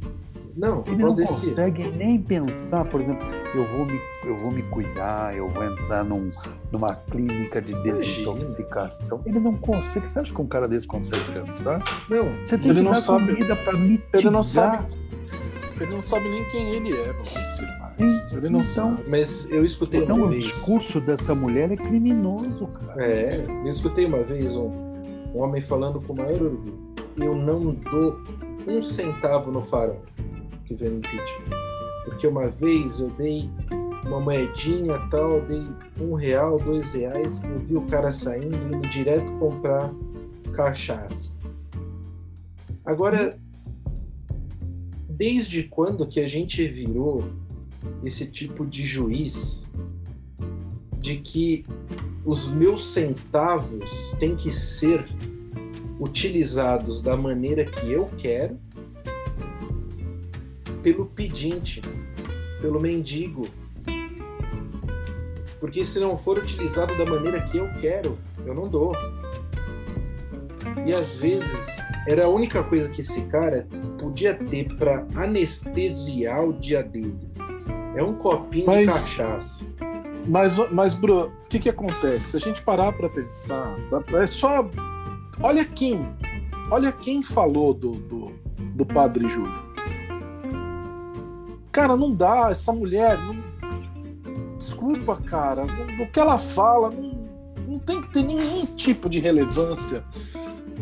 Não, 0.56 0.84
ele 0.88 0.98
não 0.98 1.16
consegue 1.16 1.90
nem 1.92 2.22
pensar, 2.22 2.86
por 2.86 3.00
exemplo, 3.02 3.26
eu 3.56 3.66
vou 3.66 3.86
me, 3.86 4.00
eu 4.26 4.38
vou 4.38 4.52
me 4.52 4.64
cuidar, 4.64 5.36
eu 5.36 5.50
vou 5.50 5.64
entrar 5.64 6.04
num, 6.04 6.32
numa 6.72 6.90
clínica 7.10 7.62
de 7.62 7.74
desintoxicação. 7.84 9.22
Ele 9.26 9.40
não 9.40 9.56
consegue. 9.56 10.08
Você 10.08 10.20
acha 10.20 10.34
que 10.34 10.42
um 10.42 10.48
cara 10.48 10.68
desse 10.68 10.88
consegue 10.88 11.24
pensar? 11.32 11.84
Não. 12.10 12.26
Você 12.44 12.58
tem 12.58 12.72
ele 12.72 12.80
que 12.80 12.86
não 12.86 12.92
dar 12.92 13.02
sabe, 13.02 13.34
comida 13.34 13.56
para 13.56 13.78
mitigar. 13.78 14.22
Ele 14.22 14.30
não 14.30 14.44
sabe 14.44 15.02
ele 15.84 15.96
não 15.96 16.04
sabe 16.04 16.30
nem 16.30 16.44
quem 16.46 16.70
ele 16.70 16.94
é, 16.94 17.14
mas 17.24 17.60
ele 18.32 18.50
não 18.50 18.60
então, 18.60 18.64
sabe. 18.64 19.04
Mas 19.08 19.52
eu 19.52 19.66
escutei 19.66 20.04
então, 20.04 20.18
uma 20.18 20.26
o 20.26 20.30
vez. 20.30 20.46
O 20.46 20.48
discurso 20.48 21.02
dessa 21.02 21.34
mulher 21.34 21.72
é 21.72 21.76
criminoso, 21.76 22.68
cara. 22.68 23.04
É, 23.04 23.46
eu 23.64 23.68
escutei 23.68 24.06
uma 24.06 24.24
vez 24.24 24.56
um, 24.56 24.70
um 25.34 25.40
homem 25.40 25.62
falando 25.62 26.00
com 26.00 26.14
o 26.14 26.18
maior 26.18 26.42
orgulho. 26.42 26.94
Eu 27.18 27.36
não 27.36 27.74
dou 27.74 28.22
um 28.68 28.82
centavo 28.82 29.52
no 29.52 29.62
farol 29.62 30.02
que 30.72 30.76
vem 30.76 30.92
me 30.92 31.02
pedir. 31.02 31.44
Porque 32.06 32.26
uma 32.26 32.50
vez 32.50 33.00
eu 33.00 33.10
dei 33.12 33.50
uma 34.06 34.20
moedinha 34.20 34.98
tal, 35.10 35.38
eu 35.38 35.46
dei 35.46 35.68
um 36.00 36.14
real, 36.14 36.58
dois 36.60 36.94
reais, 36.94 37.44
eu 37.44 37.60
vi 37.60 37.76
o 37.76 37.86
cara 37.88 38.12
saindo, 38.12 38.56
indo 38.56 38.88
direto 38.88 39.32
comprar 39.34 39.94
cachaça. 40.54 41.36
Agora, 42.86 43.38
desde 45.10 45.64
quando 45.64 46.08
que 46.08 46.20
a 46.20 46.28
gente 46.28 46.66
virou 46.66 47.24
esse 48.04 48.26
tipo 48.26 48.66
de 48.66 48.86
juiz 48.86 49.70
de 51.00 51.18
que 51.18 51.66
os 52.26 52.48
meus 52.48 52.88
centavos 52.88 54.16
têm 54.20 54.36
que 54.36 54.54
ser 54.54 55.06
utilizados 56.00 57.02
da 57.02 57.16
maneira 57.16 57.66
que 57.66 57.92
eu 57.92 58.10
quero 58.18 58.60
pelo 60.82 61.06
pedinte, 61.06 61.82
pelo 62.62 62.80
mendigo. 62.80 63.48
Porque 65.60 65.86
se 65.86 66.00
não 66.00 66.18
for 66.18 66.38
utilizado 66.38 66.98
da 66.98 67.06
maneira 67.06 67.42
que 67.42 67.58
eu 67.58 67.70
quero, 67.80 68.18
eu 68.46 68.56
não 68.56 68.68
dou. 68.68 68.96
E 70.86 70.92
às 70.92 71.16
vezes 71.18 71.78
era 72.08 72.26
a 72.26 72.28
única 72.28 72.64
coisa 72.64 72.90
que 72.90 73.02
esse 73.02 73.22
cara 73.24 73.68
podia 74.00 74.34
ter 74.34 74.76
para 74.76 75.06
anestesiar 75.16 76.44
o 76.44 76.54
dia 76.54 76.82
dele. 76.82 77.32
É 77.96 78.02
um 78.02 78.16
copinho 78.16 78.66
mas, 78.66 78.80
de 78.80 79.16
cachaça. 79.16 79.66
Mas, 80.28 80.58
mas 80.72 80.96
Bro, 80.96 81.32
o 81.46 81.50
que, 81.50 81.60
que 81.60 81.70
acontece? 81.70 82.32
Se 82.32 82.38
a 82.38 82.40
gente 82.40 82.62
parar 82.64 82.94
para 82.94 83.10
pensar, 83.10 83.78
tá? 83.90 84.04
é 84.20 84.28
só. 84.28 84.68
Olha 85.42 85.66
quem. 85.66 86.08
Olha 86.72 86.92
quem 86.92 87.22
falou 87.22 87.74
do, 87.74 87.92
do, 87.92 88.32
do 88.76 88.86
Padre 88.86 89.28
Júlio. 89.28 89.71
Cara, 91.72 91.96
não 91.96 92.14
dá. 92.14 92.50
Essa 92.52 92.72
mulher. 92.72 93.18
Não... 93.20 93.36
Desculpa, 94.58 95.16
cara. 95.16 95.64
o 95.64 96.12
que 96.12 96.20
ela 96.20 96.38
fala 96.38 96.90
não, 96.90 97.28
não 97.68 97.80
tem 97.80 98.02
que 98.02 98.12
ter 98.12 98.24
nenhum 98.24 98.66
tipo 98.66 99.10
de 99.10 99.20
relevância 99.20 100.04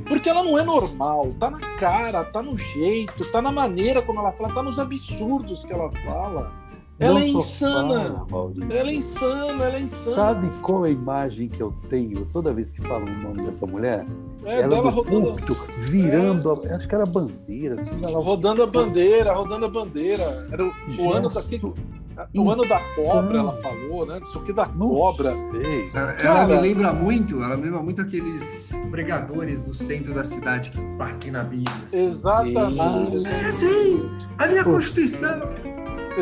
porque 0.10 0.28
ela 0.28 0.44
não 0.44 0.58
é 0.58 0.64
normal, 0.64 1.32
tá 1.40 1.52
na 1.52 1.60
cara, 1.78 2.24
tá 2.24 2.42
no 2.42 2.58
jeito, 2.58 3.32
tá 3.32 3.42
na 3.42 3.52
maneira 3.52 4.02
como 4.02 4.20
ela 4.20 4.32
fala, 4.32 4.54
tá 4.54 4.64
nos 4.64 4.80
absurdos 4.80 5.64
que 5.64 5.72
ela 5.72 5.92
fala. 6.04 6.52
Ela 7.00 7.22
é 7.22 7.28
insana. 7.30 8.26
ela 8.70 8.90
é 8.90 8.94
insana, 8.94 9.64
ela 9.64 9.76
é 9.78 9.82
insana. 9.82 10.16
Sabe 10.16 10.50
qual 10.62 10.86
é 10.86 10.90
a 10.90 10.92
imagem 10.92 11.48
que 11.48 11.62
eu 11.62 11.74
tenho 11.90 12.26
toda 12.26 12.54
vez 12.54 12.70
que 12.70 12.82
falo 12.82 13.06
o 13.06 13.10
nome 13.10 13.44
dessa 13.44 13.66
mulher? 13.66 14.06
É, 14.44 14.62
ela 14.62 14.76
dela 14.76 14.90
rodando. 14.90 15.36
Virando, 15.80 16.62
é. 16.66 16.74
a, 16.74 16.76
acho 16.76 16.88
que 16.88 16.96
era 16.96 17.06
bandeira, 17.06 17.76
assim. 17.76 17.92
Ela... 18.04 18.20
Rodando 18.20 18.64
a 18.64 18.68
bandeira, 18.68 19.34
rodando 19.34 19.66
a 19.66 19.70
bandeira. 19.70 20.48
Era 20.52 20.66
o, 20.66 20.74
o 21.00 21.14
ano 21.14 21.30
daqui. 21.30 21.62
O 22.36 22.52
ano 22.52 22.68
da 22.68 22.80
cobra, 22.96 23.38
ela 23.38 23.54
falou, 23.54 24.06
né? 24.06 24.20
Isso 24.22 24.38
aqui 24.40 24.52
da 24.52 24.66
cobra. 24.66 25.34
Ela, 25.94 26.12
ela 26.22 26.48
me 26.48 26.60
lembra 26.60 26.92
muito, 26.92 27.42
ela 27.42 27.56
me 27.56 27.64
lembra 27.64 27.82
muito 27.82 28.02
aqueles 28.02 28.78
pregadores 28.92 29.62
do 29.62 29.74
centro 29.74 30.14
da 30.14 30.26
cidade 30.26 30.72
que 30.72 30.82
partem 30.98 31.32
na 31.32 31.44
Bíblia. 31.44 31.74
Assim. 31.88 32.08
Exatamente. 32.08 33.26
É 33.26 33.52
sim, 33.54 34.12
a 34.38 34.48
minha 34.48 34.68
Os, 34.68 34.74
Constituição. 34.74 35.40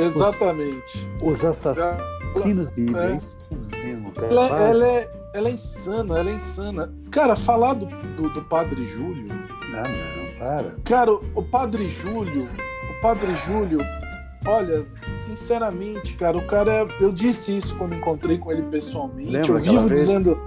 Exatamente. 0.05 1.07
Os, 1.21 1.43
assassinos 1.43 2.69
bíblicos. 2.71 3.37
É. 3.51 4.25
Ela, 4.29 4.45
é, 4.45 4.69
ela, 4.69 4.87
é, 4.87 5.09
ela 5.33 5.49
é 5.49 5.51
insana, 5.51 6.19
ela 6.19 6.29
é 6.29 6.33
insana. 6.33 6.93
Cara, 7.11 7.35
falar 7.35 7.73
do, 7.73 7.85
do, 7.85 8.29
do 8.29 8.41
Padre 8.43 8.83
Júlio. 8.83 9.27
Ah, 9.73 9.83
não, 9.83 10.39
para. 10.39 10.75
Cara, 10.83 11.11
o 11.11 11.43
Padre 11.43 11.89
Júlio, 11.89 12.47
o 12.89 13.01
Padre 13.01 13.35
Júlio 13.35 13.79
Olha, 14.47 14.85
sinceramente, 15.11 16.15
cara, 16.15 16.37
o 16.37 16.47
cara. 16.47 16.87
Eu 17.01 17.11
disse 17.11 17.57
isso 17.57 17.75
quando 17.75 17.95
encontrei 17.95 18.37
com 18.37 18.49
ele 18.51 18.63
pessoalmente. 18.63 19.29
Lembra 19.29 19.51
eu 19.51 19.57
vivo 19.57 19.87
vez? 19.87 19.99
dizendo. 19.99 20.41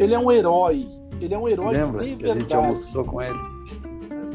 Ele 0.00 0.12
é 0.12 0.18
um 0.18 0.32
herói. 0.32 0.88
Ele 1.20 1.32
é 1.32 1.38
um 1.38 1.48
herói 1.48 1.76
Lembra 1.76 2.04
de 2.04 2.14
verdade. 2.16 2.30
a 2.30 2.40
gente 2.40 2.54
almoçou 2.54 3.04
com 3.04 3.22
ele. 3.22 3.38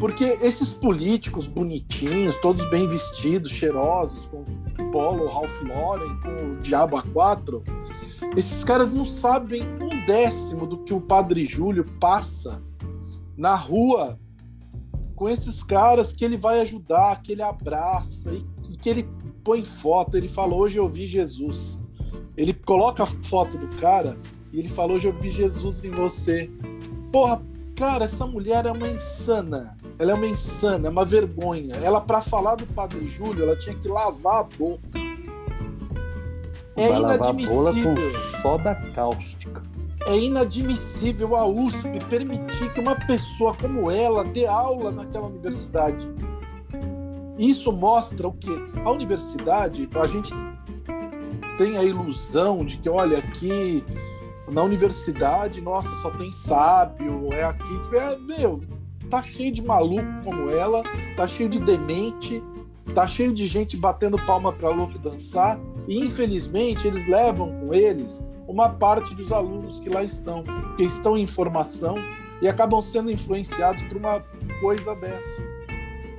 Porque 0.01 0.39
esses 0.41 0.73
políticos 0.73 1.47
bonitinhos, 1.47 2.35
todos 2.39 2.67
bem 2.71 2.87
vestidos, 2.87 3.51
cheirosos, 3.51 4.25
com 4.25 4.43
Polo, 4.89 5.27
Ralph 5.27 5.61
Lauren, 5.61 6.17
com 6.21 6.53
o 6.53 6.57
Diabo 6.57 6.97
A4, 6.97 7.61
esses 8.35 8.63
caras 8.63 8.95
não 8.95 9.05
sabem 9.05 9.61
um 9.79 10.03
décimo 10.07 10.65
do 10.65 10.79
que 10.79 10.91
o 10.91 10.99
Padre 10.99 11.45
Júlio 11.45 11.85
passa 11.99 12.63
na 13.37 13.55
rua 13.55 14.19
com 15.15 15.29
esses 15.29 15.61
caras 15.61 16.13
que 16.15 16.25
ele 16.25 16.35
vai 16.35 16.61
ajudar, 16.61 17.21
que 17.21 17.33
ele 17.33 17.43
abraça 17.43 18.33
e 18.33 18.75
que 18.75 18.89
ele 18.89 19.07
põe 19.43 19.63
foto, 19.63 20.17
ele 20.17 20.27
fala, 20.27 20.55
hoje 20.55 20.79
eu 20.79 20.89
vi 20.89 21.05
Jesus. 21.05 21.79
Ele 22.35 22.53
coloca 22.53 23.03
a 23.03 23.05
foto 23.05 23.55
do 23.55 23.67
cara 23.77 24.17
e 24.51 24.57
ele 24.57 24.67
fala, 24.67 24.93
hoje 24.93 25.07
eu 25.07 25.13
vi 25.13 25.29
Jesus 25.29 25.83
em 25.83 25.91
você. 25.91 26.49
Porra, 27.11 27.39
cara, 27.75 28.05
essa 28.05 28.25
mulher 28.25 28.65
é 28.65 28.71
uma 28.71 28.87
insana. 28.87 29.77
Ela 29.99 30.11
é 30.11 30.15
uma 30.15 30.27
insana, 30.27 30.87
é 30.87 30.91
uma 30.91 31.05
vergonha. 31.05 31.75
Ela, 31.75 32.01
para 32.01 32.21
falar 32.21 32.55
do 32.55 32.65
Padre 32.65 33.07
Júlio, 33.07 33.43
ela 33.43 33.55
tinha 33.55 33.75
que 33.75 33.87
lavar 33.87 34.39
a 34.39 34.43
boca. 34.43 34.99
É 36.75 36.89
Vai 36.89 36.99
inadmissível. 36.99 37.95
Com 37.95 38.41
soda 38.41 38.75
cáustica. 38.93 39.63
É 40.05 40.17
inadmissível 40.17 41.35
a 41.35 41.45
USP 41.45 42.03
permitir 42.09 42.73
que 42.73 42.79
uma 42.79 42.95
pessoa 42.95 43.53
como 43.53 43.91
ela 43.91 44.23
dê 44.23 44.47
aula 44.47 44.91
naquela 44.91 45.27
universidade. 45.27 46.09
Isso 47.37 47.71
mostra 47.71 48.27
o 48.27 48.33
que? 48.33 48.51
A 48.83 48.91
universidade, 48.91 49.87
a 49.95 50.07
gente 50.07 50.33
tem 51.57 51.77
a 51.77 51.83
ilusão 51.83 52.65
de 52.65 52.77
que, 52.77 52.89
olha, 52.89 53.19
aqui 53.19 53.83
na 54.51 54.63
universidade, 54.63 55.61
nossa, 55.61 55.89
só 55.95 56.09
tem 56.11 56.31
sábio, 56.31 57.29
é 57.31 57.43
aqui 57.43 57.89
que 57.89 57.95
é, 57.95 58.17
meu, 58.17 58.61
tá 59.11 59.21
cheio 59.21 59.51
de 59.51 59.61
maluco 59.61 60.07
como 60.23 60.49
ela, 60.49 60.81
tá 61.17 61.27
cheio 61.27 61.49
de 61.49 61.59
demente, 61.59 62.41
tá 62.95 63.05
cheio 63.05 63.33
de 63.33 63.45
gente 63.45 63.75
batendo 63.75 64.17
palma 64.25 64.53
para 64.53 64.69
louco 64.69 64.97
dançar, 64.97 65.59
e 65.87 65.99
infelizmente 65.99 66.87
eles 66.87 67.07
levam 67.07 67.51
com 67.59 67.73
eles 67.73 68.25
uma 68.47 68.69
parte 68.69 69.13
dos 69.13 69.31
alunos 69.31 69.79
que 69.81 69.89
lá 69.89 70.03
estão, 70.03 70.43
que 70.77 70.83
estão 70.83 71.17
em 71.17 71.27
formação 71.27 71.95
e 72.41 72.47
acabam 72.47 72.81
sendo 72.81 73.11
influenciados 73.11 73.83
por 73.83 73.97
uma 73.97 74.23
coisa 74.61 74.95
dessa. 74.95 75.43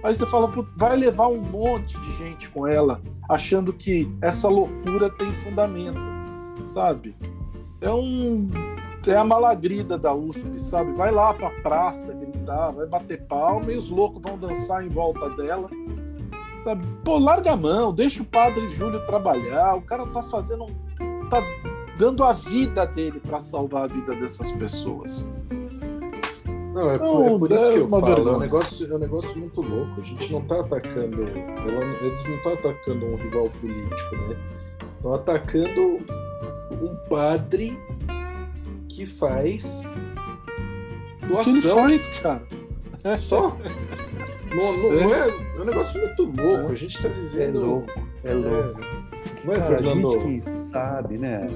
Aí 0.04 0.14
você 0.14 0.26
fala, 0.26 0.50
vai 0.76 0.96
levar 0.96 1.28
um 1.28 1.40
monte 1.40 1.98
de 1.98 2.12
gente 2.12 2.50
com 2.50 2.66
ela, 2.66 3.00
achando 3.28 3.72
que 3.72 4.10
essa 4.20 4.48
loucura 4.48 5.08
tem 5.08 5.32
fundamento, 5.32 6.00
sabe? 6.66 7.16
É 7.80 7.90
um. 7.90 8.50
É 9.06 9.16
a 9.16 9.24
malagrida 9.24 9.98
da 9.98 10.14
USP, 10.14 10.60
sabe? 10.60 10.92
Vai 10.92 11.10
lá 11.10 11.34
pra 11.34 11.50
praça 11.62 12.14
gritar, 12.42 12.70
vai 12.70 12.86
bater 12.86 13.22
palma 13.22 13.72
e 13.72 13.76
os 13.76 13.88
loucos 13.88 14.20
vão 14.22 14.36
dançar 14.36 14.84
em 14.84 14.88
volta 14.88 15.30
dela. 15.30 15.68
Sabe? 16.60 16.84
Pô, 17.04 17.18
larga 17.18 17.52
a 17.52 17.56
mão, 17.56 17.92
deixa 17.92 18.22
o 18.22 18.26
padre 18.26 18.68
Júlio 18.68 19.04
trabalhar. 19.06 19.74
O 19.74 19.82
cara 19.82 20.06
tá 20.06 20.22
fazendo. 20.22 20.66
tá 21.30 21.42
dando 21.96 22.22
a 22.22 22.32
vida 22.32 22.84
dele 22.86 23.20
para 23.20 23.40
salvar 23.40 23.84
a 23.84 23.86
vida 23.86 24.14
dessas 24.14 24.52
pessoas. 24.52 25.28
Não, 26.72 26.90
é, 26.90 26.98
não, 26.98 27.08
por, 27.08 27.26
é 27.26 27.38
por 27.38 27.52
isso 27.52 27.72
que 27.72 27.78
eu 27.78 27.88
falo, 27.88 28.28
é 28.28 28.32
um, 28.32 28.38
negócio, 28.38 28.92
é 28.92 28.94
um 28.94 28.98
negócio 28.98 29.38
muito 29.38 29.60
louco. 29.60 30.00
A 30.00 30.02
gente 30.02 30.32
não 30.32 30.40
está 30.40 30.60
atacando. 30.60 31.22
Eles 32.00 32.26
não 32.26 32.36
estão 32.36 32.52
atacando 32.54 33.06
um 33.06 33.16
rival 33.16 33.50
político, 33.60 34.16
né? 34.16 34.36
Estão 34.96 35.14
atacando 35.14 35.98
um 36.80 36.96
padre 37.10 37.76
que 38.88 39.04
faz 39.04 39.92
doação. 41.26 41.44
Que 41.44 41.50
ele 41.50 41.60
faz, 41.60 42.08
cara? 42.20 42.42
É 43.04 43.16
só. 43.16 43.56
não, 44.54 44.76
não, 44.76 44.92
é. 44.92 45.04
Não 45.04 45.14
é, 45.14 45.28
é 45.28 45.60
um 45.60 45.64
negócio 45.64 46.00
muito 46.00 46.22
louco. 46.24 46.72
A 46.72 46.74
gente 46.74 46.96
está 46.96 47.08
vivendo. 47.08 47.58
É 47.58 47.64
louco, 47.64 48.08
é 48.24 48.34
louco. 48.34 48.80
É, 48.80 49.54
cara, 49.54 49.62
Fernando? 49.64 50.08
A 50.08 50.20
gente 50.20 50.44
que 50.44 50.50
sabe, 50.50 51.18
né? 51.18 51.46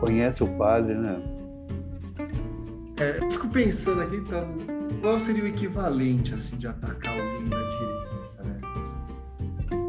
Conhece 0.00 0.42
o 0.42 0.48
padre, 0.56 0.94
né? 0.94 1.22
É, 2.98 3.18
eu 3.22 3.30
fico 3.30 3.48
pensando 3.48 4.00
aqui, 4.02 4.16
então, 4.16 4.48
qual 5.02 5.18
seria 5.18 5.44
o 5.44 5.46
equivalente 5.46 6.34
assim 6.34 6.56
de 6.56 6.66
atacar 6.66 7.12
alguém 7.12 7.44
da 7.44 7.56
direita, 7.56 8.42
né? 8.44 8.60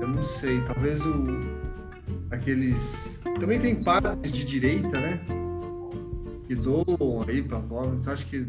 Eu 0.01 0.07
não 0.09 0.23
sei, 0.23 0.61
talvez 0.65 1.05
o 1.05 1.25
aqueles 2.29 3.23
também 3.39 3.59
tem 3.59 3.75
padres 3.75 4.31
de 4.31 4.43
direita, 4.43 4.99
né? 4.99 5.21
Que 6.45 6.55
doam 6.55 7.23
aí 7.27 7.41
para 7.41 7.59
pobres. 7.59 8.07
Acho 8.07 8.25
que 8.27 8.47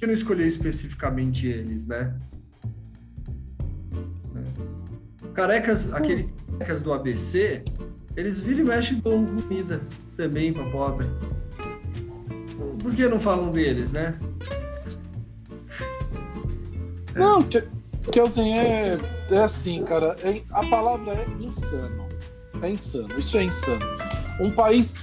que 0.00 0.06
não 0.06 0.14
escolher 0.14 0.46
especificamente 0.46 1.46
eles, 1.46 1.86
né? 1.86 2.16
Carecas, 5.34 5.92
aquele 5.92 6.32
carecas 6.52 6.82
do 6.82 6.92
ABC, 6.92 7.62
eles 8.16 8.40
viram 8.40 8.60
e 8.60 8.64
mexem 8.64 8.98
dão 8.98 9.24
comida 9.24 9.80
também 10.16 10.52
para 10.52 10.68
pobre 10.70 11.06
por 12.82 12.94
que 12.94 13.06
não 13.06 13.20
falam 13.20 13.50
deles, 13.50 13.92
né? 13.92 14.18
Não, 17.14 17.42
que, 17.42 17.62
Kelsen 18.12 18.58
é, 18.58 18.96
é 19.30 19.38
assim, 19.38 19.84
cara. 19.84 20.16
É, 20.22 20.42
a 20.52 20.66
palavra 20.66 21.12
é 21.12 21.26
insano. 21.44 22.08
É 22.62 22.70
insano. 22.70 23.18
Isso 23.18 23.36
é 23.36 23.44
insano. 23.44 23.84
Um 24.40 24.50
país. 24.50 24.94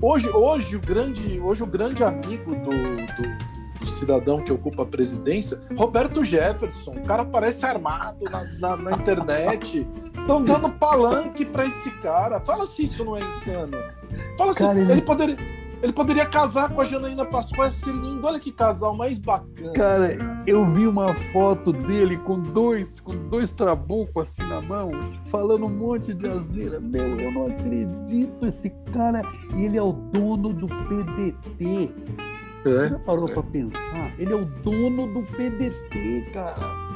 Hoje, 0.00 0.28
hoje, 0.28 0.76
o, 0.76 0.80
grande, 0.80 1.40
hoje 1.40 1.62
o 1.62 1.66
grande 1.66 2.02
amigo 2.02 2.54
do, 2.54 2.70
do, 2.70 3.22
do 3.22 3.55
cidadão 3.90 4.42
que 4.42 4.52
ocupa 4.52 4.82
a 4.82 4.86
presidência, 4.86 5.60
Roberto 5.76 6.24
Jefferson. 6.24 6.92
O 6.92 7.02
cara 7.02 7.24
parece 7.24 7.64
armado 7.64 8.24
na, 8.24 8.44
na, 8.58 8.76
na 8.76 8.92
internet. 8.92 9.86
Estão 10.18 10.42
dando 10.42 10.70
palanque 10.70 11.44
para 11.44 11.66
esse 11.66 11.90
cara. 12.00 12.40
Fala 12.40 12.66
se 12.66 12.84
isso 12.84 13.04
não 13.04 13.16
é 13.16 13.20
insano. 13.20 13.76
Fala 14.36 14.52
se 14.52 14.58
cara, 14.58 14.78
ele... 14.78 14.92
ele 14.92 15.02
poderia 15.02 15.36
ele 15.82 15.92
poderia 15.92 16.24
casar 16.24 16.70
com 16.70 16.80
a 16.80 16.84
Janaína 16.84 17.24
Pascoal, 17.24 17.68
ia 17.68 17.72
ser 17.72 17.92
lindo. 17.92 18.26
Olha 18.26 18.40
que 18.40 18.50
casal 18.50 18.94
mais 18.94 19.18
bacana. 19.18 19.72
Cara, 19.72 20.42
eu 20.46 20.68
vi 20.70 20.86
uma 20.86 21.12
foto 21.32 21.72
dele 21.72 22.16
com 22.18 22.40
dois, 22.40 22.98
com 22.98 23.14
dois 23.28 23.52
trabucos 23.52 24.28
assim 24.28 24.42
na 24.48 24.60
mão, 24.60 24.90
falando 25.30 25.66
um 25.66 25.70
monte 25.70 26.14
de 26.14 26.26
asneira. 26.26 26.80
Meu, 26.80 27.20
eu 27.20 27.30
não 27.30 27.46
acredito 27.46 28.46
esse 28.46 28.70
cara. 28.92 29.22
E 29.54 29.64
ele 29.64 29.76
é 29.76 29.82
o 29.82 29.92
dono 29.92 30.52
do 30.52 30.66
PDT. 30.66 31.94
É? 32.68 32.70
Você 32.70 32.88
já 32.90 32.98
parou 32.98 33.28
é. 33.28 33.32
pra 33.32 33.42
pensar? 33.42 34.14
Ele 34.18 34.32
é 34.32 34.36
o 34.36 34.44
dono 34.44 35.06
do 35.12 35.22
PDT, 35.22 36.30
cara 36.32 36.86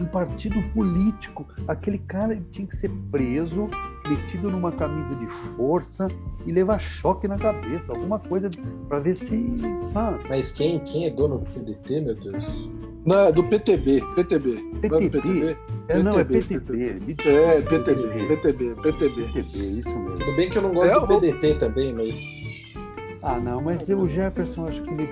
um 0.00 0.06
partido 0.06 0.62
político. 0.72 1.46
Aquele 1.68 1.98
cara 1.98 2.40
tinha 2.50 2.66
que 2.66 2.74
ser 2.74 2.90
preso, 3.10 3.68
metido 4.08 4.50
numa 4.50 4.72
camisa 4.72 5.14
de 5.14 5.26
força 5.26 6.08
e 6.46 6.52
levar 6.52 6.78
choque 6.78 7.28
na 7.28 7.36
cabeça, 7.36 7.92
alguma 7.92 8.18
coisa 8.18 8.48
para 8.88 8.98
ver 8.98 9.14
se, 9.14 9.54
sabe? 9.92 10.24
Mas 10.28 10.52
quem, 10.52 10.78
quem 10.80 11.06
é 11.06 11.10
dono 11.10 11.38
do 11.38 11.46
PDT, 11.46 12.00
meu 12.00 12.14
Deus? 12.14 12.70
Não, 13.04 13.18
é 13.20 13.32
do 13.32 13.42
PTB, 13.44 14.02
PTB. 14.14 14.52
PTB? 14.82 15.10
PTB? 15.10 15.56
É, 15.88 16.02
não, 16.02 16.18
é 16.18 16.24
PTB. 16.24 16.84
É, 16.84 17.60
PTB, 17.60 18.26
PTB, 18.26 18.74
PTB. 18.74 19.22
PTB, 19.32 19.58
isso 19.58 19.88
mesmo. 19.88 20.18
Tudo 20.18 20.36
bem 20.36 20.50
que 20.50 20.58
eu 20.58 20.62
não 20.62 20.72
gosto 20.72 20.96
é, 20.96 21.00
do 21.00 21.06
PDT 21.06 21.54
também, 21.54 21.94
mas... 21.94 22.49
Ah, 23.22 23.38
não, 23.38 23.60
mas 23.60 23.88
o 23.88 24.08
Jefferson, 24.08 24.66
acho 24.66 24.82
que 24.82 24.90
ele 24.90 25.08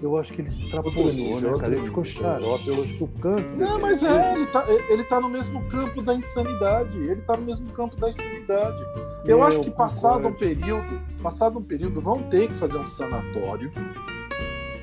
eu 0.00 0.16
acho 0.16 0.32
que 0.32 0.40
ele 0.40 0.50
se 0.50 0.62
extrapolou, 0.62 1.12
nível, 1.12 1.56
né, 1.56 1.58
cara? 1.58 1.74
Ele 1.74 1.84
ficou 1.84 2.04
xarope, 2.04 2.68
eu 2.68 2.82
acho 2.82 2.94
que 2.96 3.02
o 3.02 3.08
câncer... 3.08 3.58
Não, 3.58 3.80
mas 3.80 4.02
é, 4.04 4.34
ele 4.34 4.46
tá, 4.46 4.64
ele 4.68 5.02
tá 5.02 5.20
no 5.20 5.28
mesmo 5.28 5.60
campo 5.64 6.00
da 6.00 6.14
insanidade, 6.14 6.96
ele 6.96 7.20
tá 7.22 7.36
no 7.36 7.42
mesmo 7.42 7.68
campo 7.72 7.96
da 7.96 8.08
insanidade. 8.08 8.78
Eu, 9.24 9.38
eu 9.38 9.42
acho 9.42 9.60
que 9.60 9.70
passado 9.72 10.28
um 10.28 10.32
período, 10.32 11.00
passado 11.20 11.58
um 11.58 11.62
período, 11.62 12.00
vão 12.00 12.22
ter 12.22 12.48
que 12.48 12.54
fazer 12.54 12.78
um 12.78 12.86
sanatório. 12.86 13.72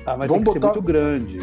Ah, 0.04 0.18
mas 0.18 0.28
vão 0.28 0.42
tem 0.42 0.52
que 0.52 0.60
botar... 0.60 0.68
ser 0.68 0.74
muito 0.74 0.82
grande. 0.82 1.40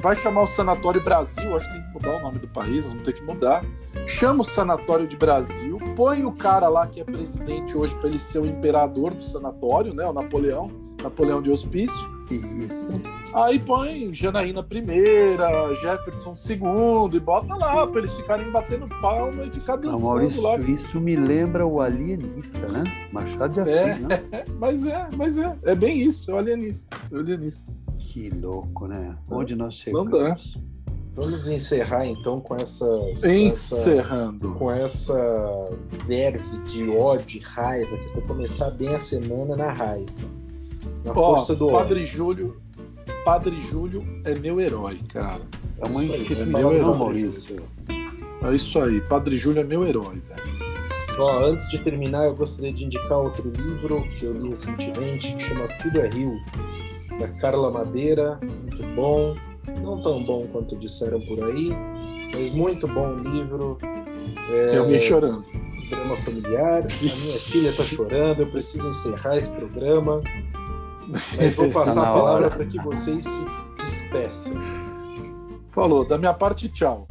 Vai 0.00 0.16
chamar 0.16 0.42
o 0.42 0.46
Sanatório 0.46 1.02
Brasil, 1.02 1.56
acho 1.56 1.68
que 1.68 1.74
tem 1.74 1.82
que 1.82 1.92
mudar 1.92 2.16
o 2.18 2.22
nome 2.22 2.38
do 2.38 2.48
país, 2.48 2.86
vamos 2.86 3.02
ter 3.02 3.12
que 3.12 3.22
mudar. 3.22 3.64
Chama 4.06 4.40
o 4.42 4.44
Sanatório 4.44 5.06
de 5.06 5.16
Brasil, 5.16 5.78
põe 5.94 6.24
o 6.24 6.32
cara 6.32 6.68
lá 6.68 6.86
que 6.86 7.00
é 7.00 7.04
presidente 7.04 7.76
hoje 7.76 7.94
para 7.96 8.08
ele 8.08 8.18
ser 8.18 8.38
o 8.38 8.46
imperador 8.46 9.14
do 9.14 9.22
sanatório, 9.22 9.94
né? 9.94 10.06
O 10.06 10.12
Napoleão, 10.12 10.70
Napoleão 11.02 11.42
de 11.42 11.50
Hospício 11.50 12.20
isso. 12.34 12.86
Aí 13.34 13.58
põe 13.58 14.14
Janaína 14.14 14.62
primeira, 14.62 15.74
Jefferson 15.74 16.36
segundo 16.36 17.16
e 17.16 17.20
bota 17.20 17.54
lá 17.54 17.86
para 17.86 17.98
eles 17.98 18.12
ficarem 18.14 18.50
batendo 18.50 18.88
palma 19.00 19.44
e 19.44 19.50
ficar 19.50 19.76
dançando 19.76 20.02
Maurício, 20.02 20.40
lá. 20.40 20.58
Isso 20.58 21.00
me 21.00 21.16
lembra 21.16 21.66
o 21.66 21.80
alienista, 21.80 22.68
né? 22.68 22.84
Machado 23.12 23.54
de 23.62 23.70
é, 23.70 23.90
Assis, 23.90 24.04
é, 24.04 24.08
né? 24.08 24.44
Mas 24.58 24.86
é, 24.86 25.08
mas 25.16 25.38
é, 25.38 25.58
é 25.64 25.74
bem 25.74 26.02
isso, 26.02 26.30
é 26.30 26.34
o 26.34 26.38
alienista, 26.38 26.96
é 27.10 27.14
o 27.14 27.18
alienista. 27.18 27.72
Que 28.10 28.28
louco, 28.28 28.88
né? 28.88 29.16
Onde 29.30 29.54
nós 29.54 29.74
chegamos? 29.74 30.10
Não 30.10 30.18
dá. 30.18 30.36
Vamos 31.12 31.46
encerrar 31.46 32.06
então 32.06 32.40
com 32.40 32.56
essa. 32.56 32.84
Encerrando. 33.24 34.52
Com 34.54 34.68
essa, 34.68 35.12
com 35.12 35.20
essa 35.22 35.78
verve 36.06 36.58
de 36.64 36.90
ódio 36.90 37.38
e 37.38 37.44
raiva, 37.44 37.96
que 37.96 38.12
vai 38.12 38.22
começar 38.22 38.70
bem 38.72 38.88
a 38.88 38.98
semana 38.98 39.54
na 39.54 39.70
raiva. 39.70 40.12
Na 41.04 41.14
força 41.14 41.54
do 41.54 41.68
Padre 41.68 42.04
Júlio. 42.04 42.60
Padre 43.24 43.60
Júlio 43.60 44.02
é 44.24 44.36
meu 44.36 44.60
herói, 44.60 44.98
cara. 45.08 45.42
É 45.78 45.86
uma 45.86 46.04
instituição, 46.04 46.72
é 46.72 46.78
Maurício. 46.80 47.62
É 48.42 48.54
isso 48.54 48.80
aí, 48.80 49.00
Padre 49.02 49.36
Júlio 49.36 49.60
é 49.60 49.64
meu 49.64 49.86
herói, 49.86 50.20
velho. 50.28 50.70
Ó, 51.16 51.44
antes 51.44 51.68
de 51.68 51.78
terminar, 51.78 52.24
eu 52.24 52.34
gostaria 52.34 52.72
de 52.72 52.86
indicar 52.86 53.18
outro 53.18 53.48
livro 53.50 54.02
que 54.18 54.24
eu 54.24 54.32
li 54.32 54.48
recentemente, 54.48 55.32
que 55.36 55.42
chama 55.44 55.68
Tudo 55.80 56.00
é 56.00 56.08
Rio, 56.08 56.40
da 57.20 57.28
Carla 57.38 57.70
Madeira. 57.70 58.40
Muito 58.42 58.82
bom. 58.94 59.36
Não 59.82 60.02
tão 60.02 60.22
bom 60.24 60.46
quanto 60.50 60.74
disseram 60.76 61.20
por 61.20 61.44
aí, 61.44 61.70
mas 62.32 62.50
muito 62.50 62.88
bom 62.88 63.14
livro. 63.14 63.78
É... 64.48 64.76
Eu 64.76 64.88
me 64.88 64.98
chorando. 64.98 65.44
Drama 65.88 66.16
familiar. 66.16 66.82
A 66.82 66.86
minha 66.86 67.38
filha 67.38 67.72
tá 67.72 67.82
chorando, 67.82 68.40
eu 68.40 68.50
preciso 68.50 68.88
encerrar 68.88 69.36
esse 69.36 69.50
programa. 69.50 70.22
Mas 71.36 71.54
vou 71.54 71.70
passar 71.70 72.02
tá 72.02 72.10
a 72.10 72.12
palavra 72.12 72.50
para 72.50 72.64
que 72.64 72.78
vocês 72.78 73.24
se 73.24 73.46
despeçam. 73.76 74.56
Falou, 75.68 76.04
da 76.04 76.18
minha 76.18 76.34
parte, 76.34 76.68
tchau. 76.68 77.06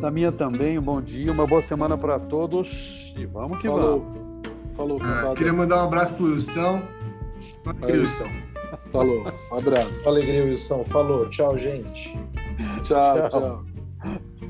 Da 0.00 0.10
minha 0.10 0.30
também, 0.30 0.78
um 0.78 0.82
bom 0.82 1.02
dia, 1.02 1.32
uma 1.32 1.46
boa 1.46 1.60
semana 1.60 1.98
para 1.98 2.18
todos 2.20 3.12
e 3.16 3.26
vamos 3.26 3.60
que 3.60 3.66
Falou. 3.66 4.00
vamos. 4.00 4.28
Falou, 4.76 4.98
ah, 5.02 5.34
Queria 5.36 5.52
mandar 5.52 5.82
um 5.82 5.86
abraço 5.86 6.14
pro 6.14 6.26
Wilson. 6.26 6.80
Wilson. 7.82 8.47
Falou. 8.92 9.26
Um 9.50 9.56
abraço. 9.56 10.08
Alegria, 10.08 10.44
Wilson. 10.44 10.84
Falou. 10.84 11.28
Tchau, 11.28 11.56
gente. 11.58 12.14
tchau. 12.84 13.28
tchau. 13.28 13.28
tchau. 13.28 14.47